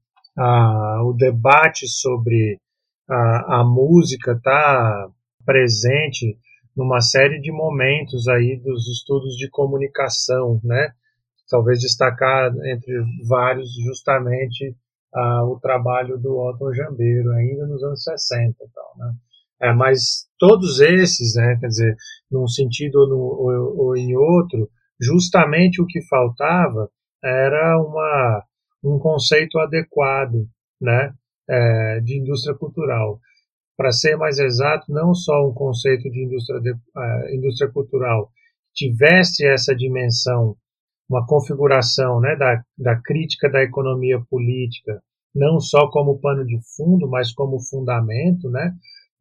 o 1.05 1.13
debate 1.13 1.87
sobre 1.87 2.59
a, 3.07 3.61
a 3.61 3.65
música 3.65 4.33
está 4.33 5.11
presente 5.45 6.39
numa 6.77 7.01
série 7.01 7.41
de 7.41 7.53
momentos 7.53 8.29
aí 8.29 8.61
dos 8.63 8.89
estudos 8.89 9.37
de 9.37 9.49
comunicação, 9.51 10.61
né? 10.65 10.93
Talvez 11.49 11.81
destacar 11.81 12.51
entre 12.65 12.95
vários 13.29 13.69
justamente 13.85 14.75
ah, 15.15 15.45
o 15.45 15.59
trabalho 15.61 16.17
do 16.19 16.39
Otto 16.39 16.73
Jambeiro, 16.73 17.31
ainda 17.33 17.67
nos 17.67 17.83
anos 17.83 18.03
60 18.03 18.57
e 18.65 18.69
tal, 18.73 18.93
né? 18.97 19.15
É, 19.63 19.73
mas 19.73 20.27
todos 20.39 20.81
esses, 20.81 21.37
né, 21.37 21.57
quer 21.61 21.69
dizer, 21.69 21.95
num 22.29 22.49
sentido 22.49 22.97
ou, 22.97 23.09
no, 23.09 23.17
ou, 23.17 23.87
ou 23.87 23.97
em 23.97 24.17
outro, 24.17 24.69
justamente 25.01 25.81
o 25.81 25.87
que 25.87 26.03
faltava 26.09 26.89
era 27.23 27.79
uma, 27.79 28.45
um 28.83 28.99
conceito 28.99 29.59
adequado, 29.61 30.49
né, 30.81 31.13
é, 31.49 32.01
de 32.01 32.19
indústria 32.19 32.57
cultural 32.57 33.21
para 33.83 33.91
ser 33.91 34.17
mais 34.17 34.39
exato, 34.39 34.93
não 34.93 35.13
só 35.13 35.45
um 35.45 35.53
conceito 35.53 36.09
de 36.09 36.25
indústria, 36.25 36.61
de, 36.61 36.71
uh, 36.71 37.35
indústria 37.35 37.69
cultural 37.69 38.31
tivesse 38.73 39.45
essa 39.45 39.75
dimensão, 39.75 40.55
uma 41.11 41.27
configuração 41.27 42.21
né, 42.21 42.37
da, 42.37 42.63
da 42.79 43.03
crítica 43.03 43.51
da 43.51 43.61
economia 43.61 44.23
política, 44.31 45.03
não 45.35 45.59
só 45.59 45.91
como 45.91 46.21
pano 46.21 46.47
de 46.47 46.57
fundo, 46.77 47.09
mas 47.09 47.33
como 47.33 47.59
fundamento, 47.59 48.49
né? 48.51 48.73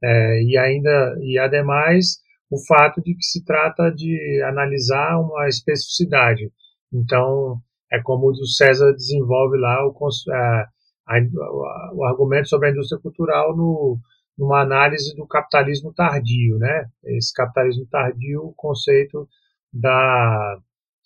É, 0.04 0.44
e 0.44 0.56
ainda 0.58 1.18
e 1.22 1.40
ademais 1.40 2.20
o 2.50 2.58
fato 2.68 3.02
de 3.02 3.16
que 3.16 3.24
se 3.24 3.44
trata 3.44 3.92
de 3.92 4.44
analisar 4.46 5.20
uma 5.20 5.48
especificidade. 5.48 6.52
Então 6.94 7.60
é 7.92 8.00
como 8.00 8.30
o 8.30 8.46
César 8.46 8.94
desenvolve 8.94 9.58
lá 9.58 9.88
o, 9.88 9.96
a, 10.32 10.68
a, 11.08 11.94
o 11.94 12.04
argumento 12.06 12.48
sobre 12.48 12.68
a 12.68 12.72
indústria 12.72 13.02
cultural 13.02 13.56
no, 13.56 14.00
numa 14.38 14.62
análise 14.62 15.16
do 15.16 15.28
capitalismo 15.28 15.94
tardio, 15.94 16.58
né? 16.58 16.86
Esse 17.06 17.34
capitalismo 17.34 17.86
tardio, 17.88 18.42
o 18.42 18.54
conceito 18.56 19.28
da 19.74 20.58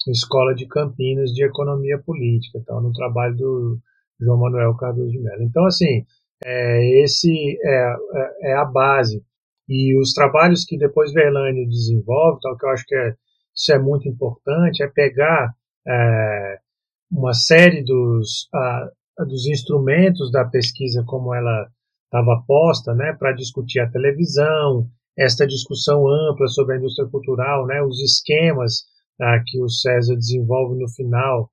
Escola 0.08 0.54
de 0.54 0.68
Campinas 0.68 1.32
de 1.32 1.44
Economia 1.44 2.00
Política, 2.00 2.60
então, 2.60 2.82
no 2.82 2.92
trabalho 2.94 3.36
do 3.36 3.80
João 4.20 4.40
Manuel 4.40 4.76
Cardoso 4.76 5.12
de 5.12 5.20
Mello. 5.20 5.44
Então, 5.44 5.66
assim, 5.66 6.06
é, 6.44 7.04
esse 7.04 7.58
é, 7.64 7.94
é, 8.14 8.52
é, 8.52 8.54
a 8.56 8.66
base. 8.66 9.24
E 9.68 9.98
os 10.00 10.14
trabalhos 10.14 10.64
que 10.64 10.78
depois 10.78 11.12
Verlânio 11.12 11.68
desenvolve, 11.68 12.40
tal, 12.42 12.58
que 12.58 12.66
eu 12.66 12.70
acho 12.70 12.86
que 12.86 12.96
é, 12.96 13.14
isso 13.56 13.74
é 13.74 13.80
muito 13.80 14.08
importante, 14.08 14.84
é 14.84 14.88
pegar 14.88 15.54
é, 15.88 16.58
uma 17.12 17.34
série 17.34 17.84
dos, 17.84 18.48
a, 18.54 18.90
dos 19.26 19.48
instrumentos 19.48 20.32
da 20.32 20.46
pesquisa 20.46 21.04
como 21.06 21.34
ela 21.34 21.68
estava 22.06 22.44
posta, 22.48 22.94
né, 22.94 23.14
para 23.14 23.34
discutir 23.34 23.80
a 23.80 23.90
televisão, 23.90 24.88
esta 25.18 25.46
discussão 25.48 26.08
ampla 26.08 26.48
sobre 26.48 26.76
a 26.76 26.78
indústria 26.78 27.08
cultural, 27.08 27.66
né, 27.66 27.82
os 27.82 28.02
esquemas 28.02 28.84
tá, 29.18 29.42
que 29.46 29.62
o 29.62 29.70
César 29.70 30.16
desenvolve 30.16 30.80
no 30.80 30.90
final 30.90 31.50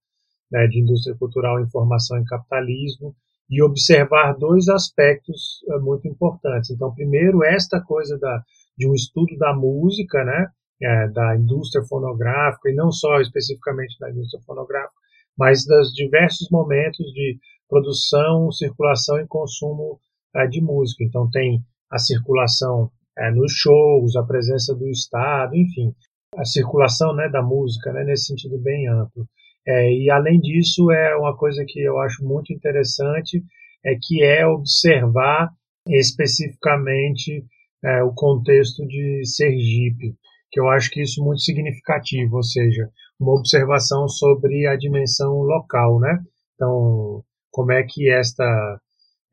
né, 0.50 0.66
de 0.66 0.80
indústria 0.80 1.16
cultural, 1.16 1.60
informação 1.60 2.18
e 2.18 2.24
capitalismo, 2.24 3.14
e 3.48 3.62
observar 3.62 4.34
dois 4.34 4.68
aspectos 4.68 5.62
uh, 5.68 5.80
muito 5.82 6.08
importantes. 6.08 6.70
Então, 6.70 6.94
primeiro, 6.94 7.44
esta 7.44 7.80
coisa 7.80 8.18
da, 8.18 8.42
de 8.76 8.88
um 8.88 8.94
estudo 8.94 9.36
da 9.36 9.54
música, 9.54 10.24
né, 10.24 10.48
é, 10.82 11.08
da 11.08 11.36
indústria 11.36 11.84
fonográfica, 11.84 12.70
e 12.70 12.74
não 12.74 12.90
só 12.90 13.20
especificamente 13.20 13.98
da 14.00 14.10
indústria 14.10 14.42
fonográfica, 14.44 15.00
mas 15.38 15.64
dos 15.64 15.92
diversos 15.92 16.48
momentos 16.50 17.06
de 17.12 17.38
produção, 17.68 18.50
circulação 18.50 19.18
e 19.20 19.26
consumo 19.26 20.00
uh, 20.36 20.48
de 20.48 20.60
música. 20.60 21.04
Então, 21.04 21.28
tem 21.30 21.60
a 21.90 21.98
circulação 21.98 22.90
uh, 23.18 23.34
nos 23.34 23.52
shows, 23.52 24.16
a 24.16 24.22
presença 24.22 24.74
do 24.74 24.88
Estado, 24.88 25.56
enfim, 25.56 25.94
a 26.36 26.44
circulação 26.44 27.14
né, 27.14 27.28
da 27.28 27.42
música 27.42 27.92
né, 27.92 28.04
nesse 28.04 28.26
sentido 28.26 28.58
bem 28.58 28.88
amplo. 28.88 29.26
É, 29.66 29.92
e 29.92 30.10
além 30.10 30.40
disso, 30.40 30.90
é 30.90 31.16
uma 31.16 31.36
coisa 31.36 31.64
que 31.66 31.80
eu 31.80 32.00
acho 32.00 32.24
muito 32.24 32.52
interessante, 32.52 33.42
é 33.84 33.94
que 34.00 34.22
é 34.22 34.46
observar 34.46 35.50
especificamente 35.88 37.44
é, 37.84 38.02
o 38.02 38.12
contexto 38.12 38.86
de 38.86 39.22
Sergipe, 39.24 40.14
que 40.50 40.60
eu 40.60 40.68
acho 40.68 40.90
que 40.90 41.02
isso 41.02 41.20
é 41.20 41.24
muito 41.24 41.42
significativo, 41.42 42.36
ou 42.36 42.42
seja, 42.42 42.88
uma 43.18 43.32
observação 43.32 44.08
sobre 44.08 44.66
a 44.66 44.76
dimensão 44.76 45.32
local, 45.34 45.98
né? 46.00 46.18
Então, 46.54 47.22
como 47.50 47.72
é 47.72 47.82
que 47.84 48.10
esta, 48.10 48.44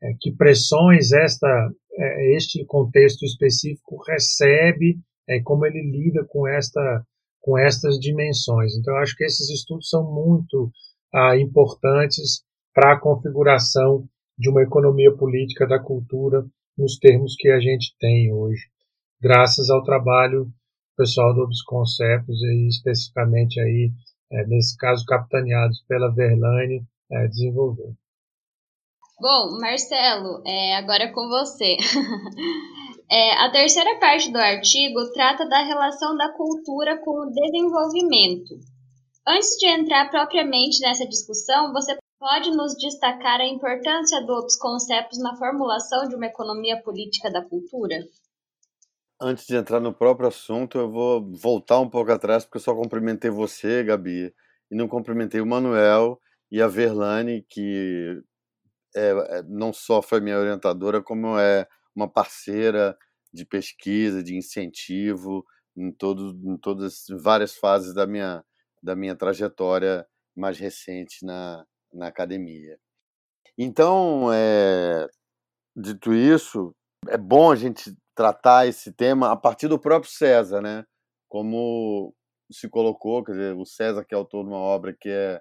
é, 0.02 0.12
que 0.20 0.32
pressões 0.32 1.12
esta, 1.12 1.70
é, 1.98 2.36
este 2.36 2.64
contexto 2.64 3.24
específico 3.24 4.02
recebe, 4.06 4.98
é, 5.28 5.40
como 5.40 5.66
ele 5.66 5.82
lida 5.82 6.24
com 6.28 6.46
esta 6.46 7.04
com 7.40 7.58
estas 7.58 7.98
dimensões. 7.98 8.76
Então, 8.76 8.94
acho 8.96 9.16
que 9.16 9.24
esses 9.24 9.48
estudos 9.48 9.88
são 9.88 10.04
muito 10.12 10.70
ah, 11.12 11.36
importantes 11.38 12.44
para 12.74 12.92
a 12.92 13.00
configuração 13.00 14.06
de 14.38 14.48
uma 14.50 14.62
economia 14.62 15.14
política 15.16 15.66
da 15.66 15.78
cultura 15.78 16.44
nos 16.76 16.98
termos 16.98 17.34
que 17.36 17.48
a 17.48 17.58
gente 17.58 17.94
tem 17.98 18.32
hoje, 18.32 18.62
graças 19.20 19.68
ao 19.70 19.82
trabalho 19.82 20.50
pessoal 20.96 21.34
do 21.34 21.42
Obsconceptos 21.42 22.42
e 22.42 22.68
especificamente 22.68 23.60
aí, 23.60 23.90
é, 24.32 24.46
nesse 24.46 24.76
caso, 24.76 25.04
capitaneados 25.06 25.82
pela 25.88 26.12
Verlaine, 26.14 26.84
é, 27.10 27.26
desenvolveu. 27.28 27.94
Bom, 29.20 29.58
Marcelo, 29.60 30.42
é, 30.46 30.76
agora 30.76 31.04
é 31.04 31.12
com 31.12 31.28
você. 31.28 31.76
É, 33.12 33.44
a 33.44 33.50
terceira 33.50 33.98
parte 33.98 34.30
do 34.30 34.38
artigo 34.38 35.10
trata 35.12 35.44
da 35.44 35.64
relação 35.64 36.16
da 36.16 36.32
cultura 36.32 36.96
com 36.98 37.10
o 37.10 37.32
desenvolvimento. 37.32 38.54
Antes 39.26 39.56
de 39.58 39.66
entrar 39.66 40.08
propriamente 40.10 40.80
nessa 40.80 41.04
discussão, 41.04 41.72
você 41.72 41.98
pode 42.20 42.52
nos 42.52 42.76
destacar 42.76 43.40
a 43.40 43.48
importância 43.48 44.24
dos 44.24 44.56
conceitos 44.56 45.18
na 45.18 45.36
formulação 45.36 46.06
de 46.08 46.14
uma 46.14 46.26
economia 46.26 46.80
política 46.84 47.28
da 47.32 47.44
cultura? 47.44 47.96
Antes 49.20 49.44
de 49.44 49.56
entrar 49.56 49.80
no 49.80 49.92
próprio 49.92 50.28
assunto, 50.28 50.78
eu 50.78 50.88
vou 50.88 51.32
voltar 51.32 51.80
um 51.80 51.90
pouco 51.90 52.12
atrás, 52.12 52.44
porque 52.44 52.58
eu 52.58 52.62
só 52.62 52.76
cumprimentei 52.76 53.28
você, 53.28 53.82
Gabi, 53.82 54.32
e 54.70 54.76
não 54.76 54.86
cumprimentei 54.86 55.40
o 55.40 55.46
Manuel 55.46 56.20
e 56.48 56.62
a 56.62 56.68
Verlane, 56.68 57.44
que 57.48 58.22
é, 58.94 59.38
é 59.38 59.42
não 59.44 59.72
só 59.72 60.02
foi 60.02 60.20
minha 60.20 60.38
orientadora, 60.38 61.02
como 61.02 61.38
é 61.38 61.66
uma 61.94 62.08
parceira 62.08 62.96
de 63.32 63.44
pesquisa, 63.44 64.22
de 64.22 64.36
incentivo 64.36 65.44
em, 65.76 65.92
todo, 65.92 66.38
em 66.44 66.56
todas 66.56 67.04
várias 67.22 67.54
fases 67.54 67.94
da 67.94 68.06
minha, 68.06 68.44
da 68.82 68.96
minha 68.96 69.14
trajetória 69.14 70.06
mais 70.36 70.58
recente 70.58 71.24
na, 71.24 71.64
na 71.92 72.08
academia. 72.08 72.78
Então, 73.56 74.32
é, 74.32 75.06
dito 75.76 76.12
isso, 76.14 76.74
é 77.08 77.18
bom 77.18 77.50
a 77.50 77.56
gente 77.56 77.94
tratar 78.14 78.66
esse 78.66 78.92
tema 78.92 79.30
a 79.30 79.36
partir 79.36 79.68
do 79.68 79.78
próprio 79.78 80.10
César, 80.10 80.60
né? 80.60 80.84
Como 81.28 82.14
se 82.50 82.68
colocou, 82.68 83.24
quer 83.24 83.32
dizer, 83.32 83.56
o 83.56 83.64
César 83.64 84.04
que 84.04 84.14
é 84.14 84.18
autor 84.18 84.44
de 84.44 84.50
uma 84.50 84.58
obra 84.58 84.96
que 84.98 85.08
é 85.08 85.40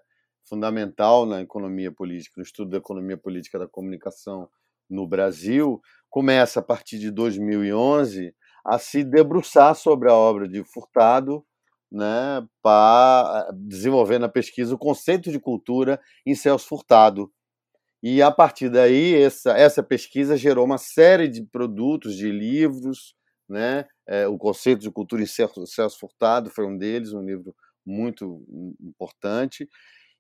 fundamental 0.50 1.26
na 1.26 1.42
economia 1.42 1.92
política, 1.92 2.34
no 2.38 2.44
estudo 2.44 2.72
da 2.72 2.78
economia 2.78 3.18
política 3.18 3.60
da 3.60 3.68
comunicação 3.68 4.50
no 4.90 5.08
Brasil, 5.08 5.80
começa 6.10 6.60
a 6.60 6.64
partir 6.64 6.98
de 7.00 7.12
2011 7.12 8.34
a 8.66 8.80
se 8.80 9.04
debruçar 9.04 9.76
sobre 9.76 10.10
a 10.10 10.14
obra 10.14 10.48
de 10.48 10.64
Furtado, 10.64 11.46
né, 11.92 12.46
para 12.62 13.50
desenvolver 13.54 14.20
na 14.20 14.30
pesquisa 14.30 14.76
o 14.76 14.78
conceito 14.78 15.32
de 15.32 15.40
cultura 15.40 16.00
em 16.26 16.36
Celso 16.36 16.68
Furtado. 16.68 17.32
E 18.02 18.22
a 18.22 18.32
partir 18.32 18.70
daí, 18.70 19.16
essa, 19.16 19.52
essa 19.52 19.84
pesquisa 19.84 20.38
gerou 20.38 20.66
uma 20.66 20.78
série 20.78 21.28
de 21.28 21.44
produtos, 21.44 22.16
de 22.16 22.32
livros, 22.32 23.16
né? 23.48 23.86
É, 24.08 24.28
o 24.28 24.38
conceito 24.38 24.82
de 24.82 24.92
cultura 24.92 25.22
em 25.22 25.26
Celso, 25.26 25.66
Celso 25.68 26.00
Furtado 26.00 26.50
foi 26.50 26.66
um 26.66 26.78
deles, 26.78 27.12
um 27.12 27.24
livro 27.24 27.54
muito 27.86 28.46
importante. 28.80 29.68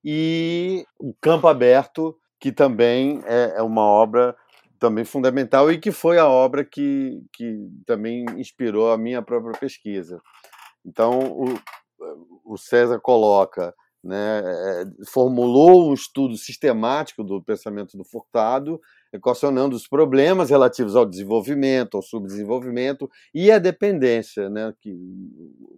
E 0.03 0.85
o 0.97 1.13
Campo 1.21 1.47
Aberto, 1.47 2.17
que 2.39 2.51
também 2.51 3.21
é, 3.25 3.55
é 3.57 3.61
uma 3.61 3.83
obra 3.83 4.35
também 4.79 5.03
fundamental 5.03 5.71
e 5.71 5.77
que 5.77 5.91
foi 5.91 6.17
a 6.17 6.27
obra 6.27 6.63
que, 6.63 7.21
que 7.33 7.69
também 7.85 8.25
inspirou 8.37 8.91
a 8.91 8.97
minha 8.97 9.21
própria 9.21 9.59
pesquisa. 9.59 10.21
Então, 10.85 11.19
o, 11.19 11.59
o 12.45 12.57
César 12.57 12.99
coloca, 12.99 13.73
né, 14.01 14.39
é, 14.39 14.85
formulou 15.09 15.89
um 15.89 15.93
estudo 15.93 16.37
sistemático 16.37 17.23
do 17.23 17.43
pensamento 17.43 17.97
do 17.97 18.05
Furtado, 18.05 18.79
equacionando 19.11 19.75
os 19.75 19.87
problemas 19.87 20.49
relativos 20.49 20.95
ao 20.95 21.05
desenvolvimento, 21.05 21.97
ao 21.97 22.03
subdesenvolvimento 22.03 23.09
e 23.33 23.51
à 23.51 23.59
dependência 23.59 24.49
né, 24.49 24.73
que, 24.79 24.95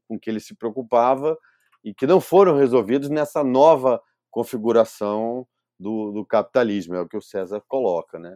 com 0.07 0.19
que 0.19 0.29
ele 0.29 0.39
se 0.39 0.55
preocupava 0.55 1.35
e 1.83 1.93
que 1.93 2.05
não 2.05 2.21
foram 2.21 2.55
resolvidos 2.55 3.09
nessa 3.09 3.43
nova 3.43 3.99
configuração 4.31 5.45
do, 5.79 6.11
do 6.11 6.25
capitalismo, 6.25 6.95
é 6.95 7.01
o 7.01 7.07
que 7.07 7.17
o 7.17 7.21
César 7.21 7.61
coloca. 7.67 8.17
Né? 8.17 8.35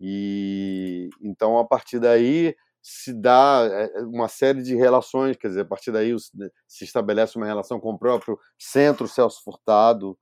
E 0.00 1.08
então 1.22 1.58
a 1.58 1.64
partir 1.64 1.98
daí 1.98 2.54
se 2.82 3.12
dá 3.12 3.68
eh, 3.70 4.02
uma 4.04 4.28
série 4.28 4.62
de 4.62 4.74
relações, 4.74 5.36
quer 5.36 5.48
dizer, 5.48 5.60
a 5.60 5.66
partir 5.66 5.92
daí 5.92 6.14
né, 6.34 6.48
se 6.66 6.84
estabelece 6.84 7.36
uma 7.36 7.46
relação 7.46 7.78
com 7.78 7.90
o 7.92 7.98
próprio 7.98 8.38
Centro 8.58 9.06
Celso 9.06 9.42
Furtado 9.44 10.18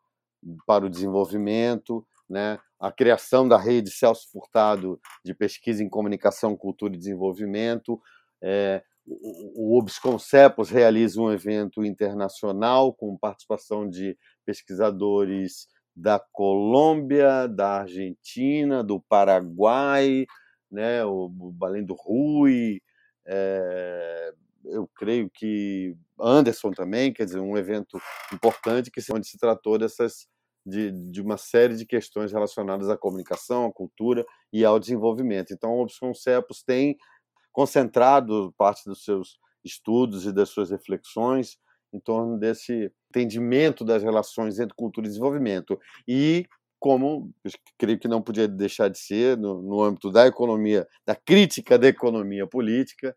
para 0.66 0.85
o 0.85 0.90
desenvolvimento, 0.90 2.05
né? 2.29 2.59
a 2.81 2.92
criação 2.92 3.47
da 3.47 3.57
rede 3.57 3.90
Celso 3.90 4.29
Furtado 4.33 5.01
de 5.25 5.35
pesquisa 5.35 5.83
em 5.83 5.88
comunicação, 5.88 6.57
cultura 6.57 6.94
e 6.94 6.99
desenvolvimento. 6.99 8.01
É, 8.42 8.83
o 9.07 9.79
Obsconcepos 9.79 10.68
realiza 10.71 11.21
um 11.21 11.33
evento 11.33 11.85
internacional 11.85 12.92
com 12.92 13.16
participação 13.16 13.88
de 13.88 14.16
pesquisadores 14.49 15.69
da 15.95 16.19
Colômbia, 16.19 17.47
da 17.47 17.81
Argentina, 17.81 18.83
do 18.83 18.99
Paraguai, 18.99 20.25
né, 20.71 21.05
o, 21.05 21.31
o 21.39 21.55
Além 21.63 21.85
do 21.85 21.93
Rui, 21.93 22.81
é, 23.27 24.33
eu 24.65 24.89
creio 24.97 25.29
que 25.29 25.95
Anderson 26.19 26.71
também, 26.71 27.13
quer 27.13 27.27
dizer, 27.27 27.41
um 27.41 27.59
evento 27.59 28.01
importante 28.33 28.91
que 28.91 29.03
onde 29.13 29.27
se 29.27 29.37
tratou 29.37 29.77
dessas 29.77 30.27
de, 30.65 30.93
de 31.11 31.21
uma 31.21 31.37
série 31.37 31.77
de 31.77 31.85
questões 31.85 32.33
relacionadas 32.33 32.89
à 32.89 32.97
comunicação, 32.97 33.67
à 33.67 33.73
cultura 33.73 34.25
e 34.51 34.65
ao 34.65 34.79
desenvolvimento. 34.79 35.53
Então, 35.53 35.73
o 35.73 35.83
Opus 35.83 35.99
Concepos 35.99 36.63
tem 36.63 36.97
concentrado 37.53 38.55
parte 38.57 38.85
dos 38.87 39.05
seus 39.05 39.39
estudos 39.63 40.25
e 40.25 40.33
das 40.33 40.49
suas 40.49 40.71
reflexões 40.71 41.59
em 41.92 42.01
torno 42.01 42.38
desse 42.38 42.92
entendimento 43.11 43.85
das 43.85 44.03
relações 44.03 44.59
entre 44.59 44.74
cultura 44.77 45.07
e 45.07 45.11
desenvolvimento. 45.11 45.79
E 46.07 46.46
como 46.79 47.33
creio 47.77 47.98
que 47.98 48.09
não 48.09 48.22
podia 48.22 48.46
deixar 48.46 48.88
de 48.88 48.98
ser 48.98 49.37
no, 49.37 49.61
no 49.62 49.83
âmbito 49.83 50.11
da 50.11 50.27
economia, 50.27 50.87
da 51.07 51.14
crítica 51.14 51.79
da 51.79 51.88
economia 51.88 52.46
política, 52.46 53.16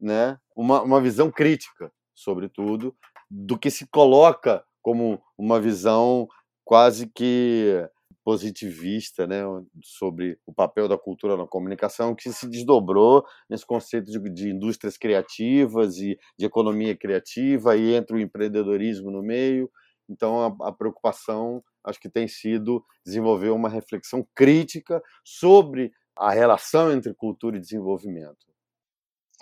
né, 0.00 0.38
uma, 0.54 0.82
uma 0.82 1.00
visão 1.00 1.30
crítica, 1.30 1.90
sobretudo, 2.14 2.94
do 3.30 3.58
que 3.58 3.70
se 3.70 3.86
coloca 3.86 4.64
como 4.82 5.20
uma 5.36 5.60
visão 5.60 6.28
quase 6.64 7.06
que 7.06 7.88
positivista, 8.28 9.26
né, 9.26 9.40
sobre 9.82 10.38
o 10.44 10.52
papel 10.52 10.86
da 10.86 10.98
cultura 10.98 11.34
na 11.34 11.46
comunicação, 11.46 12.14
que 12.14 12.30
se 12.30 12.46
desdobrou 12.46 13.24
nesse 13.48 13.64
conceito 13.64 14.10
de, 14.10 14.18
de, 14.28 14.50
indústrias 14.50 14.98
criativas 14.98 15.96
e 15.96 16.18
de 16.38 16.44
economia 16.44 16.94
criativa, 16.94 17.74
e 17.74 17.94
entra 17.94 18.14
o 18.14 18.20
empreendedorismo 18.20 19.10
no 19.10 19.22
meio. 19.22 19.70
Então, 20.10 20.42
a, 20.60 20.68
a 20.68 20.72
preocupação, 20.72 21.64
acho 21.82 21.98
que 21.98 22.10
tem 22.10 22.28
sido 22.28 22.84
desenvolver 23.02 23.48
uma 23.48 23.70
reflexão 23.70 24.22
crítica 24.34 25.02
sobre 25.24 25.90
a 26.14 26.30
relação 26.30 26.92
entre 26.92 27.14
cultura 27.14 27.56
e 27.56 27.60
desenvolvimento. 27.60 28.46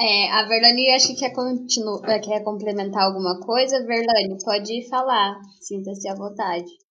É, 0.01 0.31
a 0.31 0.47
Verlane 0.47 0.95
acho 0.95 1.09
que 1.09 1.17
quer, 1.17 1.33
continu... 1.33 2.01
quer 2.23 2.45
complementar 2.45 3.03
alguma 3.03 3.41
coisa. 3.41 3.85
Verlane, 3.85 4.39
pode 4.45 4.89
falar, 4.89 5.41
sinta-se 5.61 6.09
à 6.09 6.15
vontade. 6.15 6.86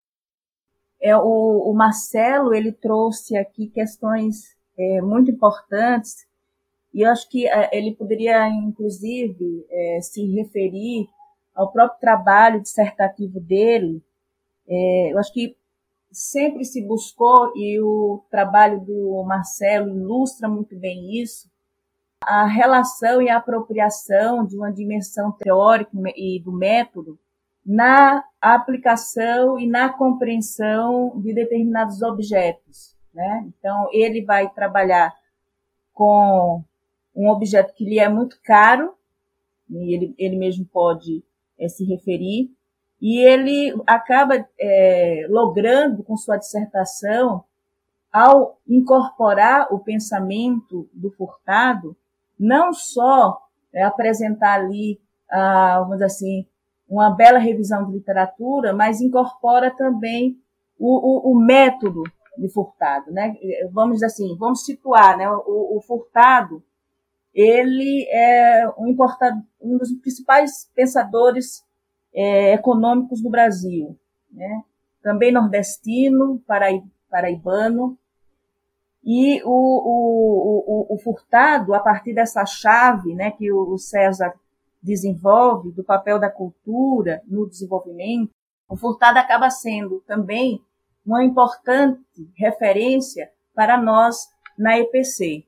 É, 1.00 1.16
o, 1.16 1.70
o, 1.70 1.74
Marcelo 1.74 2.54
ele 2.54 2.72
trouxe 2.72 3.36
aqui 3.36 3.68
questões 3.68 4.56
é, 4.78 5.00
muito 5.02 5.30
importantes 5.30 6.26
e 6.94 7.02
eu 7.02 7.10
acho 7.10 7.28
que 7.28 7.46
é, 7.46 7.70
ele 7.76 7.94
poderia, 7.94 8.48
inclusive, 8.48 9.66
é, 9.68 10.00
se 10.00 10.24
referir 10.32 11.08
ao 11.54 11.72
próprio 11.72 12.00
trabalho 12.00 12.62
dissertativo 12.62 13.40
dele. 13.40 14.02
É, 14.68 15.12
eu 15.12 15.18
acho 15.18 15.32
que 15.32 15.56
sempre 16.12 16.64
se 16.64 16.80
buscou, 16.86 17.52
e 17.56 17.80
o 17.80 18.24
trabalho 18.30 18.80
do 18.80 19.24
Marcelo 19.26 19.88
ilustra 19.88 20.48
muito 20.48 20.76
bem 20.76 21.20
isso, 21.20 21.50
a 22.22 22.46
relação 22.46 23.20
e 23.20 23.28
a 23.28 23.38
apropriação 23.38 24.46
de 24.46 24.56
uma 24.56 24.72
dimensão 24.72 25.32
teórica 25.32 25.90
e 26.16 26.40
do 26.42 26.52
método 26.52 27.18
na 27.64 28.22
aplicação 28.40 29.58
e 29.58 29.66
na 29.66 29.88
compreensão 29.88 31.18
de 31.20 31.32
determinados 31.32 32.02
objetos. 32.02 32.94
Né? 33.12 33.46
Então, 33.48 33.88
ele 33.92 34.22
vai 34.22 34.50
trabalhar 34.50 35.14
com 35.92 36.62
um 37.14 37.28
objeto 37.28 37.72
que 37.74 37.84
lhe 37.84 37.98
é 37.98 38.08
muito 38.08 38.38
caro, 38.42 38.94
e 39.70 39.94
ele, 39.94 40.14
ele 40.18 40.36
mesmo 40.36 40.66
pode 40.66 41.24
é, 41.58 41.68
se 41.68 41.84
referir, 41.84 42.50
e 43.00 43.18
ele 43.18 43.74
acaba 43.86 44.46
é, 44.58 45.26
logrando 45.28 46.02
com 46.02 46.16
sua 46.16 46.36
dissertação, 46.36 47.44
ao 48.12 48.60
incorporar 48.68 49.72
o 49.72 49.80
pensamento 49.80 50.88
do 50.92 51.10
Furtado, 51.10 51.96
não 52.38 52.72
só 52.72 53.42
é, 53.72 53.82
apresentar 53.82 54.60
ali, 54.60 55.00
ah, 55.28 55.78
vamos 55.80 55.94
dizer 55.94 56.04
assim, 56.04 56.46
uma 56.94 57.10
bela 57.10 57.38
revisão 57.38 57.84
de 57.86 57.92
literatura, 57.92 58.72
mas 58.72 59.00
incorpora 59.00 59.70
também 59.70 60.38
o, 60.78 61.30
o, 61.30 61.32
o 61.32 61.44
método 61.44 62.02
de 62.38 62.48
Furtado, 62.48 63.10
né? 63.12 63.34
Vamos 63.72 64.02
assim, 64.02 64.36
vamos 64.36 64.64
situar, 64.64 65.16
né? 65.16 65.28
O, 65.28 65.76
o 65.76 65.80
Furtado, 65.82 66.62
ele 67.32 68.06
é 68.10 68.68
um, 68.78 68.96
um 69.60 69.78
dos 69.78 69.92
principais 70.00 70.70
pensadores 70.74 71.64
é, 72.14 72.54
econômicos 72.54 73.20
do 73.20 73.30
Brasil, 73.30 73.98
né? 74.30 74.62
Também 75.02 75.32
nordestino, 75.32 76.42
paraibano, 77.08 77.98
e 79.04 79.42
o, 79.44 79.50
o, 79.50 80.64
o, 80.66 80.94
o, 80.94 80.98
Furtado, 80.98 81.74
a 81.74 81.80
partir 81.80 82.14
dessa 82.14 82.46
chave 82.46 83.14
né, 83.14 83.30
que 83.32 83.52
o 83.52 83.76
César 83.76 84.32
desenvolve, 84.84 85.72
do 85.72 85.82
papel 85.82 86.20
da 86.20 86.30
cultura 86.30 87.22
no 87.26 87.48
desenvolvimento, 87.48 88.30
o 88.68 88.76
Furtado 88.76 89.18
acaba 89.18 89.48
sendo 89.50 90.00
também 90.06 90.62
uma 91.04 91.24
importante 91.24 92.30
referência 92.36 93.30
para 93.54 93.80
nós 93.80 94.28
na 94.58 94.78
EPC. 94.78 95.44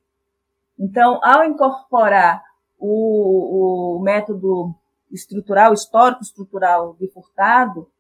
Então, 0.79 1.20
ao 1.22 1.44
incorporar 1.44 2.42
o, 2.79 3.96
o 3.96 4.03
método 4.03 4.75
estrutural, 5.11 5.72
histórico-estrutural 5.72 6.94
de 6.99 7.09
Furtado, 7.09 7.90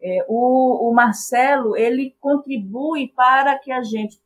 é, 0.00 0.24
o, 0.28 0.90
o 0.90 0.94
Marcelo 0.94 1.76
ele 1.76 2.16
contribui 2.20 3.08
para 3.08 3.58
que 3.58 3.72
a 3.72 3.82
gente 3.82 4.20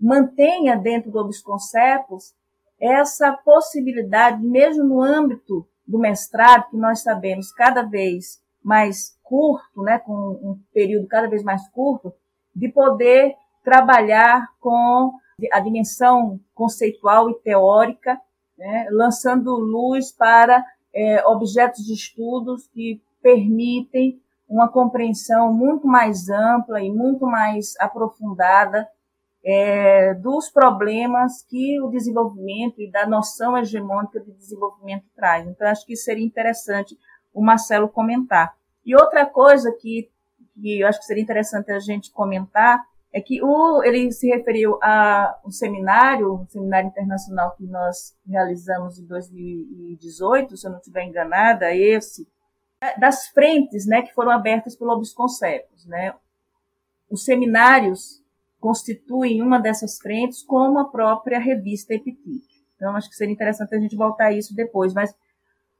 mantenha 0.00 0.76
dentro 0.76 1.10
dos 1.10 1.40
conceitos 1.40 2.34
essa 2.78 3.32
possibilidade, 3.32 4.42
mesmo 4.42 4.84
no 4.84 5.02
âmbito 5.02 5.66
do 5.86 5.98
mestrado, 5.98 6.70
que 6.70 6.76
nós 6.76 7.02
sabemos 7.02 7.52
cada 7.52 7.82
vez 7.82 8.42
mais 8.62 9.16
curto, 9.22 9.82
né, 9.82 9.98
com 9.98 10.12
um 10.12 10.60
período 10.72 11.06
cada 11.06 11.28
vez 11.28 11.42
mais 11.42 11.68
curto, 11.68 12.12
de 12.54 12.68
poder 12.68 13.34
trabalhar 13.62 14.48
com 14.60 15.12
a 15.52 15.60
dimensão 15.60 16.40
conceitual 16.54 17.30
e 17.30 17.34
teórica, 17.34 18.20
né, 18.56 18.88
lançando 18.90 19.56
luz 19.56 20.10
para 20.10 20.64
é, 20.94 21.24
objetos 21.26 21.84
de 21.84 21.92
estudos 21.92 22.66
que 22.68 23.00
permitem 23.22 24.20
uma 24.48 24.68
compreensão 24.68 25.52
muito 25.52 25.86
mais 25.86 26.30
ampla 26.30 26.80
e 26.80 26.90
muito 26.90 27.26
mais 27.26 27.74
aprofundada 27.78 28.88
é, 29.48 30.12
dos 30.14 30.50
problemas 30.50 31.44
que 31.44 31.80
o 31.80 31.88
desenvolvimento 31.88 32.82
e 32.82 32.90
da 32.90 33.06
noção 33.06 33.56
hegemônica 33.56 34.18
de 34.18 34.32
desenvolvimento 34.32 35.04
traz. 35.14 35.46
Então, 35.46 35.68
acho 35.68 35.86
que 35.86 35.94
seria 35.94 36.26
interessante 36.26 36.98
o 37.32 37.40
Marcelo 37.40 37.88
comentar. 37.88 38.56
E 38.84 38.96
outra 38.96 39.24
coisa 39.24 39.70
que, 39.80 40.10
que 40.60 40.80
eu 40.80 40.88
acho 40.88 40.98
que 40.98 41.04
seria 41.04 41.22
interessante 41.22 41.70
a 41.70 41.78
gente 41.78 42.10
comentar 42.10 42.84
é 43.12 43.20
que 43.20 43.40
o, 43.40 43.84
ele 43.84 44.10
se 44.10 44.26
referiu 44.28 44.80
a 44.82 45.38
um 45.46 45.50
seminário, 45.50 46.34
um 46.34 46.48
seminário 46.48 46.88
internacional 46.88 47.54
que 47.56 47.64
nós 47.66 48.16
realizamos 48.28 48.98
em 48.98 49.06
2018, 49.06 50.56
se 50.56 50.66
eu 50.66 50.72
não 50.72 50.78
estiver 50.78 51.04
enganada, 51.04 51.72
esse, 51.72 52.28
das 52.98 53.28
frentes 53.28 53.86
né, 53.86 54.02
que 54.02 54.12
foram 54.12 54.32
abertas 54.32 54.74
pelo 54.74 54.90
Obisconcepos. 54.90 55.86
Né? 55.86 56.12
Os 57.08 57.24
seminários 57.24 58.25
constituem 58.60 59.42
uma 59.42 59.58
dessas 59.58 59.98
frentes, 59.98 60.42
como 60.42 60.78
a 60.78 60.84
própria 60.88 61.38
revista 61.38 61.94
Epitique. 61.94 62.56
Então, 62.76 62.94
acho 62.96 63.08
que 63.08 63.16
seria 63.16 63.32
interessante 63.32 63.74
a 63.74 63.78
gente 63.78 63.96
voltar 63.96 64.26
a 64.26 64.32
isso 64.32 64.54
depois, 64.54 64.92
mas 64.92 65.14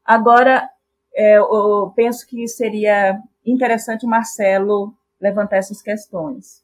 agora 0.04 0.68
é, 1.14 1.38
eu 1.38 1.92
penso 1.96 2.26
que 2.26 2.46
seria 2.46 3.20
interessante 3.44 4.04
o 4.04 4.08
Marcelo 4.08 4.94
levantar 5.20 5.56
essas 5.56 5.80
questões. 5.80 6.62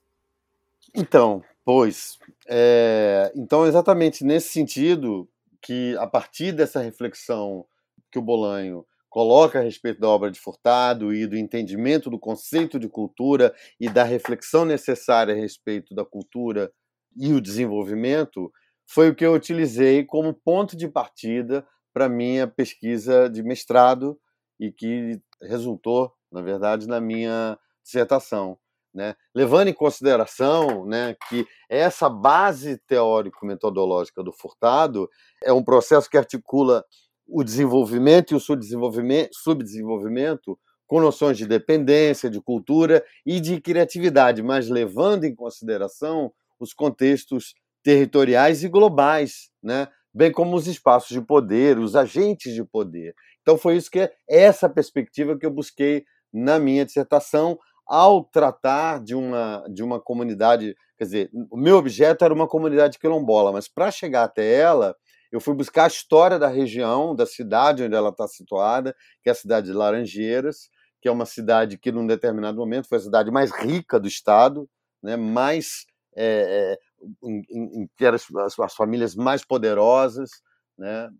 Então, 0.94 1.42
pois, 1.64 2.18
é, 2.46 3.33
então 3.35 3.66
exatamente 3.66 4.25
nesse 4.25 4.48
sentido 4.48 5.29
que 5.61 5.96
a 5.96 6.07
partir 6.07 6.53
dessa 6.53 6.81
reflexão 6.81 7.64
que 8.11 8.18
o 8.18 8.22
Bolanho 8.22 8.85
coloca 9.12 9.59
a 9.59 9.62
respeito 9.62 10.01
da 10.01 10.09
obra 10.09 10.31
de 10.31 10.40
Furtado 10.40 11.12
e 11.12 11.27
do 11.27 11.37
entendimento 11.37 12.09
do 12.09 12.18
conceito 12.18 12.79
de 12.79 12.88
cultura 12.88 13.55
e 13.79 13.87
da 13.87 14.05
reflexão 14.05 14.64
necessária 14.64 15.35
a 15.35 15.37
respeito 15.37 15.94
da 15.94 16.03
cultura 16.03 16.72
e 17.14 17.31
o 17.35 17.40
desenvolvimento, 17.42 18.51
foi 18.87 19.11
o 19.11 19.14
que 19.14 19.27
eu 19.27 19.35
utilizei 19.35 20.03
como 20.03 20.33
ponto 20.33 20.75
de 20.75 20.88
partida 20.88 21.62
para 21.92 22.09
minha 22.09 22.48
pesquisa 22.48 23.29
de 23.29 23.42
mestrado 23.42 24.18
e 24.59 24.72
que 24.72 25.20
resultou, 25.42 26.11
na 26.33 26.40
verdade, 26.40 26.88
na 26.88 26.98
minha 26.98 27.59
dissertação. 27.85 28.57
Né? 28.94 29.14
Levando 29.35 29.68
em 29.68 29.75
consideração 29.75 30.87
né, 30.87 31.16
que 31.29 31.46
essa 31.68 32.09
base 32.09 32.79
teórico-metodológica 32.87 34.22
do 34.22 34.33
Furtado 34.33 35.07
é 35.44 35.53
um 35.53 35.62
processo 35.62 36.09
que 36.09 36.16
articula 36.16 36.83
o 37.27 37.43
desenvolvimento 37.43 38.33
e 38.33 38.37
o 38.37 38.41
subdesenvolvimento, 38.41 40.59
com 40.87 41.01
noções 41.01 41.39
de 41.39 41.47
dependência, 41.47 42.29
de 42.29 42.41
cultura 42.41 43.03
e 43.25 43.41
de 43.41 43.61
criatividade, 43.61 44.43
mas 44.43 44.69
levando 44.69 45.25
em 45.25 45.35
consideração 45.35 46.31
os 46.61 46.75
contextos 46.75 47.55
territoriais 47.83 48.63
e 48.63 48.69
globais, 48.69 49.51
né? 49.63 49.89
bem 50.15 50.31
como 50.31 50.55
os 50.55 50.67
espaços 50.67 51.09
de 51.09 51.21
poder, 51.21 51.79
os 51.79 51.97
agentes 51.97 52.55
de 52.55 52.65
poder. 52.65 53.15
Então 53.41 53.57
foi 53.57 53.77
isso 53.77 53.91
que 53.91 54.01
é 54.01 54.13
essa 54.29 54.69
perspectiva 54.69 55.39
que 55.39 55.47
eu 55.47 55.51
busquei 55.51 56.05
na 56.33 56.59
minha 56.59 56.85
dissertação 56.85 57.59
ao 57.87 58.25
tratar 58.25 59.03
de 59.03 59.15
uma 59.15 59.65
de 59.69 59.83
uma 59.83 60.01
comunidade, 60.01 60.75
quer 60.96 61.05
dizer, 61.05 61.31
o 61.51 61.57
meu 61.57 61.77
objeto 61.77 62.25
era 62.25 62.33
uma 62.33 62.46
comunidade 62.46 62.99
quilombola, 62.99 63.53
mas 63.53 63.69
para 63.69 63.90
chegar 63.90 64.25
até 64.25 64.55
ela, 64.55 64.94
eu 65.33 65.41
fui 65.41 65.55
buscar 65.55 65.85
a 65.85 65.89
história 65.89 66.39
da 66.39 66.49
região, 66.49 67.17
da 67.17 67.25
cidade 67.25 67.83
onde 67.83 67.95
ela 67.95 68.11
está 68.11 68.29
situada, 68.29 68.95
que 69.23 69.31
é 69.31 69.33
a 69.33 69.35
cidade 69.35 69.69
de 69.69 69.73
Laranjeiras, 69.73 70.69
que 71.01 71.09
é 71.09 71.11
uma 71.11 71.27
cidade 71.27 71.79
que, 71.79 71.91
num 71.91 72.07
determinado 72.07 72.59
momento, 72.59 72.89
foi 72.89 72.99
a 72.99 73.01
cidade 73.01 73.31
mais 73.31 73.51
rica 73.51 73.99
do 73.99 74.07
estado, 74.07 74.69
né, 75.03 75.17
mais 75.17 75.87
é, 76.15 76.79
em, 77.25 77.43
em, 77.51 77.91
que 77.97 78.05
eram 78.05 78.17
as, 78.17 78.59
as, 78.59 78.75
famílias 78.75 79.17
mais 79.17 79.45
poderosas, 79.45 80.31
né, 80.79 81.11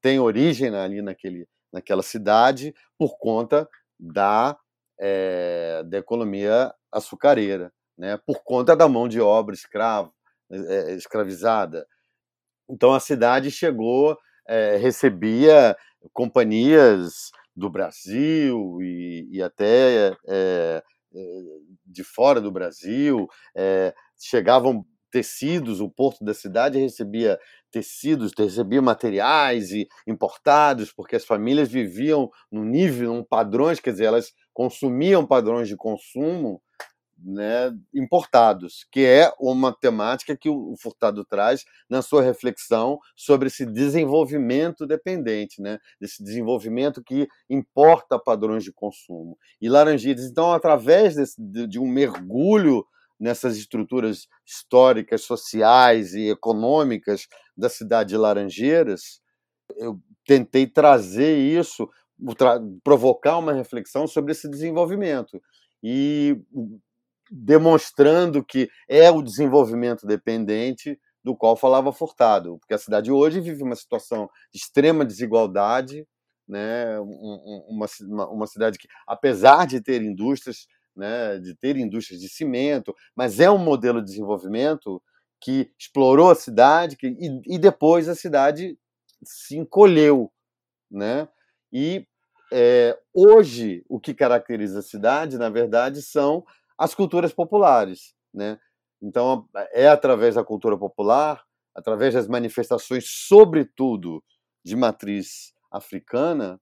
tem 0.00 0.18
origem 0.18 0.74
ali 0.74 1.02
naquele, 1.02 1.46
naquela 1.72 2.02
cidade 2.02 2.74
por 2.98 3.18
conta 3.18 3.68
da, 4.00 4.58
é, 4.98 5.84
da 5.84 5.98
economia 5.98 6.74
açucareira. 6.90 7.72
né, 7.96 8.16
por 8.26 8.42
conta 8.42 8.74
da 8.74 8.88
mão 8.88 9.08
de 9.08 9.20
obra 9.20 9.54
escrava, 9.54 10.10
é, 10.50 10.94
escravizada. 10.94 11.86
Então 12.68 12.92
a 12.92 13.00
cidade 13.00 13.50
chegou, 13.50 14.16
é, 14.46 14.76
recebia 14.76 15.76
companhias 16.12 17.30
do 17.56 17.68
Brasil 17.68 18.78
e, 18.80 19.28
e 19.30 19.42
até 19.42 20.16
é, 20.28 20.82
de 21.86 22.04
fora 22.04 22.40
do 22.40 22.50
Brasil, 22.50 23.26
é, 23.56 23.94
chegavam 24.20 24.84
tecidos, 25.10 25.80
o 25.80 25.88
porto 25.88 26.24
da 26.24 26.34
cidade 26.34 26.78
recebia 26.78 27.38
tecidos, 27.70 28.32
recebia 28.36 28.82
materiais 28.82 29.70
e 29.72 29.88
importados, 30.06 30.92
porque 30.92 31.16
as 31.16 31.24
famílias 31.24 31.68
viviam 31.68 32.30
num 32.52 32.64
nível, 32.64 33.14
num 33.14 33.24
padrões, 33.24 33.80
quer 33.80 33.92
dizer, 33.92 34.04
elas 34.04 34.32
consumiam 34.52 35.26
padrões 35.26 35.68
de 35.68 35.76
consumo 35.76 36.60
né, 37.22 37.72
importados, 37.92 38.86
que 38.90 39.04
é 39.04 39.32
uma 39.38 39.72
temática 39.72 40.36
que 40.36 40.48
o 40.48 40.74
Furtado 40.80 41.24
traz 41.24 41.64
na 41.88 42.00
sua 42.02 42.22
reflexão 42.22 42.98
sobre 43.16 43.48
esse 43.48 43.66
desenvolvimento 43.66 44.86
dependente, 44.86 45.60
né, 45.60 45.78
esse 46.00 46.22
desenvolvimento 46.22 47.02
que 47.02 47.28
importa 47.50 48.18
padrões 48.18 48.62
de 48.62 48.72
consumo. 48.72 49.36
E 49.60 49.68
Laranjeiras, 49.68 50.24
então, 50.24 50.52
através 50.52 51.16
desse, 51.16 51.34
de 51.66 51.78
um 51.78 51.88
mergulho 51.88 52.86
nessas 53.18 53.56
estruturas 53.56 54.28
históricas, 54.46 55.22
sociais 55.22 56.14
e 56.14 56.28
econômicas 56.28 57.26
da 57.56 57.68
cidade 57.68 58.10
de 58.10 58.16
Laranjeiras, 58.16 59.20
eu 59.76 60.00
tentei 60.24 60.66
trazer 60.66 61.36
isso, 61.36 61.88
provocar 62.84 63.38
uma 63.38 63.52
reflexão 63.52 64.06
sobre 64.06 64.32
esse 64.32 64.48
desenvolvimento. 64.48 65.42
E 65.82 66.36
demonstrando 67.30 68.44
que 68.44 68.68
é 68.88 69.10
o 69.10 69.22
desenvolvimento 69.22 70.06
dependente 70.06 70.98
do 71.22 71.36
qual 71.36 71.56
falava 71.56 71.92
Furtado, 71.92 72.58
porque 72.58 72.74
a 72.74 72.78
cidade 72.78 73.10
hoje 73.10 73.40
vive 73.40 73.62
uma 73.62 73.76
situação 73.76 74.30
de 74.52 74.58
extrema 74.58 75.04
desigualdade, 75.04 76.06
né, 76.46 76.98
uma, 77.00 77.86
uma, 78.00 78.28
uma 78.28 78.46
cidade 78.46 78.78
que, 78.78 78.88
apesar 79.06 79.66
de 79.66 79.80
ter 79.80 80.00
indústrias, 80.00 80.66
né, 80.96 81.38
de 81.38 81.54
ter 81.54 81.76
indústrias 81.76 82.20
de 82.20 82.28
cimento, 82.28 82.94
mas 83.14 83.38
é 83.40 83.50
um 83.50 83.58
modelo 83.58 84.00
de 84.00 84.06
desenvolvimento 84.06 85.02
que 85.40 85.70
explorou 85.78 86.30
a 86.30 86.34
cidade 86.34 86.96
que, 86.96 87.08
e, 87.08 87.54
e 87.54 87.58
depois 87.58 88.08
a 88.08 88.14
cidade 88.14 88.78
se 89.22 89.56
encolheu, 89.56 90.32
né? 90.90 91.28
E 91.72 92.06
é, 92.52 92.98
hoje 93.12 93.84
o 93.88 94.00
que 94.00 94.14
caracteriza 94.14 94.78
a 94.78 94.82
cidade, 94.82 95.36
na 95.36 95.50
verdade, 95.50 96.02
são 96.02 96.44
as 96.78 96.94
culturas 96.94 97.32
populares, 97.32 98.14
né? 98.32 98.58
Então 99.02 99.48
é 99.72 99.88
através 99.88 100.36
da 100.36 100.44
cultura 100.44 100.76
popular, 100.78 101.44
através 101.74 102.14
das 102.14 102.28
manifestações, 102.28 103.04
sobretudo 103.08 104.22
de 104.64 104.76
matriz 104.76 105.52
africana, 105.70 106.60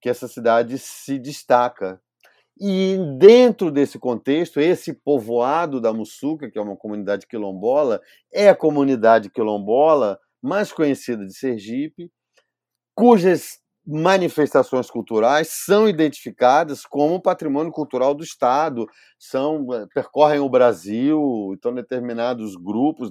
que 0.00 0.08
essa 0.08 0.28
cidade 0.28 0.78
se 0.78 1.18
destaca. 1.18 2.00
E 2.58 2.98
dentro 3.18 3.70
desse 3.70 3.98
contexto, 3.98 4.60
esse 4.60 4.92
povoado 4.92 5.80
da 5.80 5.92
Mussuca, 5.92 6.50
que 6.50 6.58
é 6.58 6.62
uma 6.62 6.76
comunidade 6.76 7.26
quilombola, 7.26 8.00
é 8.32 8.48
a 8.48 8.56
comunidade 8.56 9.30
quilombola 9.30 10.18
mais 10.42 10.72
conhecida 10.72 11.24
de 11.24 11.34
Sergipe, 11.34 12.10
cujas 12.94 13.60
manifestações 13.90 14.88
culturais 14.88 15.48
são 15.48 15.88
identificadas 15.88 16.86
como 16.86 17.20
patrimônio 17.20 17.72
cultural 17.72 18.14
do 18.14 18.22
Estado, 18.22 18.86
são 19.18 19.66
eh, 19.74 19.86
percorrem 19.92 20.38
o 20.38 20.48
Brasil, 20.48 21.50
então 21.52 21.74
determinados 21.74 22.54
grupos 22.54 23.10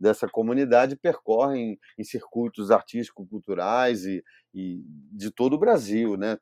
dessa 0.00 0.26
comunidade 0.26 0.96
percorrem 0.96 1.78
em 1.98 2.04
circuitos 2.04 2.70
artístico-culturais 2.70 4.06
e, 4.06 4.24
e, 4.54 4.82
de 5.12 5.30
todo 5.30 5.54
o 5.54 5.58
Brasil, 5.58 6.16
né? 6.16 6.38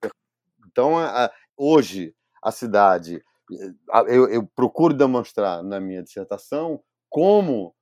Então 0.71 0.97
a, 0.97 1.25
a, 1.25 1.33
hoje 1.57 2.15
a 2.41 2.53
cidade, 2.53 3.21
eh, 3.53 4.05
eu, 4.07 4.29
eu, 4.29 4.47
procuro 4.55 4.95
demonstrar 4.95 5.61
na 5.65 5.81
minha 5.81 6.05
dissertação 6.05 6.81
como 7.11 7.75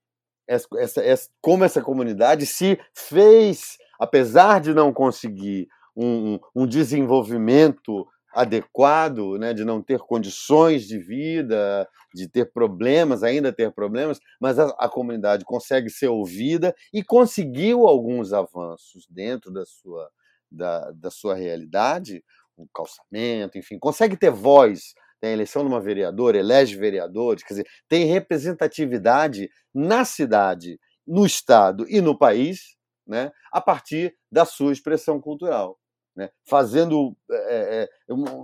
essa, 0.49 0.67
essa, 0.79 1.31
como 1.43 1.63
essa 1.63 1.83
comunidade 1.83 2.47
se 2.47 2.81
fez, 2.95 3.77
apesar 3.99 4.63
de 4.63 4.73
não 4.73 4.95
conseguir 4.95 5.69
um, 5.97 6.39
um 6.55 6.67
desenvolvimento 6.67 8.07
adequado, 8.33 9.39
né, 9.39 9.53
de 9.53 9.65
não 9.65 9.83
ter 9.83 9.99
condições 10.01 10.87
de 10.87 10.99
vida, 10.99 11.89
de 12.15 12.29
ter 12.29 12.53
problemas, 12.53 13.23
ainda 13.23 13.53
ter 13.53 13.73
problemas, 13.73 14.21
mas 14.41 14.59
a, 14.59 14.69
a, 14.79 14.89
comunidade 14.89 15.45
consegue 15.45 15.91
ser 15.91 16.09
ouvida 16.09 16.75
e 16.93 17.03
conseguiu 17.03 17.87
alguns 17.87 18.33
avanços 18.33 19.07
dentro 19.11 19.53
da 19.53 19.65
sua, 19.65 20.09
da, 20.51 20.93
da 20.93 21.11
sua 21.11 21.35
realidade, 21.35 22.23
um 22.57 22.67
calçamento, 22.73 23.59
enfim, 23.59 23.79
consegue 23.79 24.17
ter 24.17 24.31
voz. 24.31 24.95
Tem 25.21 25.31
a 25.31 25.35
eleição 25.35 25.63
de 25.63 25.69
uma 25.69 25.81
vereadora, 25.81 26.39
elege 26.39 26.77
vereadores, 26.77 27.43
quer 27.43 27.55
dizer, 27.55 27.67
tem 27.89 28.07
representatividade 28.07 29.51
na 29.75 30.05
cidade, 30.05 30.79
no 31.07 31.27
Estado 31.27 31.85
e 31.89 32.01
no 32.01 32.17
país, 32.17 32.77
né, 33.11 33.31
a 33.53 33.61
partir 33.61 34.17
da 34.31 34.45
sua 34.45 34.73
expressão 34.73 35.21
cultural 35.21 35.77
né? 36.17 36.31
fazendo, 36.49 37.17
é, 37.31 37.83
é, 37.83 37.89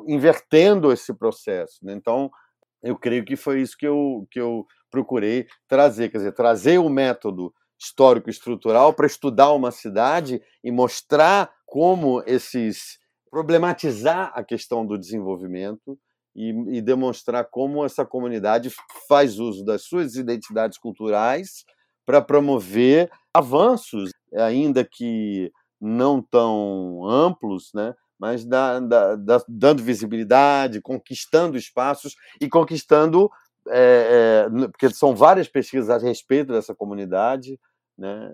invertendo 0.07 0.93
esse 0.93 1.13
processo. 1.15 1.85
Né? 1.85 1.93
Então, 1.93 2.31
eu 2.83 2.97
creio 2.97 3.25
que 3.25 3.37
foi 3.37 3.61
isso 3.61 3.77
que 3.77 3.87
eu, 3.87 4.27
que 4.31 4.41
eu 4.41 4.67
procurei 4.91 5.47
trazer, 5.69 6.09
quer 6.11 6.19
dizer, 6.19 6.33
trazer 6.33 6.79
o 6.79 6.89
método 6.89 7.53
histórico 7.79 8.31
estrutural 8.31 8.95
para 8.95 9.07
estudar 9.07 9.53
uma 9.53 9.71
cidade 9.71 10.41
e 10.65 10.71
mostrar 10.71 11.53
como 11.67 12.23
esses 12.27 12.99
problematizar 13.31 14.33
a 14.35 14.43
questão 14.43 14.87
do 14.87 14.97
desenvolvimento 14.97 15.99
e, 16.35 16.79
e, 16.79 16.81
demonstrar 16.81 17.45
como 17.51 17.85
essa 17.85 18.07
comunidade 18.07 18.71
faz 19.09 19.39
uso 19.39 19.65
das 19.65 19.83
suas 19.83 20.15
identidades 20.15 20.79
culturais 20.79 21.65
para 22.07 22.23
promover 22.23 23.11
avanços, 23.35 24.11
ainda 24.35 24.85
que 24.85 25.53
não 25.81 26.23
tão 26.23 27.05
amplos, 27.09 27.71
né? 27.75 27.95
mas 28.19 28.45
da, 28.45 28.81
da, 28.81 29.17
da, 29.17 29.45
dando 29.49 29.83
visibilidade, 29.83 30.81
conquistando 30.81 31.57
espaços 31.57 32.17
e 32.41 32.49
conquistando, 32.49 33.31
é, 33.69 34.47
é, 34.49 34.69
porque 34.69 34.89
são 34.91 35.15
várias 35.15 35.49
pesquisas 35.49 35.91
a 35.91 35.99
respeito 35.99 36.53
dessa 36.53 36.75
comunidade, 36.75 37.59
né, 37.99 38.31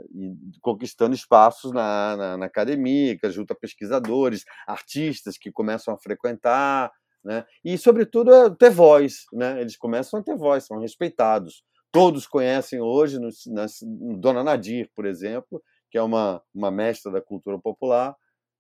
conquistando 0.61 1.15
espaços 1.15 1.73
na, 1.73 2.17
na, 2.17 2.37
na, 2.37 2.47
academia, 2.47 3.17
junto 3.31 3.53
a 3.53 3.57
pesquisadores, 3.57 4.45
artistas 4.67 5.39
que 5.39 5.53
começam 5.53 5.95
a 5.95 5.99
frequentar, 5.99 6.91
né, 7.25 7.45
e, 7.65 7.79
sobretudo, 7.79 8.33
é 8.35 8.51
ter 8.51 8.71
voz. 8.71 9.25
Né, 9.33 9.61
eles 9.61 9.77
começam 9.77 10.19
a 10.19 10.23
ter 10.23 10.37
voz, 10.37 10.67
são 10.67 10.81
respeitados. 10.81 11.63
Todos 11.93 12.27
conhecem 12.27 12.81
hoje, 12.81 13.19
no, 13.21 13.29
na, 13.49 13.67
Dona 14.19 14.43
Nadir, 14.43 14.91
por 14.97 15.07
exemplo, 15.07 15.63
que 15.93 15.99
é 15.99 16.03
uma, 16.03 16.43
uma 16.55 16.71
mestra 16.71 17.13
da 17.13 17.21
cultura 17.21 17.59
popular 17.59 18.17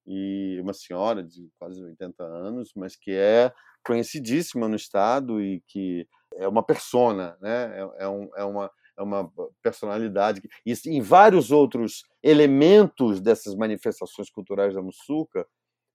e 0.06 0.58
uma 0.60 0.74
senhora 0.74 1.24
de 1.24 1.50
quase 1.58 1.82
80 1.82 2.22
anos, 2.22 2.72
mas 2.76 2.94
que 2.94 3.10
é 3.10 3.50
conhecidíssima 3.84 4.68
no 4.68 4.76
estado 4.76 5.40
e 5.40 5.62
que 5.66 6.06
é 6.34 6.46
uma 6.46 6.62
persona, 6.62 7.36
né? 7.40 7.80
É, 7.80 8.04
é, 8.04 8.08
um, 8.08 8.30
é 8.36 8.44
uma 8.44 8.70
é 8.98 9.02
uma 9.02 9.32
personalidade 9.62 10.42
e 10.66 10.74
em 10.86 11.00
vários 11.00 11.50
outros 11.50 12.02
elementos 12.22 13.22
dessas 13.22 13.54
manifestações 13.54 14.28
culturais 14.28 14.74
da 14.74 14.82
Mussuca 14.82 15.46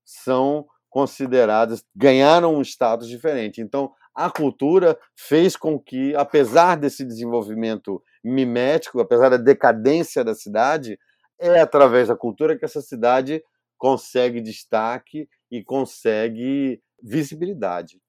são 0.04 0.66
consideradas 0.90 1.86
ganharam 1.96 2.56
um 2.56 2.62
status 2.64 3.08
diferente. 3.08 3.62
Então, 3.62 3.94
a 4.16 4.32
cultura 4.32 4.98
fez 5.16 5.56
com 5.56 5.80
que, 5.80 6.16
apesar 6.16 6.76
desse 6.76 7.06
desenvolvimento 7.06 8.02
mimético, 8.24 9.00
apesar 9.00 9.30
da 9.30 9.38
decadência 9.38 10.24
da 10.24 10.34
cidade, 10.34 10.98
é 11.40 11.60
através 11.60 12.08
da 12.08 12.16
cultura 12.16 12.58
que 12.58 12.66
essa 12.66 12.82
cidade 12.82 13.44
consegue 13.78 14.42
destaque 14.42 15.28
e 15.52 15.64
consegue 15.64 16.82
visibilidade. 17.02 18.02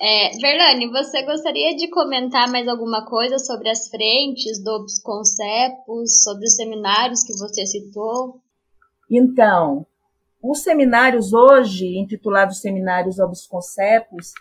É, 0.00 0.30
Verlane, 0.38 0.88
você 0.90 1.22
gostaria 1.24 1.76
de 1.76 1.88
comentar 1.90 2.48
mais 2.50 2.68
alguma 2.68 3.04
coisa 3.04 3.38
sobre 3.38 3.68
as 3.68 3.88
frentes 3.88 4.62
do 4.62 4.70
Obsconcepos, 4.70 6.22
sobre 6.22 6.44
os 6.44 6.54
seminários 6.54 7.24
que 7.24 7.32
você 7.32 7.66
citou? 7.66 8.40
Então, 9.10 9.84
os 10.40 10.62
seminários 10.62 11.32
hoje, 11.32 11.98
intitulados 11.98 12.60
Seminários 12.60 13.18
Obsconcepos, 13.18 14.32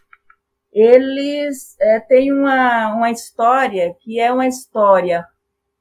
eles 0.71 1.75
é, 1.79 1.99
têm 2.01 2.31
uma, 2.31 2.93
uma 2.93 3.09
história 3.09 3.95
que 3.99 4.19
é 4.19 4.31
uma 4.31 4.45
história 4.45 5.25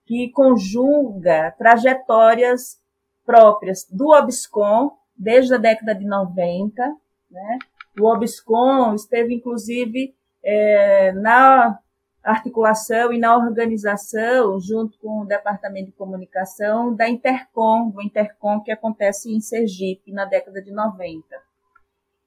que 0.06 0.30
conjuga 0.30 1.52
trajetórias 1.58 2.80
próprias 3.24 3.86
do 3.90 4.10
OBSCOM 4.10 4.92
desde 5.16 5.54
a 5.54 5.58
década 5.58 5.94
de 5.94 6.06
90. 6.06 6.82
Né? 7.30 7.58
O 8.00 8.06
OBSCOM 8.06 8.94
esteve, 8.94 9.34
inclusive, 9.34 10.14
é, 10.44 11.12
na 11.12 11.78
articulação 12.22 13.12
e 13.12 13.18
na 13.18 13.36
organização, 13.36 14.58
junto 14.60 14.98
com 14.98 15.22
o 15.22 15.26
Departamento 15.26 15.86
de 15.86 15.96
Comunicação, 15.96 16.94
da 16.94 17.08
Intercom, 17.08 17.90
do 17.90 18.02
Intercom 18.02 18.60
que 18.60 18.72
acontece 18.72 19.32
em 19.32 19.40
Sergipe, 19.40 20.12
na 20.12 20.24
década 20.24 20.62
de 20.62 20.72
90. 20.72 21.45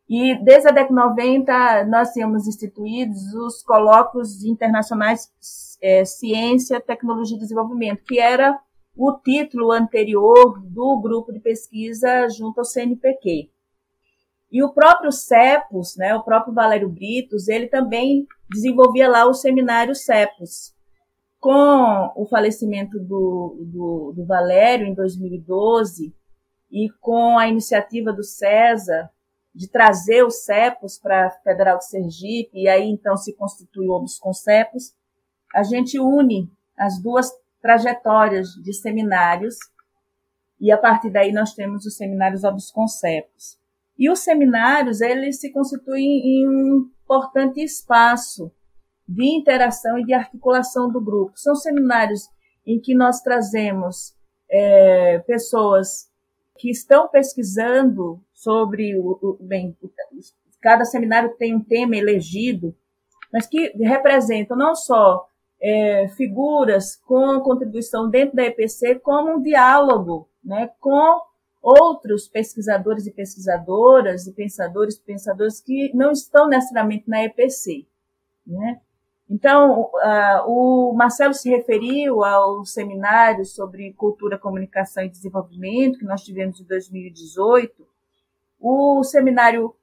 E 0.09 0.33
desde 0.43 0.67
a 0.67 0.71
década 0.71 0.89
de 0.89 0.95
90, 0.95 1.85
nós 1.85 2.11
tínhamos 2.11 2.47
instituídos 2.47 3.31
os 3.35 3.61
colóquios 3.61 4.43
internacionais 4.43 5.29
é, 5.79 6.03
Ciência, 6.03 6.81
Tecnologia 6.81 7.37
e 7.37 7.39
Desenvolvimento, 7.39 8.03
que 8.03 8.17
era 8.17 8.59
o 8.97 9.13
título 9.13 9.71
anterior 9.71 10.59
do 10.65 10.99
grupo 10.99 11.31
de 11.31 11.39
pesquisa 11.39 12.27
junto 12.27 12.57
ao 12.57 12.65
CNPq. 12.65 13.51
E 14.51 14.63
o 14.63 14.73
próprio 14.73 15.11
CEPOS, 15.11 15.95
né, 15.95 16.15
o 16.15 16.23
próprio 16.23 16.55
Valério 16.55 16.89
Britos, 16.89 17.47
ele 17.47 17.67
também 17.67 18.25
desenvolvia 18.49 19.07
lá 19.07 19.27
o 19.27 19.33
seminário 19.35 19.93
CEPOS. 19.93 20.73
Com 21.39 22.11
o 22.15 22.25
falecimento 22.25 22.99
do, 22.99 23.57
do, 23.61 24.13
do 24.15 24.25
Valério 24.25 24.87
em 24.87 24.93
2012 24.95 26.13
e 26.71 26.89
com 26.99 27.37
a 27.37 27.47
iniciativa 27.47 28.11
do 28.11 28.23
César 28.23 29.09
de 29.59 29.67
trazer 29.67 30.23
o 30.23 30.31
CEPOS 30.31 30.97
para 30.97 31.27
a 31.27 31.31
Federal 31.31 31.77
de 31.79 31.85
Sergipe, 31.85 32.61
e 32.61 32.69
aí 32.69 32.89
então 32.89 33.17
se 33.17 33.35
constitui 33.35 33.89
o 33.89 34.33
CEPOS, 34.33 34.95
a 35.53 35.63
gente 35.63 35.99
une 35.99 36.49
as 36.77 36.97
duas 37.01 37.29
trajetórias 37.61 38.51
de 38.63 38.71
seminários 38.71 39.57
e 40.61 40.71
a 40.71 40.77
partir 40.77 41.09
daí 41.09 41.33
nós 41.33 41.53
temos 41.53 41.85
os 41.85 41.97
seminários 41.97 42.45
Obsconcepos. 42.45 43.59
E 43.97 44.09
os 44.09 44.19
seminários, 44.19 45.01
eles 45.01 45.41
se 45.41 45.51
constituem 45.51 46.05
em 46.05 46.47
um 46.47 46.89
importante 47.03 47.61
espaço 47.61 48.49
de 49.05 49.25
interação 49.25 49.99
e 49.99 50.05
de 50.05 50.13
articulação 50.13 50.89
do 50.89 51.01
grupo. 51.01 51.33
São 51.35 51.53
seminários 51.53 52.29
em 52.65 52.79
que 52.79 52.95
nós 52.95 53.19
trazemos 53.19 54.15
é, 54.49 55.19
pessoas 55.19 56.08
que 56.59 56.69
estão 56.69 57.07
pesquisando 57.07 58.21
sobre 58.33 58.95
o, 58.99 59.17
o 59.21 59.37
bem, 59.39 59.75
cada 60.61 60.83
seminário 60.83 61.33
tem 61.37 61.55
um 61.55 61.63
tema 61.63 61.95
elegido, 61.95 62.75
mas 63.31 63.47
que 63.47 63.69
representam 63.77 64.57
não 64.57 64.75
só 64.75 65.25
é, 65.61 66.09
figuras 66.09 66.97
com 66.97 67.39
contribuição 67.39 68.09
dentro 68.09 68.35
da 68.35 68.43
EPC, 68.43 68.99
como 68.99 69.37
um 69.37 69.41
diálogo 69.41 70.29
né, 70.43 70.69
com 70.79 71.21
outros 71.61 72.27
pesquisadores 72.27 73.07
e 73.07 73.11
pesquisadoras 73.11 74.27
e 74.27 74.33
pensadores 74.33 74.95
e 74.95 75.01
pensadores 75.01 75.61
que 75.61 75.91
não 75.93 76.11
estão 76.11 76.47
necessariamente 76.47 77.09
na 77.09 77.23
EPC. 77.23 77.85
Né? 78.45 78.81
Então, 79.29 79.91
o 80.47 80.91
Marcelo 80.93 81.35
se 81.35 81.49
referiu 81.51 82.23
ao 82.23 82.65
seminário 82.65 83.45
sobre 83.45 83.93
cultura, 83.93 84.39
comunicação 84.39 85.03
e 85.03 85.09
desenvolvimento 85.09 85.99
que 85.99 86.05
nós 86.05 86.23
tivemos 86.23 86.59
em 86.59 86.63
2018. 86.65 87.87
O 88.59 89.03
seminário 89.03 89.75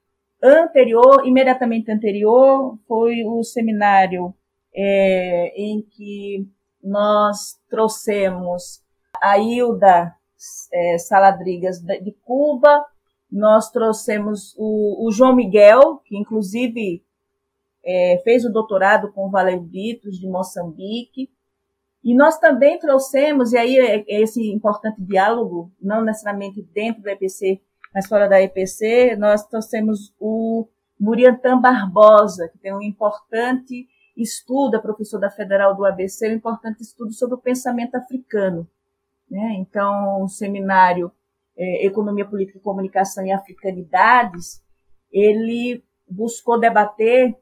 anterior, 0.42 1.24
imediatamente 1.24 1.90
anterior, 1.92 2.76
foi 2.88 3.24
o 3.24 3.44
seminário 3.44 4.34
é, 4.74 5.52
em 5.56 5.80
que 5.80 6.46
nós 6.82 7.58
trouxemos 7.70 8.82
a 9.22 9.38
Hilda 9.38 10.14
é, 10.72 10.98
Saladrigas 10.98 11.80
de 11.80 12.12
Cuba, 12.24 12.84
nós 13.30 13.70
trouxemos 13.70 14.54
o, 14.58 15.06
o 15.06 15.10
João 15.10 15.34
Miguel, 15.34 16.00
que 16.04 16.16
inclusive 16.16 17.02
é, 17.86 18.20
fez 18.24 18.44
o 18.44 18.52
doutorado 18.52 19.12
com 19.12 19.26
o 19.26 19.30
Valério 19.30 19.60
Bitos, 19.60 20.18
de 20.18 20.26
Moçambique, 20.26 21.30
e 22.02 22.14
nós 22.14 22.38
também 22.38 22.78
trouxemos, 22.78 23.52
e 23.52 23.58
aí 23.58 23.78
é, 23.78 24.04
é 24.08 24.20
esse 24.20 24.52
importante 24.52 25.02
diálogo, 25.02 25.72
não 25.80 26.04
necessariamente 26.04 26.62
dentro 26.74 27.02
da 27.02 27.12
EPC, 27.12 27.60
mas 27.94 28.06
fora 28.06 28.28
da 28.28 28.42
EPC, 28.42 29.16
nós 29.16 29.46
trouxemos 29.46 30.14
o 30.18 30.68
Muriantã 30.98 31.60
Barbosa, 31.60 32.48
que 32.48 32.58
tem 32.58 32.74
um 32.74 32.82
importante 32.82 33.88
estudo, 34.16 34.76
é 34.76 34.80
professor 34.80 35.18
da 35.18 35.30
Federal 35.30 35.74
do 35.74 35.84
ABC, 35.84 36.28
um 36.28 36.34
importante 36.34 36.82
estudo 36.82 37.12
sobre 37.12 37.36
o 37.36 37.40
pensamento 37.40 37.94
africano. 37.94 38.68
Né? 39.30 39.56
Então, 39.58 40.22
o 40.22 40.28
seminário 40.28 41.12
é, 41.56 41.86
Economia 41.86 42.24
Política 42.24 42.58
e 42.58 42.62
Comunicação 42.62 43.24
e 43.26 43.32
Africanidades, 43.32 44.62
ele 45.10 45.82
buscou 46.08 46.58
debater 46.58 47.36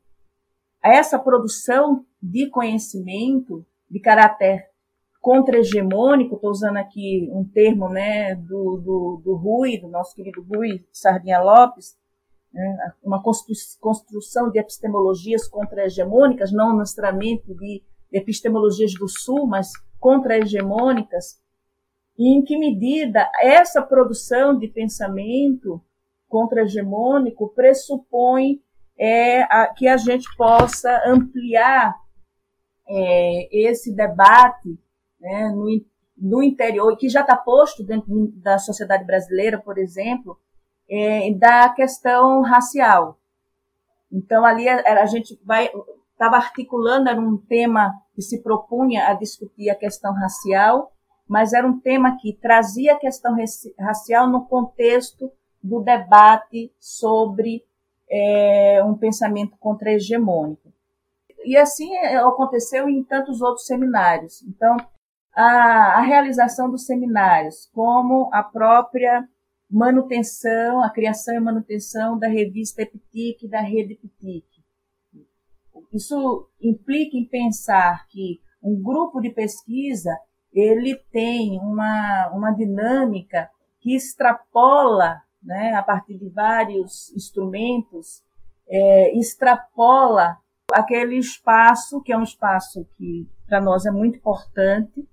essa 0.84 1.18
produção 1.18 2.04
de 2.22 2.48
conhecimento 2.50 3.64
de 3.90 3.98
caráter 4.00 4.68
contra-hegemônico, 5.20 6.34
estou 6.34 6.50
usando 6.50 6.76
aqui 6.76 7.30
um 7.32 7.42
termo 7.44 7.88
né, 7.88 8.34
do, 8.34 8.76
do, 8.76 9.22
do 9.24 9.34
Rui, 9.36 9.78
do 9.78 9.88
nosso 9.88 10.14
querido 10.14 10.42
Rui 10.42 10.84
Sardinha 10.92 11.40
Lopes, 11.40 11.96
né, 12.52 12.92
uma 13.02 13.22
construção 13.22 14.50
de 14.50 14.58
epistemologias 14.58 15.48
contra-hegemônicas, 15.48 16.52
não 16.52 16.76
necessariamente 16.76 17.54
de 17.54 17.82
epistemologias 18.12 18.92
do 18.92 19.08
Sul, 19.08 19.46
mas 19.46 19.72
contra-hegemônicas, 19.98 21.40
e 22.18 22.36
em 22.36 22.42
que 22.44 22.58
medida 22.58 23.30
essa 23.42 23.80
produção 23.80 24.56
de 24.58 24.68
pensamento 24.68 25.80
contra-hegemônico 26.28 27.48
pressupõe 27.48 28.60
é, 28.98 29.42
a, 29.42 29.72
que 29.74 29.88
a 29.88 29.96
gente 29.96 30.28
possa 30.36 31.02
ampliar 31.06 31.94
é, 32.86 33.68
esse 33.68 33.94
debate 33.94 34.78
né, 35.20 35.48
no, 35.48 35.66
no 36.16 36.42
interior, 36.42 36.96
que 36.96 37.08
já 37.08 37.22
está 37.22 37.36
posto 37.36 37.82
dentro 37.82 38.32
da 38.36 38.58
sociedade 38.58 39.04
brasileira, 39.04 39.58
por 39.58 39.78
exemplo, 39.78 40.38
é, 40.88 41.32
da 41.34 41.68
questão 41.70 42.42
racial. 42.42 43.18
Então, 44.12 44.44
ali 44.44 44.68
a, 44.68 45.02
a 45.02 45.06
gente 45.06 45.38
vai 45.44 45.70
estava 46.14 46.36
articulando, 46.36 47.08
era 47.08 47.20
um 47.20 47.36
tema 47.36 47.92
que 48.14 48.22
se 48.22 48.42
propunha 48.42 49.08
a 49.08 49.14
discutir 49.14 49.68
a 49.68 49.74
questão 49.74 50.12
racial, 50.14 50.92
mas 51.28 51.52
era 51.52 51.66
um 51.66 51.80
tema 51.80 52.16
que 52.20 52.32
trazia 52.40 52.94
a 52.94 52.98
questão 52.98 53.36
racial 53.78 54.28
no 54.28 54.46
contexto 54.46 55.30
do 55.62 55.80
debate 55.80 56.72
sobre 56.78 57.64
é, 58.14 58.84
um 58.84 58.94
pensamento 58.94 59.56
contra-hegemônico. 59.58 60.72
E 61.44 61.56
assim 61.56 61.92
é, 61.96 62.16
aconteceu 62.16 62.88
em 62.88 63.02
tantos 63.02 63.42
outros 63.42 63.66
seminários. 63.66 64.40
Então, 64.42 64.76
a, 65.34 65.98
a 65.98 66.00
realização 66.02 66.70
dos 66.70 66.86
seminários, 66.86 67.68
como 67.74 68.30
a 68.32 68.42
própria 68.42 69.28
manutenção, 69.68 70.80
a 70.80 70.90
criação 70.90 71.34
e 71.34 71.40
manutenção 71.40 72.16
da 72.16 72.28
revista 72.28 72.82
EPTIC, 72.82 73.48
da 73.48 73.60
rede 73.60 73.94
EPTIC. 73.94 74.46
Isso 75.92 76.48
implica 76.60 77.16
em 77.16 77.24
pensar 77.24 78.06
que 78.08 78.40
um 78.62 78.80
grupo 78.80 79.20
de 79.20 79.30
pesquisa 79.30 80.16
ele 80.52 80.94
tem 81.10 81.58
uma, 81.58 82.30
uma 82.32 82.52
dinâmica 82.52 83.50
que 83.80 83.96
extrapola, 83.96 85.20
né, 85.44 85.74
a 85.74 85.82
partir 85.82 86.16
de 86.18 86.28
vários 86.28 87.12
instrumentos, 87.14 88.22
é, 88.66 89.16
extrapola 89.18 90.38
aquele 90.72 91.16
espaço, 91.16 92.00
que 92.00 92.12
é 92.12 92.16
um 92.16 92.22
espaço 92.22 92.86
que 92.96 93.28
para 93.46 93.60
nós 93.60 93.84
é 93.84 93.90
muito 93.90 94.16
importante, 94.16 95.06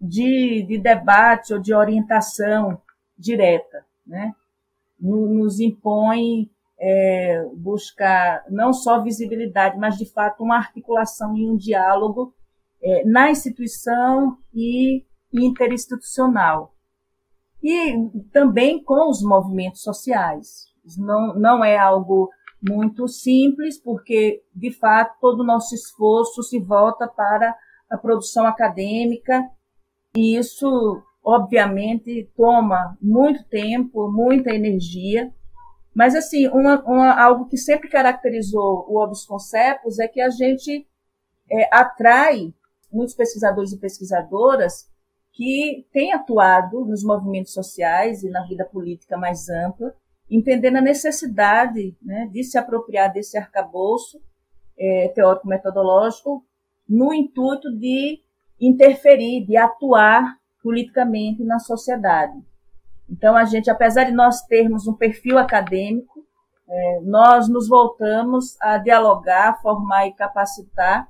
de, 0.00 0.64
de 0.66 0.78
debate 0.78 1.52
ou 1.52 1.60
de 1.60 1.74
orientação 1.74 2.80
direta, 3.16 3.84
né? 4.06 4.34
nos 4.98 5.60
impõe 5.60 6.50
é, 6.78 7.44
buscar 7.54 8.44
não 8.48 8.72
só 8.72 9.02
visibilidade, 9.02 9.78
mas 9.78 9.96
de 9.96 10.04
fato 10.04 10.42
uma 10.42 10.56
articulação 10.56 11.36
e 11.36 11.48
um 11.48 11.56
diálogo 11.56 12.34
é, 12.82 13.04
na 13.04 13.30
instituição 13.30 14.36
e 14.52 15.04
interinstitucional. 15.32 16.74
E 17.62 18.10
também 18.32 18.82
com 18.82 19.08
os 19.08 19.22
movimentos 19.22 19.82
sociais. 19.82 20.66
Não, 20.98 21.34
não 21.34 21.64
é 21.64 21.78
algo 21.78 22.28
muito 22.60 23.06
simples, 23.08 23.80
porque, 23.80 24.42
de 24.54 24.70
fato, 24.70 25.16
todo 25.20 25.40
o 25.40 25.46
nosso 25.46 25.74
esforço 25.74 26.42
se 26.42 26.58
volta 26.58 27.06
para 27.08 27.56
a 27.90 27.96
produção 27.96 28.46
acadêmica, 28.46 29.44
e 30.16 30.36
isso 30.36 31.02
obviamente 31.24 32.30
toma 32.36 32.96
muito 33.00 33.44
tempo, 33.48 34.10
muita 34.10 34.54
energia, 34.54 35.32
mas 35.94 36.14
assim, 36.14 36.48
uma, 36.48 36.82
uma, 36.84 37.12
algo 37.12 37.46
que 37.46 37.56
sempre 37.56 37.88
caracterizou 37.88 38.86
o 38.88 38.98
Obis 38.98 39.26
Concepos 39.26 39.98
é 39.98 40.08
que 40.08 40.20
a 40.20 40.30
gente 40.30 40.86
é, 41.50 41.68
atrai 41.74 42.52
muitos 42.90 43.14
pesquisadores 43.14 43.72
e 43.72 43.78
pesquisadoras 43.78 44.90
que 45.32 45.86
têm 45.92 46.12
atuado 46.12 46.84
nos 46.84 47.02
movimentos 47.02 47.52
sociais 47.52 48.22
e 48.22 48.30
na 48.30 48.44
vida 48.46 48.64
política 48.64 49.16
mais 49.16 49.48
ampla, 49.48 49.94
entendendo 50.30 50.76
a 50.76 50.82
necessidade 50.82 51.96
né, 52.02 52.28
de 52.30 52.44
se 52.44 52.58
apropriar 52.58 53.12
desse 53.12 53.36
arcabouço 53.38 54.20
é, 54.78 55.08
teórico-metodológico 55.14 56.44
no 56.88 57.12
intuito 57.12 57.70
de 57.76 58.20
interferir, 58.60 59.44
de 59.46 59.56
atuar 59.56 60.36
politicamente 60.62 61.42
na 61.42 61.58
sociedade. 61.58 62.38
Então, 63.08 63.36
a 63.36 63.44
gente, 63.44 63.70
apesar 63.70 64.04
de 64.04 64.12
nós 64.12 64.42
termos 64.42 64.86
um 64.86 64.94
perfil 64.94 65.38
acadêmico, 65.38 66.24
é, 66.68 67.00
nós 67.02 67.48
nos 67.48 67.68
voltamos 67.68 68.56
a 68.60 68.78
dialogar, 68.78 69.60
formar 69.60 70.06
e 70.06 70.14
capacitar 70.14 71.08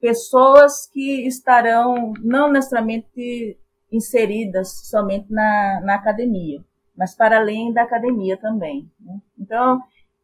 pessoas 0.00 0.86
que 0.86 1.26
estarão 1.26 2.12
não 2.22 2.50
necessariamente 2.50 3.58
inseridas 3.92 4.88
somente 4.88 5.30
na, 5.30 5.80
na 5.82 5.94
academia, 5.96 6.64
mas 6.96 7.14
para 7.14 7.38
além 7.38 7.72
da 7.72 7.82
academia 7.82 8.36
também. 8.36 8.90
Né? 9.00 9.20
Então, 9.38 9.80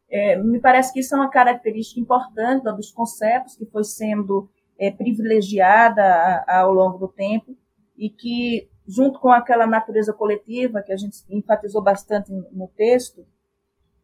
é, 0.09 0.37
me 0.37 0.59
parece 0.59 0.93
que 0.93 1.01
isso 1.01 1.13
é 1.13 1.17
uma 1.17 1.29
característica 1.29 1.99
importante 1.99 2.63
dos 2.63 2.91
conceitos 2.91 3.55
que 3.55 3.65
foi 3.65 3.83
sendo 3.83 4.49
é, 4.79 4.89
privilegiada 4.89 6.43
ao 6.47 6.73
longo 6.73 6.97
do 6.97 7.07
tempo 7.07 7.55
e 7.97 8.09
que, 8.09 8.69
junto 8.87 9.19
com 9.19 9.29
aquela 9.29 9.67
natureza 9.67 10.13
coletiva 10.13 10.81
que 10.81 10.93
a 10.93 10.97
gente 10.97 11.17
enfatizou 11.29 11.81
bastante 11.81 12.31
no 12.31 12.67
texto, 12.69 13.25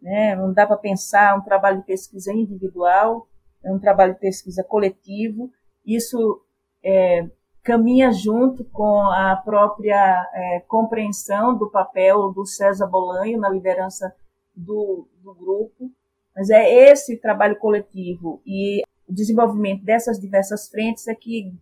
né, 0.01 0.35
não 0.35 0.51
dá 0.51 0.67
para 0.67 0.75
pensar 0.75 1.37
um 1.37 1.41
trabalho 1.41 1.79
de 1.79 1.85
pesquisa 1.85 2.33
individual, 2.33 3.27
é 3.63 3.71
um 3.71 3.79
trabalho 3.79 4.13
de 4.13 4.19
pesquisa 4.19 4.63
coletivo, 4.63 5.49
isso 5.85 6.41
é, 6.83 7.27
caminha 7.63 8.11
junto 8.11 8.63
com 8.65 9.01
a 9.01 9.35
própria 9.37 10.29
é, 10.33 10.59
compreensão 10.67 11.57
do 11.57 11.69
papel 11.69 12.31
do 12.31 12.45
César 12.45 12.87
Bolanho 12.87 13.39
na 13.39 13.49
liderança 13.49 14.13
do, 14.55 15.07
do 15.23 15.33
grupo, 15.33 15.89
mas 16.35 16.49
é 16.49 16.91
esse 16.91 17.17
trabalho 17.17 17.57
coletivo 17.57 18.41
e 18.45 18.81
o 19.07 19.13
desenvolvimento 19.13 19.83
dessas 19.83 20.19
diversas 20.19 20.69
frentes 20.69 21.07
é 21.07 21.15
que 21.15 21.53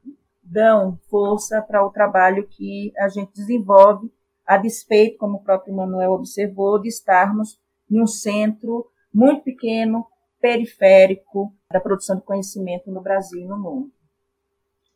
dão 0.41 0.97
força 1.09 1.61
para 1.61 1.85
o 1.85 1.91
trabalho 1.91 2.47
que 2.47 2.91
a 2.97 3.07
gente 3.07 3.33
desenvolve, 3.33 4.11
a 4.45 4.57
despeito, 4.57 5.17
como 5.17 5.37
o 5.37 5.43
próprio 5.43 5.73
Manuel 5.73 6.11
observou, 6.11 6.79
de 6.79 6.89
estarmos 6.89 7.59
em 7.89 8.01
um 8.01 8.07
centro 8.07 8.87
muito 9.13 9.43
pequeno, 9.43 10.05
periférico 10.39 11.53
da 11.71 11.79
produção 11.79 12.17
de 12.17 12.23
conhecimento 12.23 12.91
no 12.91 13.01
Brasil 13.01 13.41
e 13.41 13.47
no 13.47 13.57
mundo. 13.57 13.91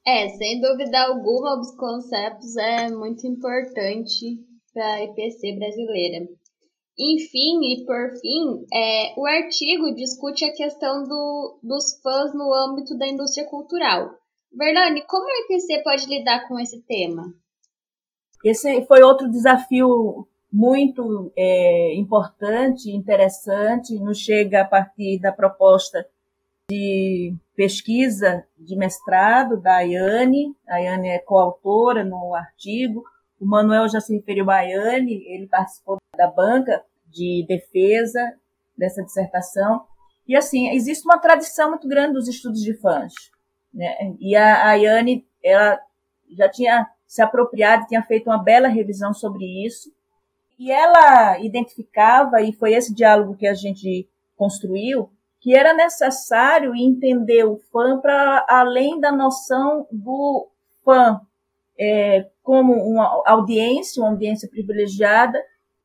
É, 0.08 0.30
sem 0.30 0.62
dúvida 0.62 1.02
alguma, 1.08 1.60
os 1.60 1.76
conceitos 1.76 2.56
é 2.58 2.90
muito 2.90 3.26
importante 3.26 4.38
para 4.72 4.86
a 4.86 5.04
IPC 5.04 5.54
brasileira. 5.58 6.28
Enfim, 6.98 7.60
e 7.64 7.86
por 7.86 8.12
fim, 8.22 8.66
é, 8.72 9.20
o 9.20 9.26
artigo 9.26 9.96
discute 9.96 10.46
a 10.46 10.54
questão 10.54 11.04
do, 11.04 11.60
dos 11.64 12.00
fãs 12.02 12.34
no 12.36 12.54
âmbito 12.54 12.96
da 12.98 13.08
indústria 13.08 13.48
cultural. 13.48 14.12
Verlane, 14.54 15.02
como 15.08 15.26
a 15.26 15.42
IPC 15.42 15.84
pode 15.84 16.06
lidar 16.08 16.48
com 16.48 16.58
esse 16.60 16.82
tema? 16.84 17.34
Esse 18.44 18.86
foi 18.86 19.02
outro 19.02 19.30
desafio 19.30 20.28
muito 20.54 21.34
é, 21.36 21.96
importante, 21.96 22.90
interessante, 22.90 24.00
nos 24.00 24.20
chega 24.20 24.62
a 24.62 24.66
partir 24.66 25.20
da 25.20 25.34
proposta 25.34 26.08
de 26.70 27.36
pesquisa 27.56 28.46
de 28.58 28.76
mestrado 28.76 29.60
da 29.62 29.78
Ayane. 29.78 30.56
A 30.68 30.76
Ayane 30.76 31.10
é 31.10 31.20
coautora 31.20 32.04
no 32.04 32.34
artigo. 32.34 33.04
O 33.40 33.46
Manuel 33.46 33.88
já 33.88 34.00
se 34.00 34.16
referiu 34.16 34.50
a 34.50 34.58
Ayane, 34.58 35.24
ele 35.28 35.48
participou 35.48 35.98
da 36.18 36.28
banca 36.28 36.84
de 37.08 37.46
defesa 37.48 38.34
dessa 38.78 39.04
dissertação. 39.04 39.86
E 40.28 40.36
assim, 40.36 40.70
existe 40.70 41.06
uma 41.06 41.20
tradição 41.20 41.70
muito 41.70 41.88
grande 41.88 42.14
dos 42.14 42.28
estudos 42.28 42.62
de 42.62 42.74
fãs. 42.76 43.14
Né? 43.74 44.16
E 44.20 44.36
a 44.36 44.70
Ayane, 44.70 45.26
ela 45.44 45.80
já 46.32 46.50
tinha 46.50 46.90
se 47.06 47.22
apropriado, 47.22 47.86
tinha 47.88 48.02
feito 48.02 48.30
uma 48.30 48.42
bela 48.42 48.68
revisão 48.68 49.14
sobre 49.14 49.46
isso. 49.66 49.94
E 50.58 50.72
ela 50.72 51.38
identificava, 51.40 52.42
e 52.42 52.54
foi 52.54 52.74
esse 52.74 52.94
diálogo 52.94 53.36
que 53.36 53.46
a 53.46 53.54
gente 53.54 54.10
construiu, 54.38 55.10
que 55.46 55.56
era 55.56 55.76
necessário 55.76 56.76
entender 56.76 57.44
o 57.44 57.58
fã 57.72 58.00
para 58.00 58.44
além 58.50 59.00
da 59.00 59.12
noção 59.12 59.86
do 59.92 60.50
fã 60.84 61.22
é, 61.80 62.28
como 62.42 62.74
uma 62.74 63.22
audiência, 63.28 64.02
uma 64.02 64.10
audiência 64.10 64.50
privilegiada, 64.50 65.40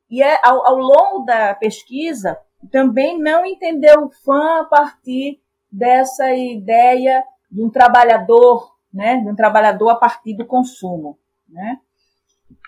e 0.09 0.23
é, 0.23 0.41
ao, 0.43 0.67
ao, 0.67 0.79
longo 0.79 1.27
da 1.27 1.55
pesquisa 1.55 2.39
também 2.73 3.19
não 3.19 3.45
entender 3.45 3.99
o 3.99 4.09
fã 4.25 4.63
a 4.63 4.65
partir 4.65 5.43
dessa 5.71 6.33
ideia 6.33 7.23
de 7.51 7.63
um 7.63 7.69
trabalhador, 7.69 8.75
né, 8.91 9.19
de 9.19 9.29
um 9.29 9.37
trabalhador 9.37 9.91
a 9.91 9.97
partir 9.97 10.35
do 10.35 10.47
consumo, 10.47 11.19
né? 11.47 11.79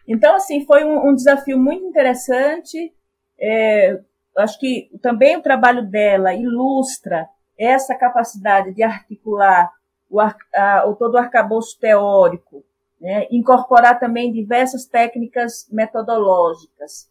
Então, 0.06 0.34
assim, 0.34 0.66
foi 0.66 0.84
um, 0.84 1.08
um 1.08 1.14
desafio 1.14 1.58
muito 1.58 1.86
interessante. 1.86 2.94
É, 3.40 3.98
acho 4.36 4.58
que 4.58 4.90
também 5.00 5.36
o 5.36 5.42
trabalho 5.42 5.86
dela 5.88 6.34
ilustra 6.34 7.28
essa 7.58 7.94
capacidade 7.94 8.72
de 8.72 8.82
articular 8.82 9.70
o, 10.10 10.20
a, 10.20 10.84
o 10.86 10.94
todo 10.94 11.14
o 11.14 11.18
arcabouço 11.18 11.78
teórico, 11.78 12.64
né? 13.00 13.26
incorporar 13.30 13.98
também 13.98 14.32
diversas 14.32 14.84
técnicas 14.84 15.68
metodológicas 15.70 17.10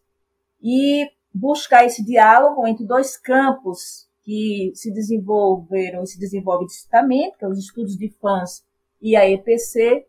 e 0.62 1.10
buscar 1.34 1.84
esse 1.84 2.04
diálogo 2.04 2.66
entre 2.66 2.86
dois 2.86 3.16
campos 3.16 4.08
que 4.22 4.70
se 4.74 4.92
desenvolveram 4.92 6.02
e 6.02 6.06
se 6.06 6.18
desenvolvem 6.18 6.66
distintamente, 6.66 7.36
que 7.38 7.44
é 7.44 7.48
os 7.48 7.58
estudos 7.58 7.96
de 7.96 8.08
fãs 8.20 8.64
e 9.00 9.16
a 9.16 9.28
EPC, 9.28 10.06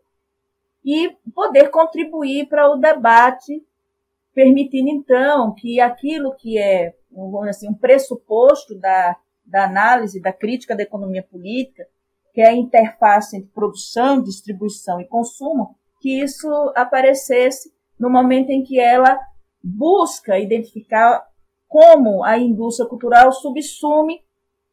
e 0.86 1.16
poder 1.34 1.70
contribuir 1.70 2.48
para 2.48 2.70
o 2.70 2.76
debate, 2.76 3.66
permitindo 4.34 4.90
então 4.90 5.54
que 5.54 5.80
aquilo 5.80 6.36
que 6.36 6.58
é 6.58 6.94
assim, 7.50 7.70
um 7.70 7.74
pressuposto 7.74 8.78
da, 8.80 9.16
da 9.46 9.66
análise, 9.66 10.22
da 10.22 10.34
crítica 10.34 10.76
da 10.76 10.84
economia 10.84 11.24
política, 11.24 11.88
que 12.34 12.42
é 12.42 12.48
a 12.48 12.54
interface 12.54 13.38
entre 13.38 13.52
produção, 13.52 14.22
distribuição 14.22 15.00
e 15.00 15.06
consumo, 15.06 15.76
que 16.02 16.22
isso 16.22 16.48
aparecesse 16.76 17.72
no 18.00 18.10
momento 18.10 18.50
em 18.50 18.64
que 18.64 18.80
ela 18.80 19.20
busca 19.64 20.40
identificar 20.40 21.26
como 21.68 22.24
a 22.24 22.38
indústria 22.38 22.90
cultural 22.90 23.32
subsume 23.32 24.22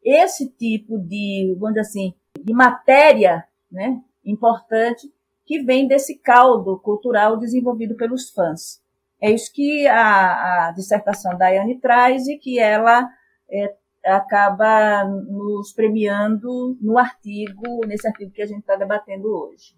esse 0.03 0.49
tipo 0.49 0.97
de, 0.97 1.55
vamos 1.59 1.75
dizer 1.75 1.81
assim, 1.81 2.13
de 2.43 2.53
matéria 2.53 3.45
né, 3.71 4.01
importante 4.25 5.11
que 5.45 5.61
vem 5.63 5.87
desse 5.87 6.17
caldo 6.17 6.79
cultural 6.79 7.37
desenvolvido 7.37 7.95
pelos 7.95 8.31
fãs. 8.31 8.80
É 9.21 9.31
isso 9.31 9.53
que 9.53 9.87
a, 9.87 10.69
a 10.69 10.71
dissertação 10.71 11.37
da 11.37 11.45
Ayane 11.45 11.79
traz 11.79 12.27
e 12.27 12.37
que 12.37 12.57
ela 12.57 13.07
é, 13.49 13.75
acaba 14.03 15.03
nos 15.03 15.71
premiando 15.73 16.77
no 16.81 16.97
artigo, 16.97 17.85
nesse 17.85 18.07
artigo 18.07 18.31
que 18.31 18.41
a 18.41 18.47
gente 18.47 18.61
está 18.61 18.75
debatendo 18.75 19.27
hoje. 19.27 19.75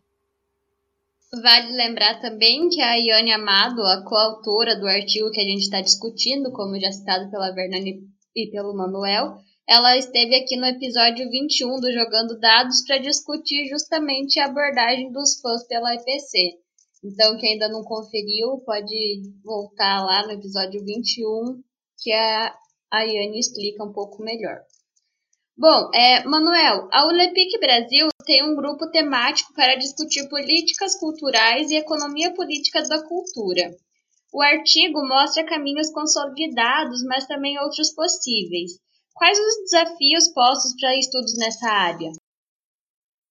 Vale 1.41 1.71
lembrar 1.73 2.21
também 2.21 2.69
que 2.69 2.79
a 2.79 2.93
Iane 2.93 3.33
Amado, 3.33 3.81
a 3.81 4.03
coautora 4.05 4.79
do 4.79 4.87
artigo 4.87 5.31
que 5.31 5.41
a 5.41 5.43
gente 5.43 5.63
está 5.63 5.81
discutindo, 5.81 6.51
como 6.51 6.79
já 6.79 6.91
citado 6.91 7.29
pela 7.31 7.51
Vernani 7.51 8.07
e 8.35 8.51
pelo 8.51 8.75
Manuel, 8.75 9.39
ela 9.67 9.97
esteve 9.97 10.35
aqui 10.35 10.55
no 10.55 10.65
episódio 10.65 11.29
21 11.29 11.79
do 11.79 11.91
Jogando 11.91 12.39
Dados 12.39 12.85
para 12.85 12.97
discutir 12.99 13.67
justamente 13.67 14.39
a 14.39 14.45
abordagem 14.45 15.11
dos 15.11 15.39
fãs 15.41 15.65
pela 15.67 15.95
IPC. 15.95 16.62
Então, 17.03 17.37
quem 17.37 17.53
ainda 17.53 17.67
não 17.67 17.83
conferiu, 17.83 18.59
pode 18.65 19.23
voltar 19.43 20.05
lá 20.05 20.25
no 20.25 20.31
episódio 20.31 20.83
21, 20.85 21.61
que 21.99 22.11
a, 22.11 22.55
a 22.91 23.01
Iane 23.01 23.39
explica 23.39 23.83
um 23.83 23.91
pouco 23.91 24.23
melhor. 24.23 24.61
Bom, 25.55 25.91
é, 25.93 26.23
Manuel, 26.23 26.87
a 26.91 27.05
ULEPIC 27.05 27.59
Brasil 27.59 28.07
tem 28.25 28.41
um 28.43 28.55
grupo 28.55 28.89
temático 28.89 29.53
para 29.53 29.75
discutir 29.75 30.27
políticas 30.29 30.97
culturais 30.97 31.69
e 31.69 31.75
economia 31.75 32.33
política 32.33 32.81
da 32.83 33.05
cultura. 33.05 33.75
O 34.33 34.41
artigo 34.41 35.05
mostra 35.07 35.45
caminhos 35.45 35.91
consolidados, 35.91 37.03
mas 37.03 37.27
também 37.27 37.59
outros 37.59 37.93
possíveis. 37.93 38.71
Quais 39.13 39.37
os 39.37 39.71
desafios 39.71 40.33
postos 40.33 40.73
para 40.79 40.97
estudos 40.97 41.37
nessa 41.37 41.69
área? 41.69 42.11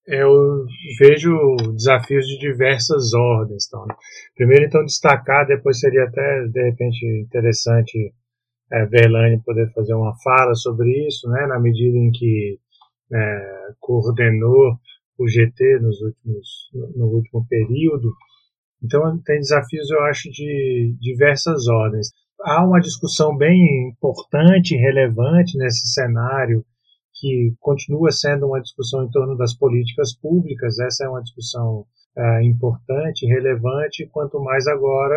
Eu 0.07 0.65
vejo 0.99 1.37
desafios 1.75 2.27
de 2.27 2.39
diversas 2.39 3.13
ordens. 3.15 3.67
Então, 3.67 3.87
primeiro, 4.35 4.67
então, 4.67 4.85
destacar, 4.85 5.47
depois 5.47 5.79
seria 5.79 6.05
até, 6.05 6.47
de 6.49 6.71
repente, 6.71 7.07
interessante 7.25 8.13
é, 8.73 8.87
Verlane 8.87 9.43
poder 9.43 9.71
fazer 9.73 9.95
uma 9.95 10.15
fala 10.23 10.55
sobre 10.55 11.07
isso, 11.07 11.29
né, 11.29 11.47
na 11.47 11.61
medida 11.61 11.97
em 11.97 12.11
que 12.11 12.59
é, 13.13 13.73
coordenou 13.79 14.77
o 15.19 15.29
GT 15.29 15.79
nos 15.81 16.01
últimos, 16.01 16.71
no 16.97 17.07
último 17.07 17.47
período. 17.49 18.13
Então, 18.83 19.19
tem 19.25 19.39
desafios, 19.39 19.89
eu 19.91 20.03
acho, 20.05 20.31
de 20.31 20.97
diversas 21.01 21.69
ordens. 21.69 22.09
Há 22.41 22.67
uma 22.67 22.81
discussão 22.81 23.37
bem 23.37 23.89
importante 23.89 24.75
e 24.75 24.79
relevante 24.79 25.57
nesse 25.57 25.87
cenário 25.93 26.65
que 27.23 27.55
continua 27.61 28.11
sendo 28.11 28.49
uma 28.49 28.61
discussão 28.61 29.05
em 29.05 29.11
torno 29.11 29.37
das 29.37 29.55
políticas 29.55 30.13
públicas, 30.13 30.77
essa 30.81 31.05
é 31.05 31.09
uma 31.09 31.23
discussão 31.23 31.87
é, 32.19 32.43
importante, 32.43 33.27
relevante, 33.27 34.09
quanto 34.11 34.43
mais 34.43 34.67
agora 34.67 35.15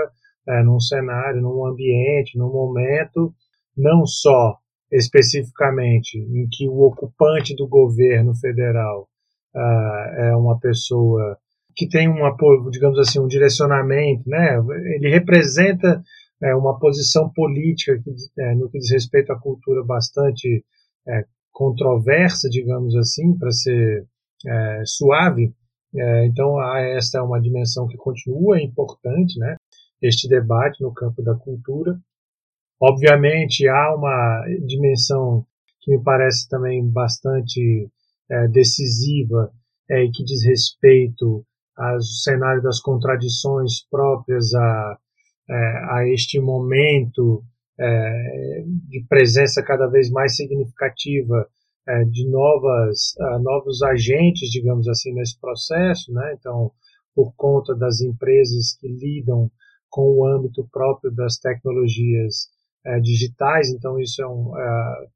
é, 0.47 0.61
num 0.61 0.79
cenário, 0.79 1.41
num 1.41 1.65
ambiente, 1.65 2.37
num 2.37 2.51
momento, 2.51 3.33
não 3.75 4.05
só 4.05 4.59
especificamente 4.91 6.19
em 6.19 6.47
que 6.47 6.69
o 6.69 6.81
ocupante 6.81 7.55
do 7.55 7.67
governo 7.67 8.35
federal 8.35 9.09
uh, 9.55 10.21
é 10.21 10.35
uma 10.35 10.59
pessoa 10.59 11.39
que 11.75 11.89
tem 11.89 12.07
um 12.07 12.23
apoio, 12.23 12.69
digamos 12.69 12.99
assim, 12.99 13.19
um 13.19 13.27
direcionamento, 13.27 14.29
né? 14.29 14.57
Ele 14.95 15.09
representa 15.09 16.03
é, 16.41 16.55
uma 16.55 16.77
posição 16.77 17.29
política 17.33 17.99
que, 18.01 18.11
é, 18.39 18.53
no 18.53 18.69
que 18.69 18.77
diz 18.77 18.91
respeito 18.91 19.33
à 19.33 19.39
cultura 19.39 19.83
bastante 19.83 20.63
é, 21.07 21.25
controversa, 21.55 22.49
digamos 22.49 22.93
assim, 22.97 23.35
para 23.37 23.49
ser 23.49 24.05
é, 24.45 24.83
suave. 24.85 25.53
É, 25.95 26.25
então, 26.25 26.61
essa 26.97 27.19
é 27.19 27.21
uma 27.21 27.39
dimensão 27.39 27.87
que 27.87 27.95
continua 27.95 28.61
importante, 28.61 29.39
né? 29.39 29.55
Este 30.01 30.27
debate 30.27 30.83
no 30.83 30.93
campo 30.93 31.23
da 31.23 31.33
cultura. 31.33 31.97
Obviamente, 32.79 33.65
há 33.69 33.95
uma 33.95 34.43
dimensão 34.67 35.45
que 35.79 35.95
me 35.95 36.03
parece 36.03 36.49
também 36.49 36.85
bastante 36.85 37.89
é, 38.29 38.47
decisiva 38.49 39.49
e 39.89 40.11
que 40.11 40.25
diz 40.25 40.43
respeito 40.43 41.45
ao 41.77 42.01
cenário 42.01 42.61
das 42.61 42.81
contradições 42.81 43.87
próprias 43.89 44.53
a, 44.53 44.97
a 45.47 46.09
este 46.09 46.39
momento 46.39 47.43
é, 47.79 48.63
de 48.89 49.05
presença 49.07 49.61
cada 49.63 49.87
vez 49.87 50.09
mais 50.09 50.35
significativa 50.35 51.47
é, 51.87 52.03
de 52.05 52.27
novas, 52.29 53.13
uh, 53.19 53.39
novos 53.39 53.81
agentes, 53.83 54.49
digamos 54.49 54.87
assim, 54.87 55.13
nesse 55.13 55.39
processo, 55.39 56.11
né? 56.11 56.35
Então, 56.39 56.71
por 57.13 57.33
conta 57.35 57.75
das 57.75 58.01
empresas 58.01 58.75
que 58.79 58.87
lidam 58.87 59.51
com 59.89 60.01
o 60.01 60.25
âmbito 60.25 60.67
próprio 60.71 61.11
das 61.11 61.37
tecnologias 61.37 62.49
é, 62.85 62.99
digitais, 62.99 63.69
então 63.69 63.99
isso 63.99 64.21
é, 64.21 64.27
um, 64.27 64.57
é, 64.57 65.07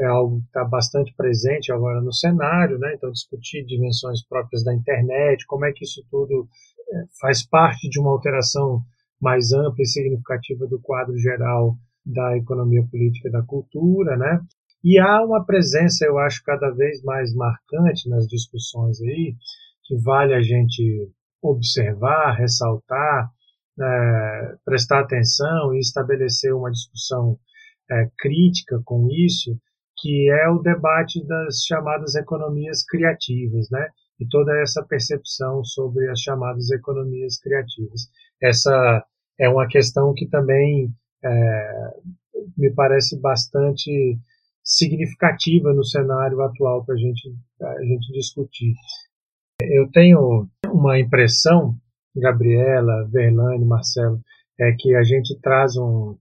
é 0.00 0.06
algo 0.06 0.40
que 0.40 0.46
está 0.46 0.64
bastante 0.64 1.12
presente 1.14 1.72
agora 1.72 2.00
no 2.00 2.12
cenário, 2.12 2.78
né? 2.78 2.94
Então, 2.94 3.10
discutir 3.10 3.64
dimensões 3.64 4.24
próprias 4.26 4.62
da 4.62 4.72
internet, 4.72 5.44
como 5.46 5.64
é 5.64 5.72
que 5.72 5.84
isso 5.84 6.04
tudo 6.10 6.48
é, 6.88 7.04
faz 7.20 7.44
parte 7.44 7.88
de 7.88 7.98
uma 8.00 8.10
alteração 8.10 8.80
mais 9.20 9.52
ampla 9.52 9.82
e 9.82 9.86
significativa 9.86 10.66
do 10.66 10.80
quadro 10.80 11.16
geral 11.18 11.76
da 12.04 12.36
economia 12.36 12.84
política 12.90 13.30
da 13.30 13.42
cultura, 13.42 14.16
né? 14.16 14.40
E 14.84 14.98
há 14.98 15.24
uma 15.24 15.44
presença, 15.44 16.04
eu 16.04 16.18
acho, 16.18 16.42
cada 16.44 16.70
vez 16.70 17.02
mais 17.02 17.32
marcante 17.34 18.08
nas 18.08 18.26
discussões 18.26 19.00
aí, 19.00 19.36
que 19.84 19.96
vale 19.96 20.34
a 20.34 20.42
gente 20.42 21.08
observar, 21.40 22.34
ressaltar, 22.34 23.30
é, 23.80 24.54
prestar 24.64 25.00
atenção 25.00 25.74
e 25.74 25.78
estabelecer 25.78 26.52
uma 26.54 26.70
discussão 26.70 27.38
é, 27.90 28.08
crítica 28.18 28.80
com 28.84 29.08
isso, 29.10 29.56
que 29.98 30.30
é 30.30 30.48
o 30.48 30.58
debate 30.58 31.24
das 31.26 31.62
chamadas 31.64 32.16
economias 32.16 32.84
criativas, 32.84 33.68
né? 33.70 33.88
E 34.18 34.26
toda 34.28 34.52
essa 34.60 34.84
percepção 34.84 35.64
sobre 35.64 36.08
as 36.10 36.20
chamadas 36.20 36.70
economias 36.70 37.38
criativas. 37.38 38.02
Essa 38.40 39.04
é 39.38 39.48
uma 39.48 39.66
questão 39.68 40.12
que 40.14 40.28
também 40.28 40.92
é, 41.24 41.90
me 42.56 42.70
parece 42.70 43.18
bastante 43.20 44.18
significativa 44.64 45.72
no 45.72 45.84
cenário 45.84 46.40
atual 46.40 46.84
para 46.84 46.96
gente, 46.96 47.34
a 47.60 47.82
gente 47.82 48.12
discutir. 48.12 48.74
Eu 49.60 49.90
tenho 49.90 50.48
uma 50.66 50.98
impressão, 50.98 51.76
Gabriela, 52.14 53.08
Verlane, 53.10 53.64
Marcelo, 53.64 54.20
é 54.58 54.72
que 54.72 54.94
a 54.94 55.02
gente 55.02 55.38
traz 55.40 55.76
um, 55.76 56.16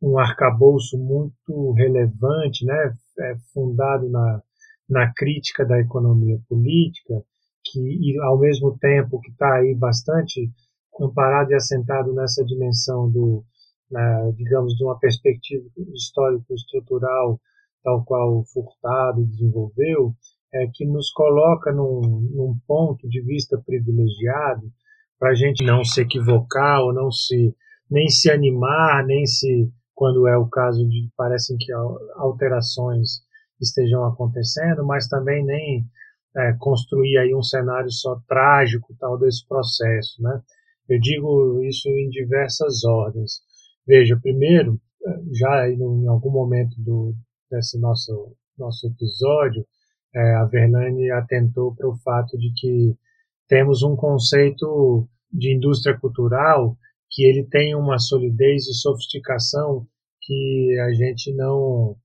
um 0.00 0.18
arcabouço 0.18 0.98
muito 0.98 1.72
relevante, 1.72 2.64
né, 2.64 2.94
é, 3.20 3.36
fundado 3.52 4.08
na, 4.08 4.42
na 4.88 5.12
crítica 5.14 5.64
da 5.64 5.78
economia 5.80 6.38
política, 6.48 7.22
que 7.64 7.80
e, 7.80 8.18
ao 8.20 8.38
mesmo 8.38 8.76
tempo 8.78 9.20
que 9.20 9.30
está 9.30 9.54
aí 9.54 9.74
bastante 9.74 10.50
amparado 11.00 11.52
e 11.52 11.54
assentado 11.54 12.12
nessa 12.12 12.44
dimensão 12.44 13.10
do, 13.10 13.44
na, 13.92 14.30
digamos, 14.34 14.74
de 14.74 14.84
uma 14.84 14.98
perspectiva 14.98 15.68
histórico-estrutural 15.94 17.38
tal 17.82 18.04
qual 18.04 18.38
o 18.38 18.44
Furtado 18.44 19.24
desenvolveu, 19.24 20.14
é, 20.54 20.66
que 20.72 20.84
nos 20.84 21.10
coloca 21.10 21.72
num, 21.72 22.00
num 22.32 22.56
ponto 22.66 23.08
de 23.08 23.20
vista 23.22 23.60
privilegiado 23.64 24.70
para 25.18 25.30
a 25.30 25.34
gente 25.34 25.64
não 25.64 25.84
se 25.84 26.00
equivocar 26.00 26.80
ou 26.80 26.92
não 26.92 27.10
se 27.10 27.54
nem 27.90 28.08
se 28.08 28.30
animar, 28.30 29.04
nem 29.04 29.26
se 29.26 29.70
quando 29.94 30.26
é 30.26 30.36
o 30.36 30.48
caso 30.48 30.88
de 30.88 31.08
parecem 31.16 31.56
que 31.58 31.72
alterações 32.16 33.20
estejam 33.60 34.04
acontecendo, 34.04 34.84
mas 34.84 35.08
também 35.08 35.44
nem 35.44 35.84
é, 36.36 36.54
construir 36.58 37.18
aí 37.18 37.34
um 37.34 37.42
cenário 37.42 37.90
só 37.90 38.18
trágico 38.26 38.96
tal 38.98 39.18
desse 39.18 39.46
processo, 39.46 40.22
né? 40.22 40.40
Eu 40.88 40.98
digo 40.98 41.62
isso 41.62 41.88
em 41.88 42.08
diversas 42.08 42.84
ordens. 42.84 43.40
Veja, 43.86 44.18
primeiro, 44.20 44.80
já 45.32 45.68
em 45.68 46.06
algum 46.06 46.30
momento 46.30 46.80
do, 46.80 47.14
desse 47.50 47.78
nosso, 47.78 48.36
nosso 48.56 48.86
episódio, 48.86 49.66
é, 50.14 50.34
a 50.34 50.44
Verlane 50.44 51.10
atentou 51.10 51.74
para 51.74 51.88
o 51.88 51.96
fato 51.96 52.38
de 52.38 52.52
que 52.54 52.96
temos 53.48 53.82
um 53.82 53.96
conceito 53.96 55.08
de 55.32 55.54
indústria 55.54 55.98
cultural 55.98 56.76
que 57.10 57.24
ele 57.24 57.44
tem 57.44 57.74
uma 57.74 57.98
solidez 57.98 58.66
e 58.66 58.74
sofisticação 58.74 59.86
que 60.20 60.78
a 60.80 60.92
gente 60.92 61.32
não 61.34 61.96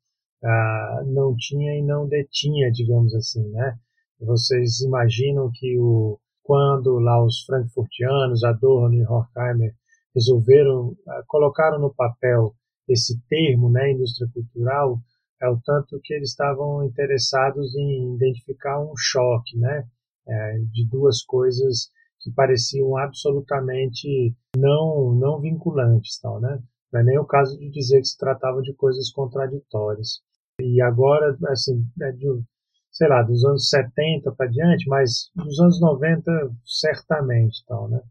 ah, 0.43 1.03
não 1.05 1.35
tinha 1.35 1.77
e 1.77 1.81
não 1.81 2.07
detinha, 2.07 2.71
digamos 2.71 3.13
assim, 3.15 3.47
né? 3.49 3.77
Vocês 4.19 4.81
imaginam 4.81 5.51
que 5.53 5.77
o 5.77 6.19
quando 6.43 6.97
lá 6.99 7.23
os 7.23 7.43
frankfurtianos, 7.45 8.43
Adorno 8.43 8.95
e 8.95 9.05
Horkheimer 9.05 9.75
resolveram 10.15 10.95
ah, 11.07 11.23
colocaram 11.27 11.79
no 11.79 11.93
papel 11.93 12.55
esse 12.87 13.19
termo, 13.27 13.69
né, 13.69 13.91
indústria 13.91 14.29
cultural, 14.33 14.99
é 15.41 15.49
o 15.49 15.59
tanto 15.63 15.99
que 16.03 16.13
eles 16.13 16.29
estavam 16.29 16.85
interessados 16.85 17.75
em 17.75 18.15
identificar 18.15 18.79
um 18.79 18.93
choque, 18.95 19.57
né, 19.57 19.85
é, 20.27 20.57
de 20.71 20.87
duas 20.89 21.21
coisas 21.23 21.89
que 22.19 22.31
pareciam 22.31 22.97
absolutamente 22.97 24.35
não 24.55 25.13
não 25.13 25.39
vinculantes, 25.39 26.19
tal, 26.19 26.39
né? 26.39 26.59
Não 26.91 27.01
é 27.01 27.03
nem 27.03 27.19
o 27.19 27.25
caso 27.25 27.57
de 27.57 27.69
dizer 27.69 27.99
que 28.01 28.07
se 28.07 28.17
tratava 28.17 28.61
de 28.61 28.73
coisas 28.73 29.11
contraditórias. 29.11 30.21
E 30.59 30.81
agora, 30.81 31.37
assim, 31.49 31.85
é 32.01 32.11
de, 32.11 32.25
sei 32.91 33.07
lá, 33.07 33.21
dos 33.21 33.45
anos 33.45 33.69
70 33.69 34.31
para 34.31 34.47
diante, 34.47 34.87
mas 34.87 35.29
dos 35.35 35.59
anos 35.59 35.79
90 35.79 36.31
certamente, 36.65 37.63
tal, 37.67 37.87
né? 37.89 38.01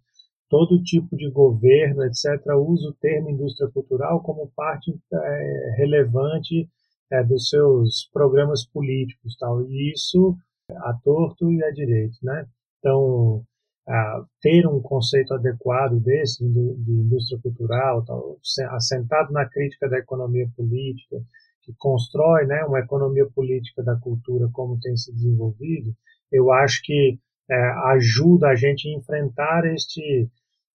Todo 0.49 0.82
tipo 0.82 1.16
de 1.16 1.28
governo, 1.30 2.05
etc., 2.05 2.47
usa 2.57 2.88
o 2.88 2.94
termo 2.94 3.30
indústria 3.30 3.68
cultural 3.70 4.22
como 4.22 4.51
parte 4.55 4.94
é, 5.12 5.74
relevante 5.76 6.68
é, 7.11 7.22
dos 7.22 7.49
seus 7.49 8.09
programas 8.12 8.66
políticos, 8.66 9.36
tal, 9.38 9.62
e 9.68 9.92
isso 9.92 10.36
a 10.70 10.92
torto 11.05 11.53
e 11.53 11.62
a 11.62 11.70
direito, 11.70 12.16
né? 12.22 12.47
Então, 12.78 13.44
a, 13.88 14.24
ter 14.40 14.66
um 14.66 14.80
conceito 14.80 15.34
adequado 15.34 16.01
desse 16.01 16.44
de 16.44 16.92
indústria 16.92 17.40
cultural, 17.40 18.05
tal, 18.05 18.38
assentado 18.70 19.32
na 19.32 19.49
crítica 19.49 19.88
da 19.88 19.99
economia 19.99 20.49
política, 20.57 21.16
que 21.62 21.74
constrói, 21.78 22.47
né, 22.47 22.64
uma 22.64 22.78
economia 22.78 23.26
política 23.34 23.82
da 23.82 23.97
cultura 23.97 24.49
como 24.53 24.78
tem 24.78 24.97
se 24.97 25.12
desenvolvido, 25.12 25.92
eu 26.30 26.53
acho 26.53 26.80
que 26.82 27.18
é, 27.51 27.57
ajuda 27.92 28.49
a 28.49 28.55
gente 28.55 28.88
a 28.88 28.97
enfrentar 28.97 29.64
este 29.66 30.28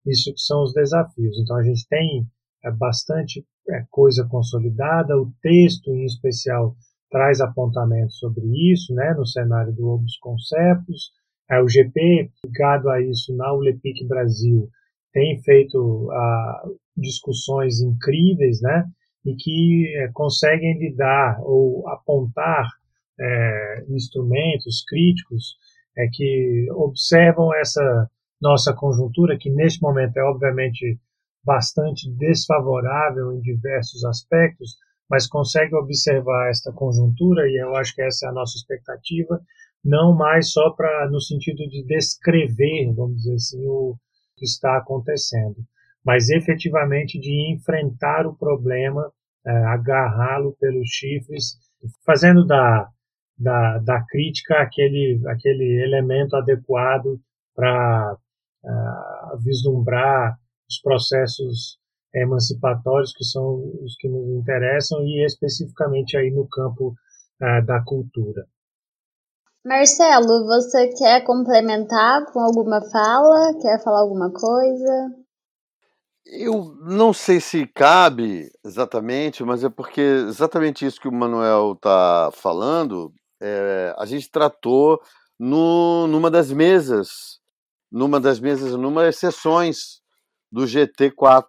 isso 0.06 0.32
que 0.32 0.40
são 0.40 0.62
os 0.62 0.72
desafios. 0.72 1.38
Então 1.38 1.56
a 1.56 1.62
gente 1.62 1.86
tem 1.88 2.26
é, 2.64 2.70
bastante 2.70 3.44
é, 3.68 3.84
coisa 3.90 4.26
consolidada, 4.28 5.16
o 5.16 5.32
texto 5.40 5.90
em 5.90 6.04
especial 6.04 6.74
traz 7.10 7.40
apontamentos 7.40 8.18
sobre 8.18 8.42
isso, 8.72 8.94
né, 8.94 9.14
no 9.14 9.26
cenário 9.26 9.72
do 9.72 9.86
Obus 9.86 10.16
Conceptos. 10.18 11.12
É, 11.50 11.60
o 11.60 11.68
GP, 11.68 12.30
ligado 12.44 12.88
a 12.88 13.00
isso 13.02 13.36
na 13.36 13.52
ULEPIC 13.52 14.06
Brasil, 14.06 14.68
tem 15.12 15.38
feito 15.42 16.08
discussões 16.96 17.80
incríveis, 17.80 18.62
né, 18.62 18.86
e 19.24 19.34
que 19.36 19.94
é, 19.98 20.08
conseguem 20.12 20.78
lidar 20.78 21.38
ou 21.42 21.88
apontar 21.88 22.68
é, 23.20 23.84
instrumentos 23.88 24.84
críticos 24.86 25.56
é, 25.96 26.08
que 26.12 26.66
observam 26.72 27.54
essa 27.54 28.10
nossa 28.42 28.74
conjuntura, 28.74 29.38
que 29.38 29.48
neste 29.48 29.80
momento 29.80 30.16
é 30.16 30.22
obviamente 30.24 30.98
bastante 31.44 32.10
desfavorável 32.16 33.32
em 33.32 33.40
diversos 33.40 34.04
aspectos, 34.04 34.76
mas 35.08 35.26
consegue 35.26 35.74
observar 35.74 36.50
esta 36.50 36.72
conjuntura, 36.72 37.48
e 37.48 37.56
eu 37.56 37.74
acho 37.76 37.94
que 37.94 38.02
essa 38.02 38.26
é 38.26 38.28
a 38.28 38.32
nossa 38.32 38.56
expectativa, 38.56 39.40
não 39.84 40.14
mais 40.14 40.52
só 40.52 40.70
para 40.70 41.08
no 41.10 41.20
sentido 41.20 41.68
de 41.68 41.84
descrever, 41.84 42.92
vamos 42.94 43.16
dizer 43.16 43.34
assim, 43.34 43.66
o 43.66 43.96
que 44.36 44.44
está 44.44 44.76
acontecendo, 44.76 45.56
mas 46.04 46.28
efetivamente 46.30 47.18
de 47.18 47.52
enfrentar 47.52 48.26
o 48.26 48.36
problema, 48.36 49.10
é, 49.44 49.50
agarrá-lo 49.66 50.56
pelos 50.60 50.88
chifres, 50.88 51.56
fazendo 52.06 52.46
da, 52.46 52.88
da, 53.38 53.78
da 53.78 54.04
crítica 54.08 54.62
aquele, 54.62 55.20
aquele 55.26 55.82
elemento 55.82 56.36
adequado 56.36 57.20
para 57.54 58.16
uh, 58.64 59.38
vislumbrar 59.38 60.38
os 60.68 60.80
processos 60.80 61.78
emancipatórios 62.14 63.12
que 63.14 63.24
são 63.24 63.54
os 63.82 63.96
que 63.96 64.08
nos 64.08 64.28
interessam 64.28 65.02
e 65.02 65.24
especificamente 65.24 66.16
aí 66.16 66.30
no 66.30 66.46
campo 66.48 66.94
uh, 67.40 67.66
da 67.66 67.82
cultura. 67.84 68.46
Marcelo, 69.64 70.44
você 70.44 70.88
quer 70.88 71.24
complementar 71.24 72.32
com 72.32 72.40
alguma 72.40 72.80
fala? 72.90 73.54
Quer 73.60 73.80
falar 73.82 74.00
alguma 74.00 74.32
coisa? 74.32 75.22
Eu 76.26 76.74
não 76.80 77.12
sei 77.12 77.40
se 77.40 77.66
cabe 77.66 78.50
exatamente, 78.64 79.44
mas 79.44 79.62
é 79.62 79.68
porque 79.68 80.00
exatamente 80.00 80.84
isso 80.84 81.00
que 81.00 81.08
o 81.08 81.12
Manuel 81.12 81.72
está 81.72 82.30
falando, 82.32 83.12
é, 83.40 83.94
a 83.98 84.06
gente 84.06 84.30
tratou 84.30 85.00
no, 85.38 86.06
numa 86.06 86.30
das 86.30 86.50
mesas, 86.52 87.40
numa 87.92 88.18
das 88.18 88.40
mesas, 88.40 88.72
numa 88.72 89.02
das 89.02 89.16
sessões 89.16 90.00
do 90.50 90.62
GT4, 90.62 91.46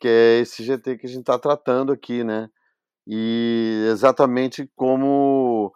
que 0.00 0.08
é 0.08 0.40
esse 0.40 0.64
GT 0.64 0.98
que 0.98 1.06
a 1.06 1.08
gente 1.08 1.20
está 1.20 1.38
tratando 1.38 1.92
aqui, 1.92 2.24
né? 2.24 2.48
E 3.06 3.86
exatamente 3.90 4.68
como 4.74 5.72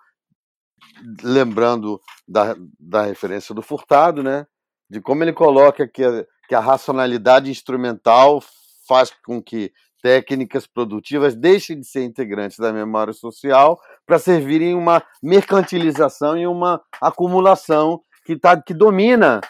lembrando 1.22 2.00
da, 2.26 2.56
da 2.78 3.02
referência 3.02 3.54
do 3.54 3.62
Furtado, 3.62 4.22
né? 4.22 4.44
De 4.90 5.00
como 5.00 5.22
ele 5.22 5.32
coloca 5.32 5.88
que 5.88 6.04
a, 6.04 6.26
que 6.48 6.54
a 6.54 6.60
racionalidade 6.60 7.50
instrumental 7.50 8.42
faz 8.86 9.10
com 9.24 9.40
que 9.40 9.72
técnicas 10.02 10.66
produtivas 10.66 11.36
deixem 11.36 11.78
de 11.78 11.86
ser 11.86 12.02
integrantes 12.02 12.58
da 12.58 12.72
memória 12.72 13.12
social 13.12 13.80
para 14.04 14.18
servirem 14.18 14.74
uma 14.74 15.02
mercantilização 15.22 16.36
e 16.36 16.44
uma 16.46 16.82
acumulação 17.00 18.02
que, 18.24 18.36
tá, 18.36 18.60
que 18.60 18.74
domina 18.74 19.40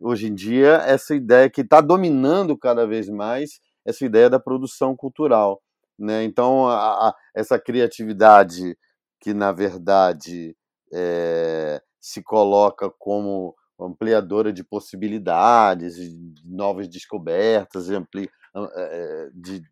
hoje 0.00 0.28
em 0.28 0.34
dia 0.34 0.76
essa 0.86 1.14
ideia, 1.14 1.50
que 1.50 1.60
está 1.60 1.80
dominando 1.80 2.56
cada 2.56 2.86
vez 2.86 3.08
mais 3.08 3.60
essa 3.84 4.04
ideia 4.04 4.30
da 4.30 4.40
produção 4.40 4.96
cultural. 4.96 5.62
Né? 5.98 6.24
Então, 6.24 6.66
a, 6.66 7.08
a, 7.08 7.14
essa 7.34 7.58
criatividade 7.58 8.76
que, 9.20 9.34
na 9.34 9.52
verdade, 9.52 10.56
é, 10.92 11.80
se 12.00 12.22
coloca 12.22 12.90
como 12.98 13.54
ampliadora 13.78 14.52
de 14.52 14.64
possibilidades, 14.64 15.96
de 15.96 16.42
novas 16.44 16.88
descobertas, 16.88 17.90
ampli, 17.90 18.28
é, 18.76 19.28
de, 19.34 19.62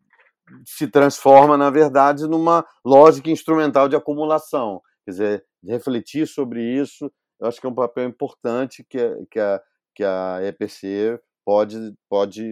se 0.65 0.87
transforma, 0.87 1.57
na 1.57 1.69
verdade, 1.69 2.27
numa 2.27 2.65
lógica 2.85 3.29
instrumental 3.29 3.87
de 3.87 3.95
acumulação. 3.95 4.81
Quer 5.05 5.11
dizer, 5.11 5.45
refletir 5.63 6.27
sobre 6.27 6.63
isso, 6.63 7.11
eu 7.39 7.47
acho 7.47 7.59
que 7.59 7.65
é 7.65 7.69
um 7.69 7.75
papel 7.75 8.07
importante 8.07 8.85
que, 8.87 8.99
que, 9.31 9.39
a, 9.39 9.61
que 9.99 10.03
a 10.05 10.39
EPC 10.43 11.19
pode, 11.45 11.93
pode 12.09 12.51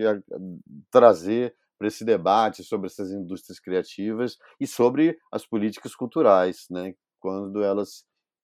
trazer 0.91 1.55
para 1.79 1.87
esse 1.87 2.03
debate 2.03 2.61
sobre 2.61 2.87
essas 2.87 3.09
indústrias 3.09 3.57
criativas 3.57 4.35
e 4.59 4.67
sobre 4.67 5.17
as 5.31 5.47
políticas 5.47 5.95
culturais, 5.95 6.65
né? 6.69 6.93
quando 7.21 7.63
elas 7.63 8.03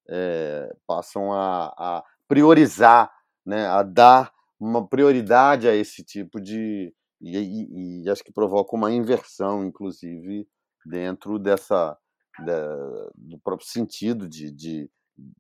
é, 0.10 0.74
passam 0.88 1.34
a, 1.34 1.66
a 1.78 2.04
priorizar, 2.30 3.12
né? 3.46 3.68
a 3.68 3.84
dar 3.84 4.32
uma 4.58 4.88
prioridade 4.88 5.68
a 5.68 5.76
esse 5.76 6.02
tipo 6.02 6.40
de, 6.40 6.94
e, 7.20 7.38
e, 7.38 8.04
e, 8.04 8.10
acho 8.10 8.24
que 8.24 8.32
provoca 8.32 8.74
uma 8.74 8.90
inversão, 8.90 9.66
inclusive, 9.66 10.48
dentro 10.86 11.38
dessa 11.38 11.98
da, 12.40 12.76
do 13.16 13.38
próprio 13.44 13.68
sentido 13.68 14.30
de, 14.30 14.50
de, 14.50 14.90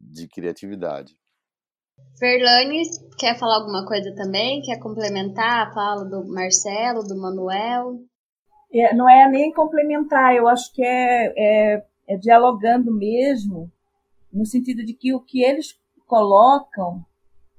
de 0.01 0.27
criatividade. 0.27 1.15
Verlane, 2.19 2.83
quer 3.17 3.37
falar 3.37 3.57
alguma 3.57 3.85
coisa 3.85 4.15
também? 4.15 4.61
Quer 4.61 4.79
complementar 4.79 5.67
a 5.67 5.73
fala 5.73 6.05
do 6.05 6.25
Marcelo, 6.25 7.03
do 7.03 7.19
Manuel? 7.19 7.99
É, 8.73 8.95
não 8.95 9.09
é 9.09 9.29
nem 9.29 9.51
complementar, 9.51 10.33
eu 10.33 10.47
acho 10.47 10.73
que 10.73 10.83
é, 10.83 11.33
é, 11.37 11.85
é 12.07 12.17
dialogando 12.17 12.91
mesmo, 12.91 13.71
no 14.31 14.45
sentido 14.45 14.85
de 14.85 14.93
que 14.93 15.13
o 15.13 15.19
que 15.19 15.43
eles 15.43 15.77
colocam 16.07 17.05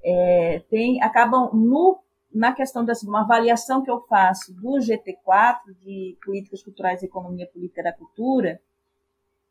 é, 0.02 0.62
tem, 0.70 1.02
acabam 1.02 1.50
no 1.52 2.00
na 2.34 2.52
questão 2.52 2.84
de 2.84 2.90
uma 3.06 3.20
avaliação 3.20 3.84
que 3.84 3.90
eu 3.90 4.00
faço 4.08 4.52
do 4.54 4.72
GT4, 4.78 5.72
de 5.80 6.18
Políticas 6.24 6.64
Culturais 6.64 7.00
e 7.00 7.06
Economia 7.06 7.46
Política 7.46 7.80
da 7.80 7.92
Cultura, 7.92 8.60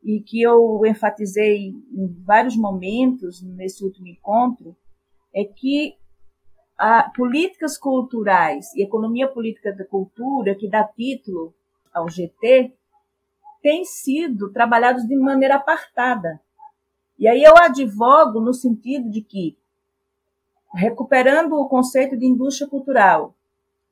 e 0.04 0.22
que 0.22 0.42
eu 0.42 0.82
enfatizei 0.86 1.70
em 1.70 2.08
vários 2.26 2.58
momentos 2.58 3.42
nesse 3.42 3.84
último 3.84 4.08
encontro, 4.08 4.76
é 5.34 5.44
que 5.46 5.96
a 6.78 7.10
políticas 7.16 7.78
culturais 7.78 8.74
e 8.76 8.84
economia 8.84 9.28
política 9.28 9.72
da 9.74 9.86
cultura, 9.86 10.56
que 10.56 10.70
dá 10.70 10.84
título 10.84 11.54
ao 11.94 12.10
GT, 12.10 12.74
têm 13.62 13.86
sido 13.86 14.52
trabalhados 14.52 15.08
de 15.08 15.16
maneira 15.16 15.56
apartada. 15.56 16.42
E 17.18 17.28
aí 17.28 17.42
eu 17.42 17.54
advogo 17.58 18.42
no 18.42 18.54
sentido 18.54 19.10
de 19.10 19.22
que 19.22 19.58
recuperando 20.74 21.54
o 21.54 21.70
conceito 21.70 22.18
de 22.18 22.26
indústria 22.26 22.68
cultural 22.68 23.36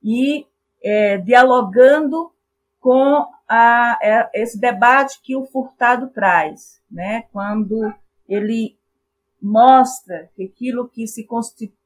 e 0.04 0.46
é, 0.84 1.18
dialogando 1.20 2.32
com 2.82 3.26
a, 3.48 3.98
é, 4.02 4.30
esse 4.34 4.60
debate 4.60 5.22
que 5.24 5.36
o 5.36 5.46
Furtado 5.46 6.10
traz, 6.10 6.82
né? 6.92 7.22
quando 7.32 7.94
ele 8.28 8.78
mostra 9.42 10.30
que 10.36 10.44
aquilo 10.44 10.90
que 10.90 11.08
se 11.08 11.26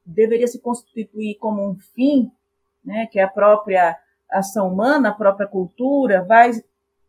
deveria 0.03 0.47
se 0.47 0.59
constituir 0.59 1.37
como 1.37 1.69
um 1.69 1.75
fim, 1.75 2.31
né? 2.83 3.05
que 3.11 3.19
é 3.19 3.23
a 3.23 3.29
própria 3.29 3.95
ação 4.31 4.71
humana, 4.71 5.09
a 5.09 5.13
própria 5.13 5.47
cultura, 5.47 6.23
vai 6.23 6.51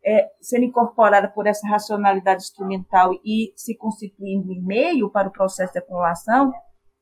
é, 0.05 0.29
sendo 0.41 0.65
incorporada 0.65 1.29
por 1.29 1.47
essa 1.47 1.67
racionalidade 1.67 2.43
instrumental 2.43 3.13
e 3.23 3.53
se 3.55 3.75
constituindo 3.75 4.51
em 4.51 4.61
meio 4.61 5.09
para 5.09 5.29
o 5.29 5.31
processo 5.31 5.73
de 5.73 5.79
acumulação, 5.79 6.53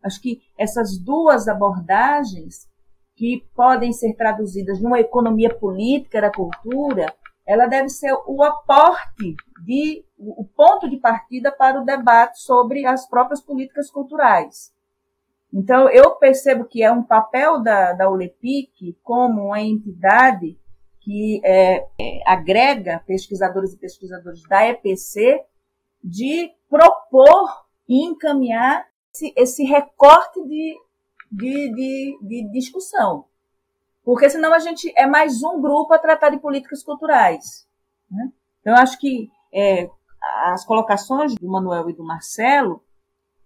Acho 0.05 0.21
que 0.21 0.39
essas 0.55 0.99
duas 0.99 1.47
abordagens, 1.47 2.69
que 3.15 3.45
podem 3.55 3.93
ser 3.93 4.13
traduzidas 4.15 4.81
numa 4.81 4.99
economia 4.99 5.53
política 5.53 6.21
da 6.21 6.31
cultura, 6.31 7.13
ela 7.45 7.67
deve 7.67 7.89
ser 7.89 8.13
o 8.27 8.43
aporte 8.43 9.35
de 9.63 10.03
o 10.17 10.45
ponto 10.45 10.89
de 10.89 10.97
partida 10.97 11.51
para 11.51 11.81
o 11.81 11.85
debate 11.85 12.39
sobre 12.39 12.85
as 12.85 13.07
próprias 13.07 13.41
políticas 13.41 13.91
culturais. 13.91 14.73
Então, 15.53 15.89
eu 15.89 16.11
percebo 16.15 16.65
que 16.65 16.83
é 16.83 16.91
um 16.91 17.03
papel 17.03 17.61
da, 17.61 17.93
da 17.93 18.09
ULEPIC 18.09 18.97
como 19.03 19.47
uma 19.47 19.61
entidade 19.61 20.57
que 20.99 21.39
é, 21.43 21.87
é, 21.99 22.21
agrega 22.25 23.03
pesquisadores 23.05 23.73
e 23.73 23.77
pesquisadores 23.77 24.41
da 24.49 24.67
EPC 24.67 25.43
de 26.03 26.51
propor 26.69 27.65
e 27.87 28.03
encaminhar 28.03 28.85
esse, 29.13 29.33
esse 29.37 29.63
recorte 29.63 30.43
de, 30.47 30.75
de, 31.31 31.73
de, 31.73 32.19
de 32.21 32.51
discussão. 32.51 33.25
Porque 34.03 34.29
senão 34.29 34.53
a 34.53 34.59
gente 34.59 34.93
é 34.95 35.07
mais 35.07 35.41
um 35.41 35.59
grupo 35.61 35.93
a 35.93 35.99
tratar 35.99 36.29
de 36.29 36.37
políticas 36.37 36.83
culturais. 36.83 37.67
Né? 38.09 38.31
Então, 38.61 38.73
eu 38.73 38.79
acho 38.79 38.99
que 38.99 39.29
é, 39.53 39.89
as 40.45 40.65
colocações 40.65 41.35
do 41.35 41.47
Manuel 41.47 41.89
e 41.89 41.93
do 41.93 42.03
Marcelo, 42.03 42.83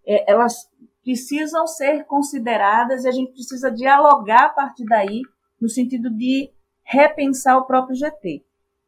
é, 0.05 0.29
elas 0.29 0.69
precisam 1.03 1.65
ser 1.65 2.05
consideradas 2.05 3.03
e 3.03 3.07
a 3.07 3.11
gente 3.11 3.31
precisa 3.31 3.71
dialogar 3.71 4.45
a 4.45 4.49
partir 4.49 4.85
daí, 4.85 5.21
no 5.59 5.69
sentido 5.69 6.09
de 6.09 6.51
repensar 6.83 7.57
o 7.57 7.65
próprio 7.65 7.95
GT. 7.95 8.43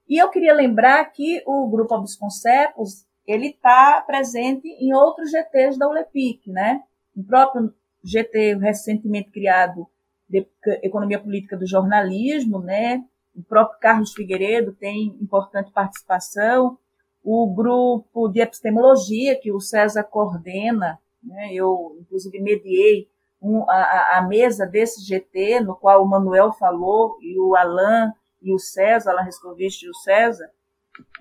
E 0.10 0.22
eu 0.22 0.30
queria 0.30 0.54
lembrar 0.54 1.06
que 1.06 1.42
o 1.46 1.70
Grupo 1.70 1.96
Obsconcepos 1.96 3.06
ele 3.26 3.48
está 3.48 4.02
presente 4.02 4.68
em 4.68 4.94
outros 4.94 5.32
GTs 5.32 5.78
da 5.78 5.88
ULEPIC, 5.88 6.52
né? 6.52 6.84
O 7.16 7.24
próprio 7.24 7.74
GT 8.04 8.56
recentemente 8.56 9.30
criado 9.30 9.88
de 10.30 10.48
Economia 10.82 11.20
Política 11.20 11.58
do 11.58 11.68
Jornalismo, 11.68 12.60
né? 12.60 13.04
O 13.36 13.44
próprio 13.44 13.80
Carlos 13.80 14.14
Figueiredo 14.14 14.74
tem 14.74 15.18
importante 15.22 15.72
participação. 15.72 16.78
O 17.24 17.54
grupo 17.54 18.28
de 18.30 18.42
epistemologia 18.42 19.40
que 19.40 19.52
o 19.52 19.60
César 19.60 20.04
coordena, 20.04 21.00
né? 21.22 21.54
Eu, 21.54 21.98
inclusive, 22.00 22.40
mediei 22.42 23.08
um, 23.42 23.70
a, 23.70 24.18
a, 24.18 24.22
mesa 24.22 24.66
desse 24.66 25.04
GT, 25.04 25.62
no 25.62 25.76
qual 25.76 26.04
o 26.04 26.08
Manuel 26.08 26.52
falou, 26.54 27.18
e 27.22 27.40
o 27.40 27.56
Alain 27.56 28.12
e 28.42 28.54
o 28.54 28.60
César, 28.60 29.12
Alain 29.12 29.26
Rescoviste 29.26 29.86
e 29.86 29.90
o 29.90 29.96
César, 29.96 30.50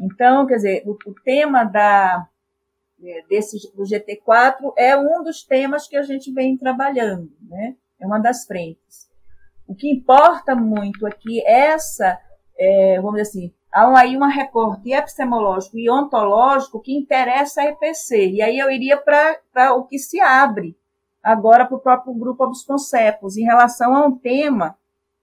Então, 0.00 0.46
quer 0.46 0.56
dizer, 0.56 0.82
o, 0.86 0.96
o 1.06 1.14
tema 1.24 1.64
da, 1.64 2.28
desse, 3.28 3.58
do 3.74 3.82
GT4 3.82 4.72
é 4.76 4.96
um 4.96 5.22
dos 5.22 5.42
temas 5.42 5.86
que 5.88 5.96
a 5.96 6.02
gente 6.02 6.32
vem 6.32 6.56
trabalhando, 6.56 7.30
né? 7.42 7.76
é 8.00 8.06
uma 8.06 8.18
das 8.18 8.46
frentes. 8.46 9.08
O 9.68 9.74
que 9.74 9.88
importa 9.90 10.56
muito 10.56 11.06
aqui 11.06 11.40
é 11.42 11.68
essa, 11.68 12.18
é, 12.58 12.96
vamos 12.96 13.20
dizer 13.20 13.28
assim, 13.28 13.54
há 13.72 14.00
aí 14.00 14.16
um 14.16 14.26
recorte 14.26 14.92
epistemológico 14.92 15.78
e 15.78 15.88
ontológico 15.88 16.80
que 16.80 16.96
interessa 16.96 17.60
a 17.60 17.66
EPC. 17.66 18.30
E 18.30 18.42
aí 18.42 18.58
eu 18.58 18.70
iria 18.70 18.96
para 18.96 19.74
o 19.74 19.84
que 19.84 19.98
se 19.98 20.20
abre 20.20 20.76
agora 21.22 21.66
para 21.66 21.76
o 21.76 21.80
próprio 21.80 22.14
grupo 22.14 22.44
Obsconcepos, 22.44 23.36
em 23.36 23.44
relação 23.44 23.94
a 23.94 24.06
um 24.06 24.16
tema 24.16 24.76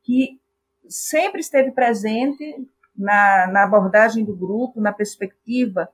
que 0.03 0.39
sempre 0.87 1.41
esteve 1.41 1.71
presente 1.71 2.55
na, 2.95 3.47
na 3.47 3.63
abordagem 3.63 4.23
do 4.23 4.35
grupo, 4.35 4.79
na 4.79 4.93
perspectiva 4.93 5.89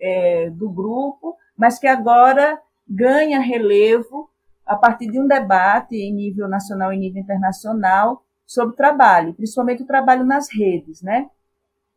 é, 0.00 0.50
do 0.50 0.68
grupo, 0.68 1.36
mas 1.56 1.78
que 1.78 1.86
agora 1.86 2.60
ganha 2.88 3.40
relevo 3.40 4.30
a 4.64 4.76
partir 4.76 5.06
de 5.10 5.20
um 5.20 5.26
debate 5.26 5.96
em 5.96 6.12
nível 6.12 6.48
nacional 6.48 6.92
e 6.92 6.98
nível 6.98 7.22
internacional 7.22 8.22
sobre 8.44 8.76
trabalho, 8.76 9.34
principalmente 9.34 9.82
o 9.82 9.86
trabalho 9.86 10.24
nas 10.24 10.52
redes, 10.52 11.02
né? 11.02 11.28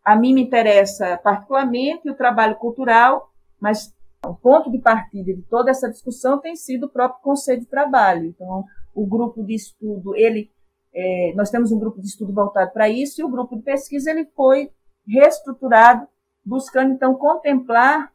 A 0.03 0.15
mim 0.15 0.33
me 0.33 0.41
interessa 0.41 1.17
particularmente 1.17 2.09
o 2.09 2.15
trabalho 2.15 2.55
cultural, 2.55 3.31
mas 3.59 3.93
o 4.25 4.33
ponto 4.33 4.71
de 4.71 4.79
partida 4.79 5.33
de 5.33 5.41
toda 5.43 5.71
essa 5.71 5.89
discussão 5.89 6.39
tem 6.39 6.55
sido 6.55 6.85
o 6.85 6.89
próprio 6.89 7.21
conceito 7.21 7.61
de 7.61 7.67
trabalho. 7.67 8.25
Então, 8.25 8.65
o 8.93 9.05
grupo 9.05 9.43
de 9.43 9.53
estudo, 9.53 10.15
ele, 10.15 10.51
é, 10.93 11.33
nós 11.35 11.49
temos 11.49 11.71
um 11.71 11.79
grupo 11.79 12.01
de 12.01 12.07
estudo 12.07 12.33
voltado 12.33 12.71
para 12.71 12.89
isso 12.89 13.21
e 13.21 13.23
o 13.23 13.29
grupo 13.29 13.55
de 13.55 13.61
pesquisa 13.61 14.11
ele 14.11 14.25
foi 14.35 14.71
reestruturado, 15.07 16.07
buscando 16.49 16.91
então 16.91 17.13
contemplar 17.13 18.11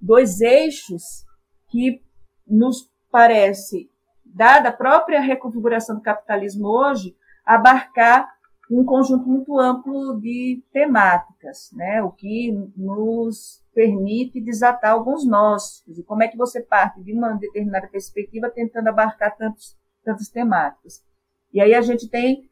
dois 0.00 0.40
eixos 0.40 1.24
que 1.68 2.02
nos 2.46 2.90
parece, 3.10 3.90
dada 4.24 4.70
a 4.70 4.72
própria 4.72 5.20
reconfiguração 5.20 5.96
do 5.96 6.02
capitalismo 6.02 6.66
hoje, 6.66 7.14
abarcar 7.44 8.34
um 8.70 8.84
conjunto 8.84 9.28
muito 9.28 9.58
amplo 9.58 10.18
de 10.20 10.62
temáticas, 10.72 11.70
né? 11.72 12.02
o 12.02 12.10
que 12.10 12.50
nos 12.76 13.62
permite 13.74 14.40
desatar 14.40 14.92
alguns 14.92 15.26
nós. 15.26 15.84
Como 16.06 16.22
é 16.22 16.28
que 16.28 16.36
você 16.36 16.60
parte 16.60 17.00
de 17.02 17.12
uma 17.12 17.34
determinada 17.34 17.86
perspectiva 17.86 18.50
tentando 18.50 18.88
abarcar 18.88 19.36
tantos, 19.36 19.76
tantas 20.02 20.28
temáticas? 20.28 21.04
E 21.52 21.60
aí 21.60 21.74
a 21.74 21.82
gente 21.82 22.08
tem 22.08 22.50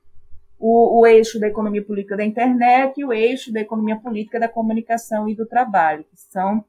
o, 0.59 1.01
o, 1.01 1.07
eixo 1.07 1.39
da 1.39 1.49
economia 1.49 1.85
política 1.85 2.17
da 2.17 2.25
internet 2.25 2.99
e 2.99 3.05
o 3.05 3.13
eixo 3.13 3.53
da 3.53 3.61
economia 3.61 3.97
política 3.97 4.39
da 4.41 4.49
comunicação 4.49 5.29
e 5.29 5.35
do 5.35 5.47
trabalho, 5.47 6.05
que 6.05 6.17
são 6.17 6.65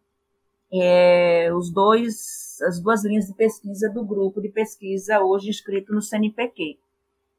é, 0.74 1.50
os 1.54 1.72
dois, 1.72 2.58
as 2.68 2.80
duas 2.82 3.06
linhas 3.06 3.28
de 3.28 3.34
pesquisa 3.34 3.90
do 3.90 4.04
grupo 4.04 4.42
de 4.42 4.50
pesquisa 4.50 5.22
hoje 5.22 5.50
inscrito 5.50 5.94
no 5.94 6.02
CNPq. 6.02 6.78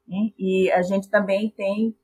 Né? 0.07 0.31
E 0.37 0.71
a 0.71 0.81
gente 0.81 1.09
também 1.09 1.49
tem 1.49 1.95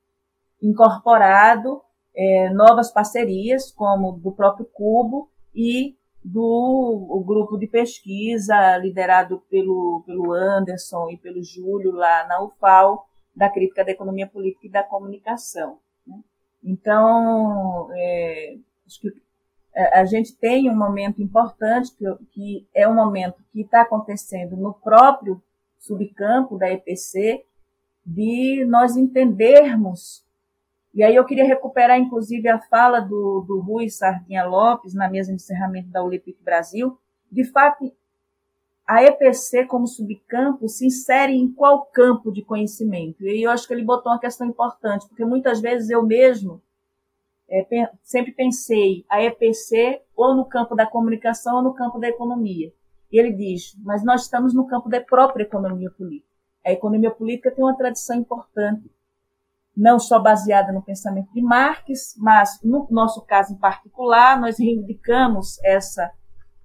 incorporado 0.62 1.80
é, 2.14 2.50
novas 2.50 2.92
parcerias, 2.92 3.72
como 3.72 4.12
do 4.12 4.32
próprio 4.32 4.66
Cubo 4.66 5.28
e 5.54 5.96
do 6.24 7.06
o 7.10 7.22
grupo 7.22 7.58
de 7.58 7.66
pesquisa 7.66 8.78
liderado 8.78 9.42
pelo, 9.50 10.02
pelo 10.06 10.32
Anderson 10.32 11.10
e 11.10 11.18
pelo 11.18 11.42
Júlio 11.42 11.92
lá 11.92 12.26
na 12.26 12.42
UFAL, 12.42 13.06
da 13.34 13.48
crítica 13.48 13.84
da 13.84 13.90
economia 13.90 14.26
política 14.26 14.66
e 14.66 14.70
da 14.70 14.82
comunicação. 14.82 15.78
Né? 16.06 16.18
Então, 16.62 17.88
é, 17.92 18.56
acho 18.86 19.00
que 19.00 19.12
é, 19.74 19.98
a 19.98 20.04
gente 20.04 20.34
tem 20.36 20.70
um 20.70 20.76
momento 20.76 21.20
importante, 21.20 21.92
que, 21.96 22.04
que 22.32 22.66
é 22.74 22.88
um 22.88 22.94
momento 22.94 23.42
que 23.52 23.62
está 23.62 23.82
acontecendo 23.82 24.56
no 24.56 24.72
próprio 24.72 25.42
subcampo 25.78 26.56
da 26.56 26.70
EPC, 26.70 27.44
de 28.06 28.64
nós 28.66 28.96
entendermos. 28.96 30.24
E 30.94 31.02
aí 31.02 31.16
eu 31.16 31.24
queria 31.24 31.44
recuperar, 31.44 31.98
inclusive, 31.98 32.48
a 32.48 32.60
fala 32.60 33.00
do, 33.00 33.44
do 33.46 33.60
Rui 33.60 33.88
Sardinha 33.88 34.44
Lopes, 34.44 34.94
na 34.94 35.08
mesa 35.08 35.30
de 35.30 35.36
encerramento 35.36 35.88
da 35.88 36.02
Olympic 36.02 36.36
Brasil. 36.42 36.96
De 37.30 37.44
fato, 37.44 37.92
a 38.86 39.02
EPC 39.02 39.66
como 39.66 39.86
subcampo 39.86 40.68
se 40.68 40.86
insere 40.86 41.32
em 41.32 41.50
qual 41.50 41.86
campo 41.86 42.30
de 42.30 42.42
conhecimento? 42.42 43.24
E 43.24 43.42
eu 43.42 43.50
acho 43.50 43.66
que 43.66 43.72
ele 43.72 43.84
botou 43.84 44.12
uma 44.12 44.20
questão 44.20 44.46
importante, 44.46 45.08
porque 45.08 45.24
muitas 45.24 45.60
vezes 45.60 45.88
eu 45.88 46.02
mesmo 46.02 46.62
é, 47.48 47.90
sempre 48.02 48.32
pensei 48.32 49.04
a 49.08 49.22
EPC 49.22 50.02
ou 50.14 50.34
no 50.34 50.44
campo 50.44 50.74
da 50.74 50.86
comunicação 50.86 51.56
ou 51.56 51.62
no 51.62 51.74
campo 51.74 51.98
da 51.98 52.08
economia. 52.08 52.72
E 53.10 53.18
ele 53.18 53.32
diz, 53.32 53.74
mas 53.82 54.04
nós 54.04 54.22
estamos 54.22 54.52
no 54.54 54.66
campo 54.66 54.88
da 54.88 55.00
própria 55.00 55.44
economia 55.44 55.90
política. 55.90 56.28
A 56.64 56.72
economia 56.72 57.10
política 57.10 57.50
tem 57.50 57.64
uma 57.64 57.76
tradição 57.76 58.16
importante, 58.16 58.90
não 59.76 59.98
só 59.98 60.18
baseada 60.18 60.72
no 60.72 60.82
pensamento 60.82 61.32
de 61.32 61.42
Marx, 61.42 62.14
mas 62.18 62.60
no 62.62 62.86
nosso 62.90 63.22
caso 63.22 63.52
em 63.52 63.58
particular, 63.58 64.40
nós 64.40 64.58
reivindicamos 64.58 65.62
essa, 65.62 66.10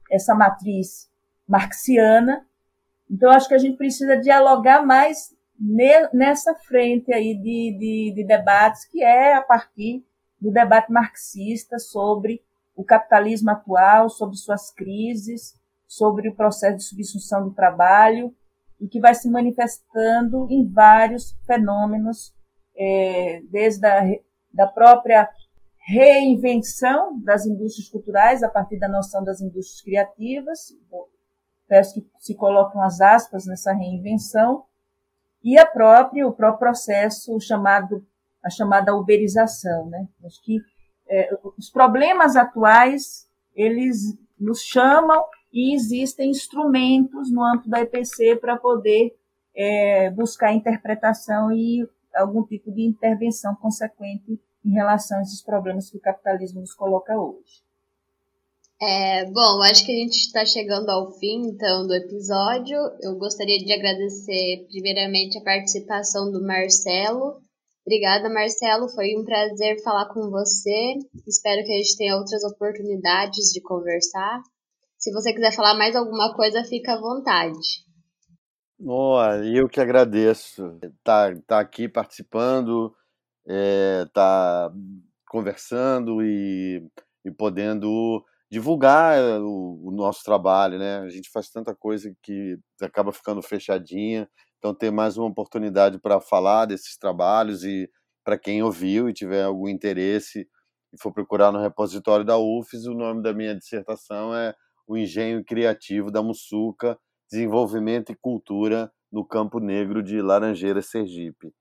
essa 0.09 0.33
matriz 0.35 1.08
marxiana. 1.49 2.45
Então, 3.09 3.31
acho 3.31 3.47
que 3.47 3.55
a 3.55 3.59
gente 3.59 3.75
precisa 3.75 4.15
dialogar 4.15 4.85
mais 4.85 5.35
nessa 6.13 6.55
frente 6.55 7.11
aí 7.11 7.35
de, 7.35 7.77
de, 7.77 8.13
de 8.15 8.23
debates, 8.23 8.85
que 8.85 9.03
é 9.03 9.33
a 9.33 9.41
partir 9.41 10.05
do 10.39 10.51
debate 10.51 10.89
marxista 10.91 11.77
sobre 11.79 12.41
o 12.75 12.83
capitalismo 12.83 13.49
atual, 13.49 14.09
sobre 14.09 14.37
suas 14.37 14.71
crises, 14.71 15.59
sobre 15.85 16.29
o 16.29 16.35
processo 16.35 16.77
de 16.77 16.83
substituição 16.83 17.43
do 17.43 17.53
trabalho 17.53 18.33
e 18.79 18.87
que 18.87 19.01
vai 19.01 19.13
se 19.13 19.29
manifestando 19.29 20.47
em 20.49 20.65
vários 20.65 21.35
fenômenos, 21.45 22.33
é, 22.77 23.41
desde 23.51 23.85
a 23.85 24.01
da 24.51 24.65
própria 24.65 25.29
reinvenção 25.77 27.19
das 27.21 27.45
indústrias 27.45 27.89
culturais 27.89 28.43
a 28.43 28.49
partir 28.49 28.79
da 28.79 28.87
noção 28.87 29.23
das 29.23 29.41
indústrias 29.41 29.81
criativas, 29.81 30.73
peço 31.69 31.93
que 31.93 32.05
se 32.17 32.35
colocam 32.35 32.81
as 32.81 32.99
aspas 32.99 33.45
nessa 33.45 33.71
reinvenção, 33.71 34.65
e 35.41 35.57
a 35.57 35.65
própria, 35.65 36.27
o 36.27 36.33
próprio 36.33 36.59
processo 36.59 37.39
chamado, 37.39 38.05
a 38.43 38.49
chamada 38.49 38.93
uberização. 38.93 39.85
Né? 39.89 40.07
Acho 40.25 40.43
que 40.43 40.59
é, 41.07 41.29
os 41.57 41.69
problemas 41.69 42.35
atuais, 42.35 43.29
eles 43.55 44.17
nos 44.37 44.61
chamam 44.61 45.23
e 45.53 45.73
existem 45.73 46.29
instrumentos 46.29 47.31
no 47.31 47.43
âmbito 47.43 47.69
da 47.69 47.81
EPC 47.81 48.35
para 48.35 48.57
poder 48.57 49.17
é, 49.55 50.09
buscar 50.11 50.53
interpretação 50.53 51.51
e 51.51 51.87
algum 52.13 52.43
tipo 52.43 52.71
de 52.71 52.81
intervenção 52.81 53.55
consequente 53.55 54.39
em 54.65 54.71
relação 54.71 55.19
a 55.19 55.21
esses 55.21 55.41
problemas 55.41 55.89
que 55.89 55.97
o 55.97 56.01
capitalismo 56.01 56.59
nos 56.59 56.73
coloca 56.73 57.17
hoje. 57.17 57.63
É, 58.81 59.25
bom, 59.25 59.61
acho 59.63 59.85
que 59.85 59.91
a 59.91 59.95
gente 59.95 60.15
está 60.15 60.45
chegando 60.45 60.89
ao 60.89 61.11
fim, 61.19 61.41
então, 61.47 61.85
do 61.85 61.93
episódio. 61.93 62.77
Eu 63.01 63.17
gostaria 63.17 63.57
de 63.57 63.73
agradecer, 63.73 64.65
primeiramente, 64.69 65.37
a 65.37 65.43
participação 65.43 66.31
do 66.31 66.41
Marcelo. 66.41 67.41
Obrigada, 67.85 68.29
Marcelo. 68.29 68.87
Foi 68.89 69.17
um 69.17 69.25
prazer 69.25 69.81
falar 69.83 70.07
com 70.13 70.29
você. 70.29 70.93
Espero 71.27 71.61
que 71.65 71.73
a 71.73 71.77
gente 71.77 71.97
tenha 71.97 72.15
outras 72.15 72.41
oportunidades 72.45 73.51
de 73.51 73.61
conversar. 73.61 74.41
Se 74.97 75.11
você 75.11 75.33
quiser 75.33 75.53
falar 75.53 75.73
mais 75.77 75.93
alguma 75.95 76.33
coisa, 76.33 76.63
fica 76.63 76.93
à 76.93 77.01
vontade. 77.01 77.83
Olha, 78.85 79.43
eu 79.43 79.67
que 79.67 79.81
agradeço 79.81 80.79
tá, 81.03 81.35
tá 81.45 81.59
aqui 81.59 81.89
participando, 81.89 82.95
é, 83.45 84.05
tá 84.13 84.71
conversando 85.27 86.21
e, 86.21 86.81
e 87.25 87.31
podendo 87.31 88.23
divulgar 88.51 89.19
o, 89.41 89.87
o, 89.87 89.91
nosso 89.91 90.23
trabalho, 90.23 90.79
né? 90.79 90.99
A 90.99 91.09
gente 91.09 91.29
faz 91.29 91.49
tanta 91.49 91.75
coisa 91.75 92.11
que 92.23 92.57
acaba 92.81 93.11
ficando 93.11 93.41
fechadinha, 93.41 94.27
então 94.57 94.73
ter 94.73 94.91
mais 94.91 95.17
uma 95.17 95.27
oportunidade 95.27 95.99
para 95.99 96.19
falar 96.19 96.65
desses 96.65 96.97
trabalhos 96.97 97.63
e 97.63 97.89
para 98.23 98.37
quem 98.37 98.63
ouviu 98.63 99.09
e 99.09 99.13
tiver 99.13 99.43
algum 99.43 99.67
interesse 99.67 100.47
e 100.93 100.99
for 100.99 101.13
procurar 101.13 101.51
no 101.51 101.61
repositório 101.61 102.25
da 102.25 102.37
UFES, 102.37 102.85
o 102.85 102.93
nome 102.93 103.21
da 103.21 103.33
minha 103.33 103.55
dissertação 103.55 104.35
é 104.35 104.55
o 104.87 104.97
engenho 104.97 105.43
criativo 105.43 106.11
da 106.11 106.21
Muçuca, 106.23 106.97
desenvolvimento 107.31 108.11
e 108.11 108.15
cultura 108.15 108.91
no 109.11 109.25
Campo 109.25 109.59
Negro 109.59 110.01
de 110.01 110.21
Laranjeiras, 110.21 110.87
Sergipe. 110.87 111.53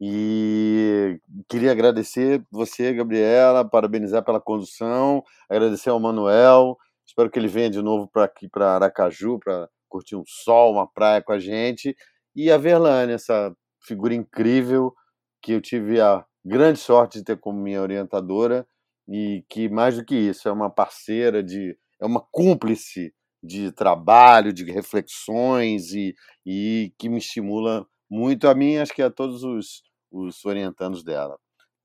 E 0.00 1.20
queria 1.46 1.72
agradecer 1.72 2.42
você, 2.50 2.92
Gabriela, 2.94 3.68
parabenizar 3.68 4.24
pela 4.24 4.40
condução, 4.40 5.22
agradecer 5.48 5.90
ao 5.90 6.00
Manuel. 6.00 6.78
Espero 7.06 7.30
que 7.30 7.38
ele 7.38 7.48
venha 7.48 7.68
de 7.68 7.82
novo 7.82 8.08
para 8.08 8.24
aqui 8.24 8.48
para 8.48 8.76
Aracaju 8.76 9.38
para 9.38 9.68
curtir 9.90 10.16
um 10.16 10.24
sol, 10.26 10.72
uma 10.72 10.86
praia 10.86 11.20
com 11.20 11.32
a 11.32 11.38
gente. 11.38 11.94
E 12.34 12.50
a 12.50 12.56
Verlane, 12.56 13.12
essa 13.12 13.54
figura 13.82 14.14
incrível 14.14 14.94
que 15.42 15.52
eu 15.52 15.60
tive 15.60 16.00
a 16.00 16.24
grande 16.44 16.78
sorte 16.78 17.18
de 17.18 17.24
ter 17.24 17.38
como 17.38 17.60
minha 17.60 17.82
orientadora 17.82 18.66
e 19.06 19.44
que 19.50 19.68
mais 19.68 19.96
do 19.96 20.04
que 20.04 20.14
isso 20.14 20.48
é 20.48 20.52
uma 20.52 20.70
parceira 20.70 21.42
de 21.42 21.76
é 22.00 22.06
uma 22.06 22.20
cúmplice 22.32 23.12
de 23.42 23.72
trabalho, 23.72 24.52
de 24.52 24.64
reflexões 24.70 25.92
e, 25.92 26.14
e 26.46 26.94
que 26.98 27.08
me 27.08 27.18
estimula 27.18 27.86
muito 28.10 28.48
a 28.48 28.54
mim, 28.54 28.76
acho 28.76 28.94
que 28.94 29.02
a 29.02 29.10
todos 29.10 29.44
os, 29.44 29.82
os 30.10 30.44
orientandos 30.44 31.02
dela. 31.02 31.38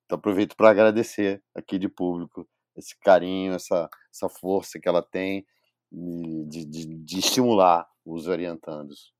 Então 0.06 0.18
aproveito 0.18 0.56
para 0.56 0.70
agradecer 0.70 1.42
aqui 1.54 1.78
de 1.78 1.90
público 1.90 2.48
esse 2.76 2.98
carinho, 3.00 3.54
essa, 3.54 3.90
essa 4.14 4.30
força 4.30 4.80
que 4.80 4.88
ela 4.88 5.02
tem 5.02 5.46
de, 5.92 6.66
de, 6.66 6.86
de 7.04 7.20
estimular 7.20 7.88
os 8.06 8.28
orientandos. 8.28 9.14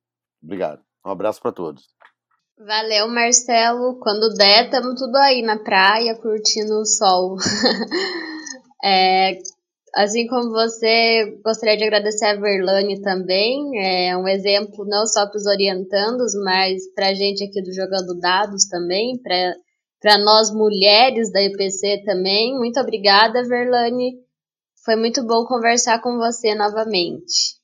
Obrigado. 0.44 0.84
Um 1.06 1.10
abraço 1.10 1.42
para 1.42 1.52
todos. 1.52 1.88
Valeu, 2.58 3.08
Marcelo. 3.08 4.00
Quando 4.00 4.34
der, 4.34 4.66
estamos 4.66 5.00
tudo 5.00 5.16
aí 5.18 5.42
na 5.42 5.60
praia, 5.60 6.16
curtindo 6.16 6.80
o 6.80 6.86
sol. 6.86 7.36
é, 8.84 9.38
assim 9.96 10.28
como 10.28 10.50
você, 10.52 11.40
gostaria 11.44 11.78
de 11.78 11.86
agradecer 11.86 12.26
a 12.26 12.36
Verlane 12.36 13.02
também. 13.02 13.80
É 13.80 14.18
um 14.18 14.28
exemplo 14.28 14.86
não 14.86 15.08
só 15.08 15.26
para 15.26 15.38
os 15.38 15.46
orientandos, 15.46 16.34
mas 16.44 16.82
para 16.94 17.08
a 17.08 17.14
gente 17.14 17.44
aqui 17.44 17.62
do 17.62 17.74
Jogando 17.74 18.20
Dados 18.20 18.68
também, 18.68 19.18
para 19.22 20.18
nós 20.18 20.52
mulheres 20.52 21.32
da 21.32 21.42
IPC 21.42 22.04
também. 22.06 22.58
Muito 22.58 22.80
obrigada, 22.80 23.48
Verlane. 23.48 24.20
Foi 24.84 24.96
muito 24.96 25.26
bom 25.26 25.46
conversar 25.46 26.00
com 26.02 26.18
você 26.18 26.54
novamente. 26.54 27.56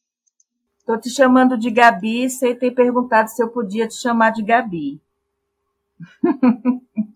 Estou 0.79 0.99
te 0.99 1.09
chamando 1.09 1.57
de 1.57 1.69
Gabi, 1.69 2.29
você 2.29 2.55
tem 2.55 2.73
perguntado 2.73 3.29
se 3.29 3.43
eu 3.43 3.49
podia 3.49 3.87
te 3.87 3.95
chamar 3.95 4.31
de 4.31 4.41
Gabi. 4.41 4.99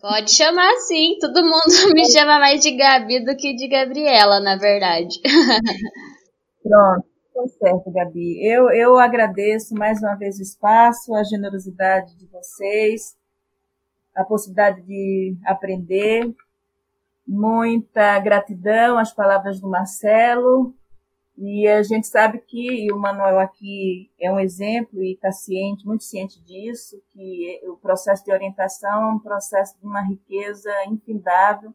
Pode 0.00 0.32
chamar 0.32 0.76
sim, 0.86 1.16
todo 1.20 1.42
mundo 1.42 1.64
me 1.94 2.10
chama 2.10 2.38
mais 2.38 2.60
de 2.60 2.76
Gabi 2.76 3.24
do 3.24 3.36
que 3.36 3.54
de 3.54 3.66
Gabriela, 3.68 4.38
na 4.40 4.56
verdade. 4.56 5.20
Pronto, 6.62 7.06
tá 7.34 7.48
certo, 7.58 7.90
Gabi. 7.90 8.46
Eu, 8.46 8.70
eu 8.70 8.98
agradeço 8.98 9.74
mais 9.74 10.00
uma 10.00 10.14
vez 10.14 10.38
o 10.38 10.42
espaço, 10.42 11.14
a 11.14 11.24
generosidade 11.24 12.16
de 12.16 12.26
vocês, 12.26 13.16
a 14.14 14.24
possibilidade 14.24 14.82
de 14.82 15.36
aprender 15.44 16.32
muita 17.26 18.20
gratidão 18.20 18.98
às 18.98 19.12
palavras 19.12 19.60
do 19.60 19.68
Marcelo. 19.68 20.74
E 21.38 21.68
a 21.68 21.82
gente 21.82 22.06
sabe 22.06 22.38
que 22.38 22.90
o 22.90 22.98
Manuel 22.98 23.38
aqui 23.38 24.10
é 24.18 24.32
um 24.32 24.40
exemplo 24.40 25.02
e 25.02 25.12
está 25.12 25.30
ciente, 25.30 25.86
muito 25.86 26.02
ciente 26.02 26.42
disso, 26.42 27.00
que 27.12 27.60
o 27.64 27.76
processo 27.76 28.24
de 28.24 28.32
orientação 28.32 29.02
é 29.02 29.12
um 29.12 29.18
processo 29.18 29.78
de 29.78 29.86
uma 29.86 30.00
riqueza 30.00 30.70
infindável. 30.86 31.74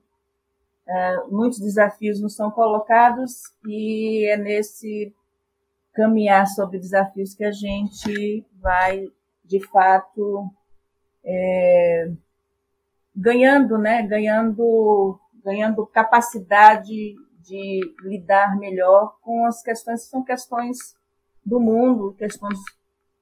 É, 0.88 1.18
muitos 1.30 1.60
desafios 1.60 2.20
nos 2.20 2.36
são 2.36 2.50
colocados 2.50 3.44
e 3.68 4.28
é 4.32 4.36
nesse 4.36 5.14
caminhar 5.94 6.48
sobre 6.48 6.80
desafios 6.80 7.36
que 7.36 7.44
a 7.44 7.52
gente 7.52 8.44
vai, 8.60 9.08
de 9.46 9.60
fato, 9.68 10.50
é, 11.24 12.12
ganhando, 13.16 13.78
né? 13.78 14.02
Ganhando 14.08 15.20
ganhando 15.44 15.86
capacidade 15.88 17.16
de 17.42 17.80
lidar 18.02 18.58
melhor 18.58 19.18
com 19.22 19.46
as 19.46 19.62
questões 19.62 20.04
que 20.04 20.10
são 20.10 20.24
questões 20.24 20.96
do 21.46 21.60
mundo, 21.60 22.14
questões 22.18 22.60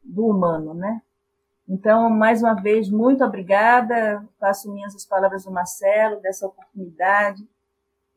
do 0.03 0.27
humano, 0.27 0.73
né? 0.73 1.01
Então, 1.67 2.09
mais 2.09 2.41
uma 2.41 2.55
vez, 2.55 2.89
muito 2.89 3.23
obrigada. 3.23 4.27
Faço 4.39 4.71
minhas 4.71 4.95
as 4.95 5.05
palavras 5.05 5.43
do 5.43 5.51
Marcelo, 5.51 6.19
dessa 6.19 6.47
oportunidade 6.47 7.47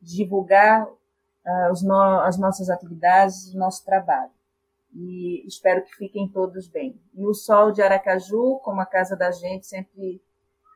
de 0.01 0.17
divulgar 0.17 0.87
uh, 0.87 1.85
no, 1.85 2.19
as 2.21 2.37
nossas 2.37 2.69
atividades, 2.69 3.53
o 3.53 3.57
nosso 3.59 3.85
trabalho. 3.85 4.31
E 4.91 5.45
espero 5.47 5.83
que 5.83 5.95
fiquem 5.95 6.27
todos 6.27 6.67
bem. 6.67 6.99
E 7.13 7.25
o 7.25 7.33
Sol 7.33 7.71
de 7.71 7.81
Aracaju, 7.81 8.59
como 8.63 8.81
a 8.81 8.85
casa 8.85 9.15
da 9.15 9.31
gente, 9.31 9.67
sempre 9.67 10.19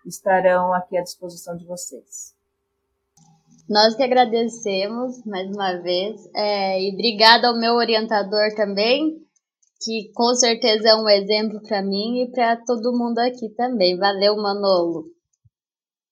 estarão 0.06 0.72
aqui 0.72 0.98
à 0.98 1.04
disposição 1.04 1.58
de 1.58 1.66
vocês. 1.66 2.37
Nós 3.70 3.96
que 3.96 4.04
agradecemos 4.04 5.26
mais 5.26 5.50
uma 5.50 5.82
vez 5.82 6.22
é, 6.34 6.82
e 6.82 6.94
obrigada 6.94 7.50
ao 7.50 7.60
meu 7.60 7.74
orientador 7.74 8.56
também, 8.56 9.18
que 9.82 10.10
com 10.14 10.34
certeza 10.36 10.90
é 10.90 10.96
um 10.96 11.10
exemplo 11.10 11.62
para 11.68 11.82
mim 11.82 12.24
e 12.24 12.32
para 12.32 12.56
todo 12.66 12.98
mundo 12.98 13.20
aqui 13.20 13.50
também. 13.58 13.98
Valeu, 13.98 14.38
Manolo. 14.38 15.04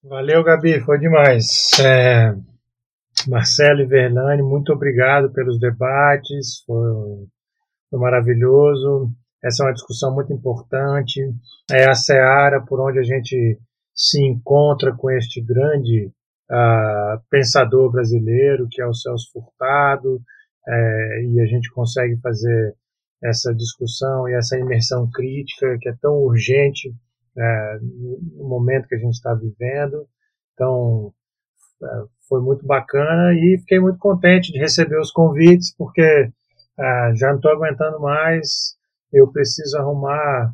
Valeu, 0.04 0.44
Gabi, 0.44 0.82
foi 0.82 1.00
demais. 1.00 1.72
É, 1.80 2.36
Marcelo 3.28 3.82
e 3.82 3.86
Verlane, 3.86 4.44
muito 4.44 4.74
obrigado 4.74 5.32
pelos 5.32 5.58
debates, 5.58 6.62
foi, 6.68 7.26
foi 7.90 8.00
maravilhoso. 8.00 9.10
Essa 9.42 9.64
é 9.64 9.68
uma 9.68 9.74
discussão 9.74 10.14
muito 10.14 10.34
importante. 10.34 11.22
É 11.72 11.90
a 11.90 11.96
seara 11.96 12.62
por 12.66 12.82
onde 12.82 13.00
a 13.00 13.04
gente 13.04 13.58
se 13.96 14.22
encontra 14.22 14.94
com 14.94 15.10
este 15.10 15.42
grande 15.42 16.12
uh, 16.52 17.22
pensador 17.30 17.92
brasileiro, 17.92 18.68
que 18.70 18.82
é 18.82 18.88
o 18.88 18.94
Celso 18.94 19.32
Furtado, 19.32 20.22
é, 20.68 21.24
e 21.26 21.40
a 21.42 21.46
gente 21.46 21.72
consegue 21.72 22.18
fazer 22.22 22.76
essa 23.24 23.54
discussão 23.54 24.28
e 24.28 24.34
essa 24.34 24.58
imersão 24.58 25.10
crítica 25.12 25.78
que 25.80 25.90
é 25.90 25.96
tão 26.02 26.16
urgente 26.24 26.94
é, 27.38 27.80
no 27.82 28.48
momento 28.48 28.88
que 28.88 28.96
a 28.96 29.00
gente 29.00 29.14
está 29.14 29.34
vivendo. 29.34 30.08
Então, 30.54 31.14
é, 31.84 31.88
foi 32.28 32.42
muito 32.42 32.66
bacana 32.66 33.34
e 33.34 33.58
fiquei 33.60 33.80
muito 33.80 34.00
contente 34.00 34.52
de 34.52 34.60
receber 34.60 35.00
os 35.00 35.12
convites, 35.12 35.76
porque 35.76 36.02
é, 36.02 37.16
já 37.16 37.30
não 37.30 37.38
estou 37.38 37.52
aguentando 37.52 38.00
mais, 38.00 38.76
eu 39.14 39.32
preciso 39.32 39.78
arrumar 39.78 40.54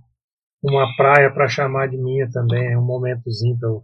uma 0.64 0.96
praia 0.96 1.32
para 1.32 1.48
chamar 1.48 1.88
de 1.88 1.98
minha 1.98 2.30
também, 2.30 2.78
um 2.78 2.84
momentozinho 2.84 3.58
para 3.58 3.70
eu 3.70 3.84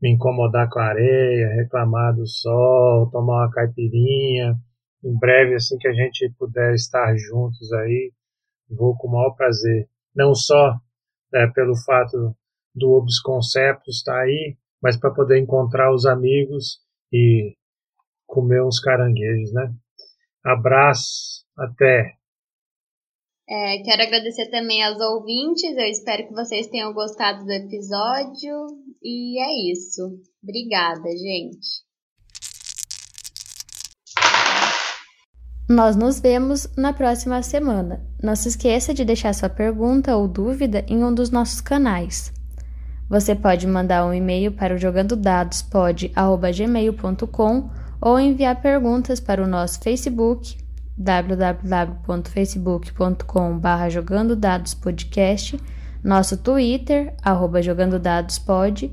me 0.00 0.12
incomodar 0.12 0.68
com 0.68 0.78
a 0.78 0.86
areia, 0.86 1.54
reclamar 1.54 2.14
do 2.14 2.26
sol, 2.26 3.10
tomar 3.10 3.44
uma 3.44 3.50
caipirinha. 3.50 4.56
Em 5.04 5.18
breve, 5.18 5.54
assim 5.54 5.78
que 5.78 5.88
a 5.88 5.92
gente 5.92 6.32
puder 6.38 6.74
estar 6.74 7.16
juntos 7.16 7.72
aí, 7.72 8.12
vou 8.68 8.96
com 8.96 9.08
o 9.08 9.12
maior 9.12 9.34
prazer. 9.34 9.88
Não 10.14 10.34
só 10.34 10.76
é, 11.34 11.46
pelo 11.48 11.76
fato 11.76 12.34
do 12.74 12.90
Obs 12.92 13.20
Conceptos 13.20 13.98
estar 13.98 14.20
aí, 14.20 14.56
mas 14.82 14.96
para 14.96 15.10
poder 15.10 15.38
encontrar 15.38 15.92
os 15.92 16.06
amigos 16.06 16.80
e 17.12 17.56
comer 18.26 18.62
uns 18.62 18.80
caranguejos, 18.80 19.52
né? 19.52 19.72
Abraço, 20.44 21.44
até! 21.56 22.17
É, 23.50 23.78
quero 23.78 24.02
agradecer 24.02 24.50
também 24.50 24.84
aos 24.84 25.00
ouvintes. 25.00 25.74
Eu 25.74 25.86
espero 25.86 26.28
que 26.28 26.34
vocês 26.34 26.66
tenham 26.66 26.92
gostado 26.92 27.46
do 27.46 27.52
episódio. 27.52 28.66
E 29.02 29.40
é 29.40 29.72
isso. 29.72 30.20
Obrigada, 30.42 31.08
gente. 31.08 31.88
Nós 35.66 35.96
nos 35.96 36.20
vemos 36.20 36.68
na 36.76 36.92
próxima 36.92 37.42
semana. 37.42 38.06
Não 38.22 38.36
se 38.36 38.48
esqueça 38.48 38.92
de 38.92 39.02
deixar 39.04 39.34
sua 39.34 39.48
pergunta 39.48 40.14
ou 40.16 40.28
dúvida 40.28 40.84
em 40.86 41.02
um 41.02 41.14
dos 41.14 41.30
nossos 41.30 41.62
canais. 41.62 42.30
Você 43.08 43.34
pode 43.34 43.66
mandar 43.66 44.06
um 44.06 44.12
e-mail 44.12 44.52
para 44.52 44.74
o 44.74 44.78
jogandodados.pod@gmail.com 44.78 47.70
ou 48.00 48.20
enviar 48.20 48.60
perguntas 48.60 49.18
para 49.20 49.42
o 49.42 49.46
nosso 49.46 49.80
Facebook 49.80 50.67
www.facebook.com.br 50.98 53.90
jogando 53.90 54.34
dados 54.34 54.74
podcast, 54.74 55.58
nosso 56.02 56.36
Twitter, 56.36 57.14
arroba 57.22 57.62
jogando 57.62 57.98
dados 57.98 58.38
pod, 58.38 58.92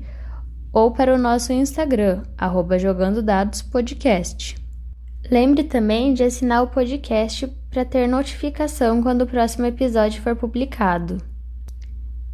ou 0.72 0.92
para 0.92 1.14
o 1.14 1.18
nosso 1.18 1.52
Instagram, 1.52 2.22
arroba 2.38 2.78
jogando 2.78 3.22
dados 3.22 3.62
podcast. 3.62 4.56
Lembre 5.30 5.64
também 5.64 6.14
de 6.14 6.22
assinar 6.22 6.62
o 6.62 6.68
podcast 6.68 7.48
para 7.70 7.84
ter 7.84 8.06
notificação 8.06 9.02
quando 9.02 9.22
o 9.22 9.26
próximo 9.26 9.66
episódio 9.66 10.22
for 10.22 10.36
publicado. 10.36 11.18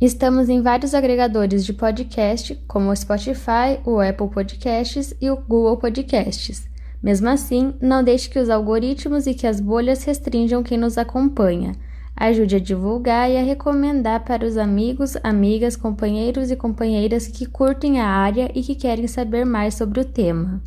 Estamos 0.00 0.48
em 0.48 0.60
vários 0.60 0.94
agregadores 0.94 1.64
de 1.64 1.72
podcast, 1.72 2.56
como 2.66 2.90
o 2.90 2.96
Spotify, 2.96 3.78
o 3.86 4.00
Apple 4.00 4.28
Podcasts 4.28 5.14
e 5.20 5.30
o 5.30 5.36
Google 5.36 5.76
Podcasts. 5.76 6.71
Mesmo 7.02 7.28
assim, 7.28 7.74
não 7.80 8.04
deixe 8.04 8.30
que 8.30 8.38
os 8.38 8.48
algoritmos 8.48 9.26
e 9.26 9.34
que 9.34 9.46
as 9.46 9.60
bolhas 9.60 10.04
restringam 10.04 10.62
quem 10.62 10.78
nos 10.78 10.96
acompanha. 10.96 11.72
Ajude 12.14 12.56
a 12.56 12.60
divulgar 12.60 13.30
e 13.30 13.36
a 13.36 13.42
recomendar 13.42 14.24
para 14.24 14.46
os 14.46 14.56
amigos, 14.56 15.16
amigas, 15.24 15.76
companheiros 15.76 16.50
e 16.50 16.56
companheiras 16.56 17.26
que 17.26 17.46
curtem 17.46 18.00
a 18.00 18.06
área 18.06 18.50
e 18.54 18.62
que 18.62 18.74
querem 18.74 19.08
saber 19.08 19.44
mais 19.44 19.74
sobre 19.74 20.00
o 20.00 20.04
tema. 20.04 20.62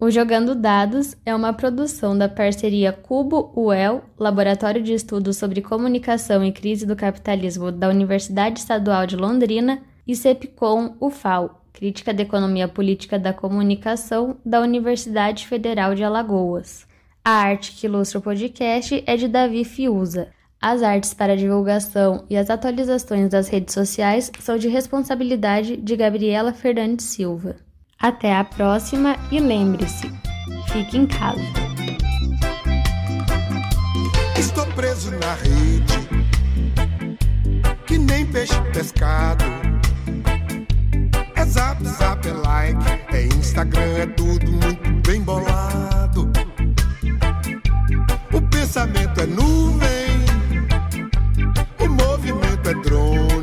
O 0.00 0.10
Jogando 0.12 0.54
Dados 0.54 1.16
é 1.26 1.34
uma 1.34 1.52
produção 1.52 2.16
da 2.16 2.28
parceria 2.28 2.92
Cubo-UEL, 2.92 4.04
Laboratório 4.16 4.80
de 4.80 4.92
Estudos 4.92 5.36
sobre 5.36 5.60
Comunicação 5.60 6.44
e 6.44 6.52
Crise 6.52 6.86
do 6.86 6.94
Capitalismo 6.94 7.72
da 7.72 7.88
Universidade 7.88 8.60
Estadual 8.60 9.06
de 9.06 9.16
Londrina, 9.16 9.82
e 10.08 10.16
CEPCOM 10.16 10.96
UFAL, 10.98 11.62
Crítica 11.74 12.14
da 12.14 12.22
Economia 12.22 12.66
Política 12.66 13.18
da 13.18 13.32
Comunicação, 13.32 14.38
da 14.44 14.60
Universidade 14.60 15.46
Federal 15.46 15.94
de 15.94 16.02
Alagoas. 16.02 16.86
A 17.24 17.30
arte 17.30 17.72
que 17.72 17.86
ilustra 17.86 18.18
o 18.18 18.22
podcast 18.22 19.04
é 19.06 19.16
de 19.16 19.28
Davi 19.28 19.62
Fiuza. 19.64 20.28
As 20.60 20.82
artes 20.82 21.14
para 21.14 21.36
divulgação 21.36 22.24
e 22.28 22.36
as 22.36 22.50
atualizações 22.50 23.28
das 23.28 23.48
redes 23.48 23.74
sociais 23.74 24.32
são 24.40 24.56
de 24.56 24.66
responsabilidade 24.66 25.76
de 25.76 25.94
Gabriela 25.94 26.52
Fernandes 26.52 27.06
Silva. 27.06 27.56
Até 28.00 28.34
a 28.34 28.42
próxima 28.42 29.14
e 29.30 29.38
lembre-se, 29.38 30.10
fique 30.72 30.96
em 30.96 31.06
casa. 31.06 31.42
Estou 34.36 34.66
preso 34.68 35.10
na 35.12 35.34
rede, 35.34 36.08
que 37.86 37.98
nem 37.98 38.26
peixe 38.26 38.60
pescado. 38.72 39.44
Zap, 41.48 41.82
zap, 41.82 42.28
é 42.28 42.32
like, 42.32 43.16
é 43.16 43.24
Instagram, 43.24 44.02
é 44.02 44.06
tudo 44.06 44.46
muito 44.52 45.08
bem 45.08 45.22
bolado. 45.22 46.30
O 48.32 48.42
pensamento 48.42 49.20
é 49.20 49.26
nuvem, 49.26 50.24
o 51.80 51.88
movimento 51.88 52.68
é 52.68 52.74
drone. 52.74 53.37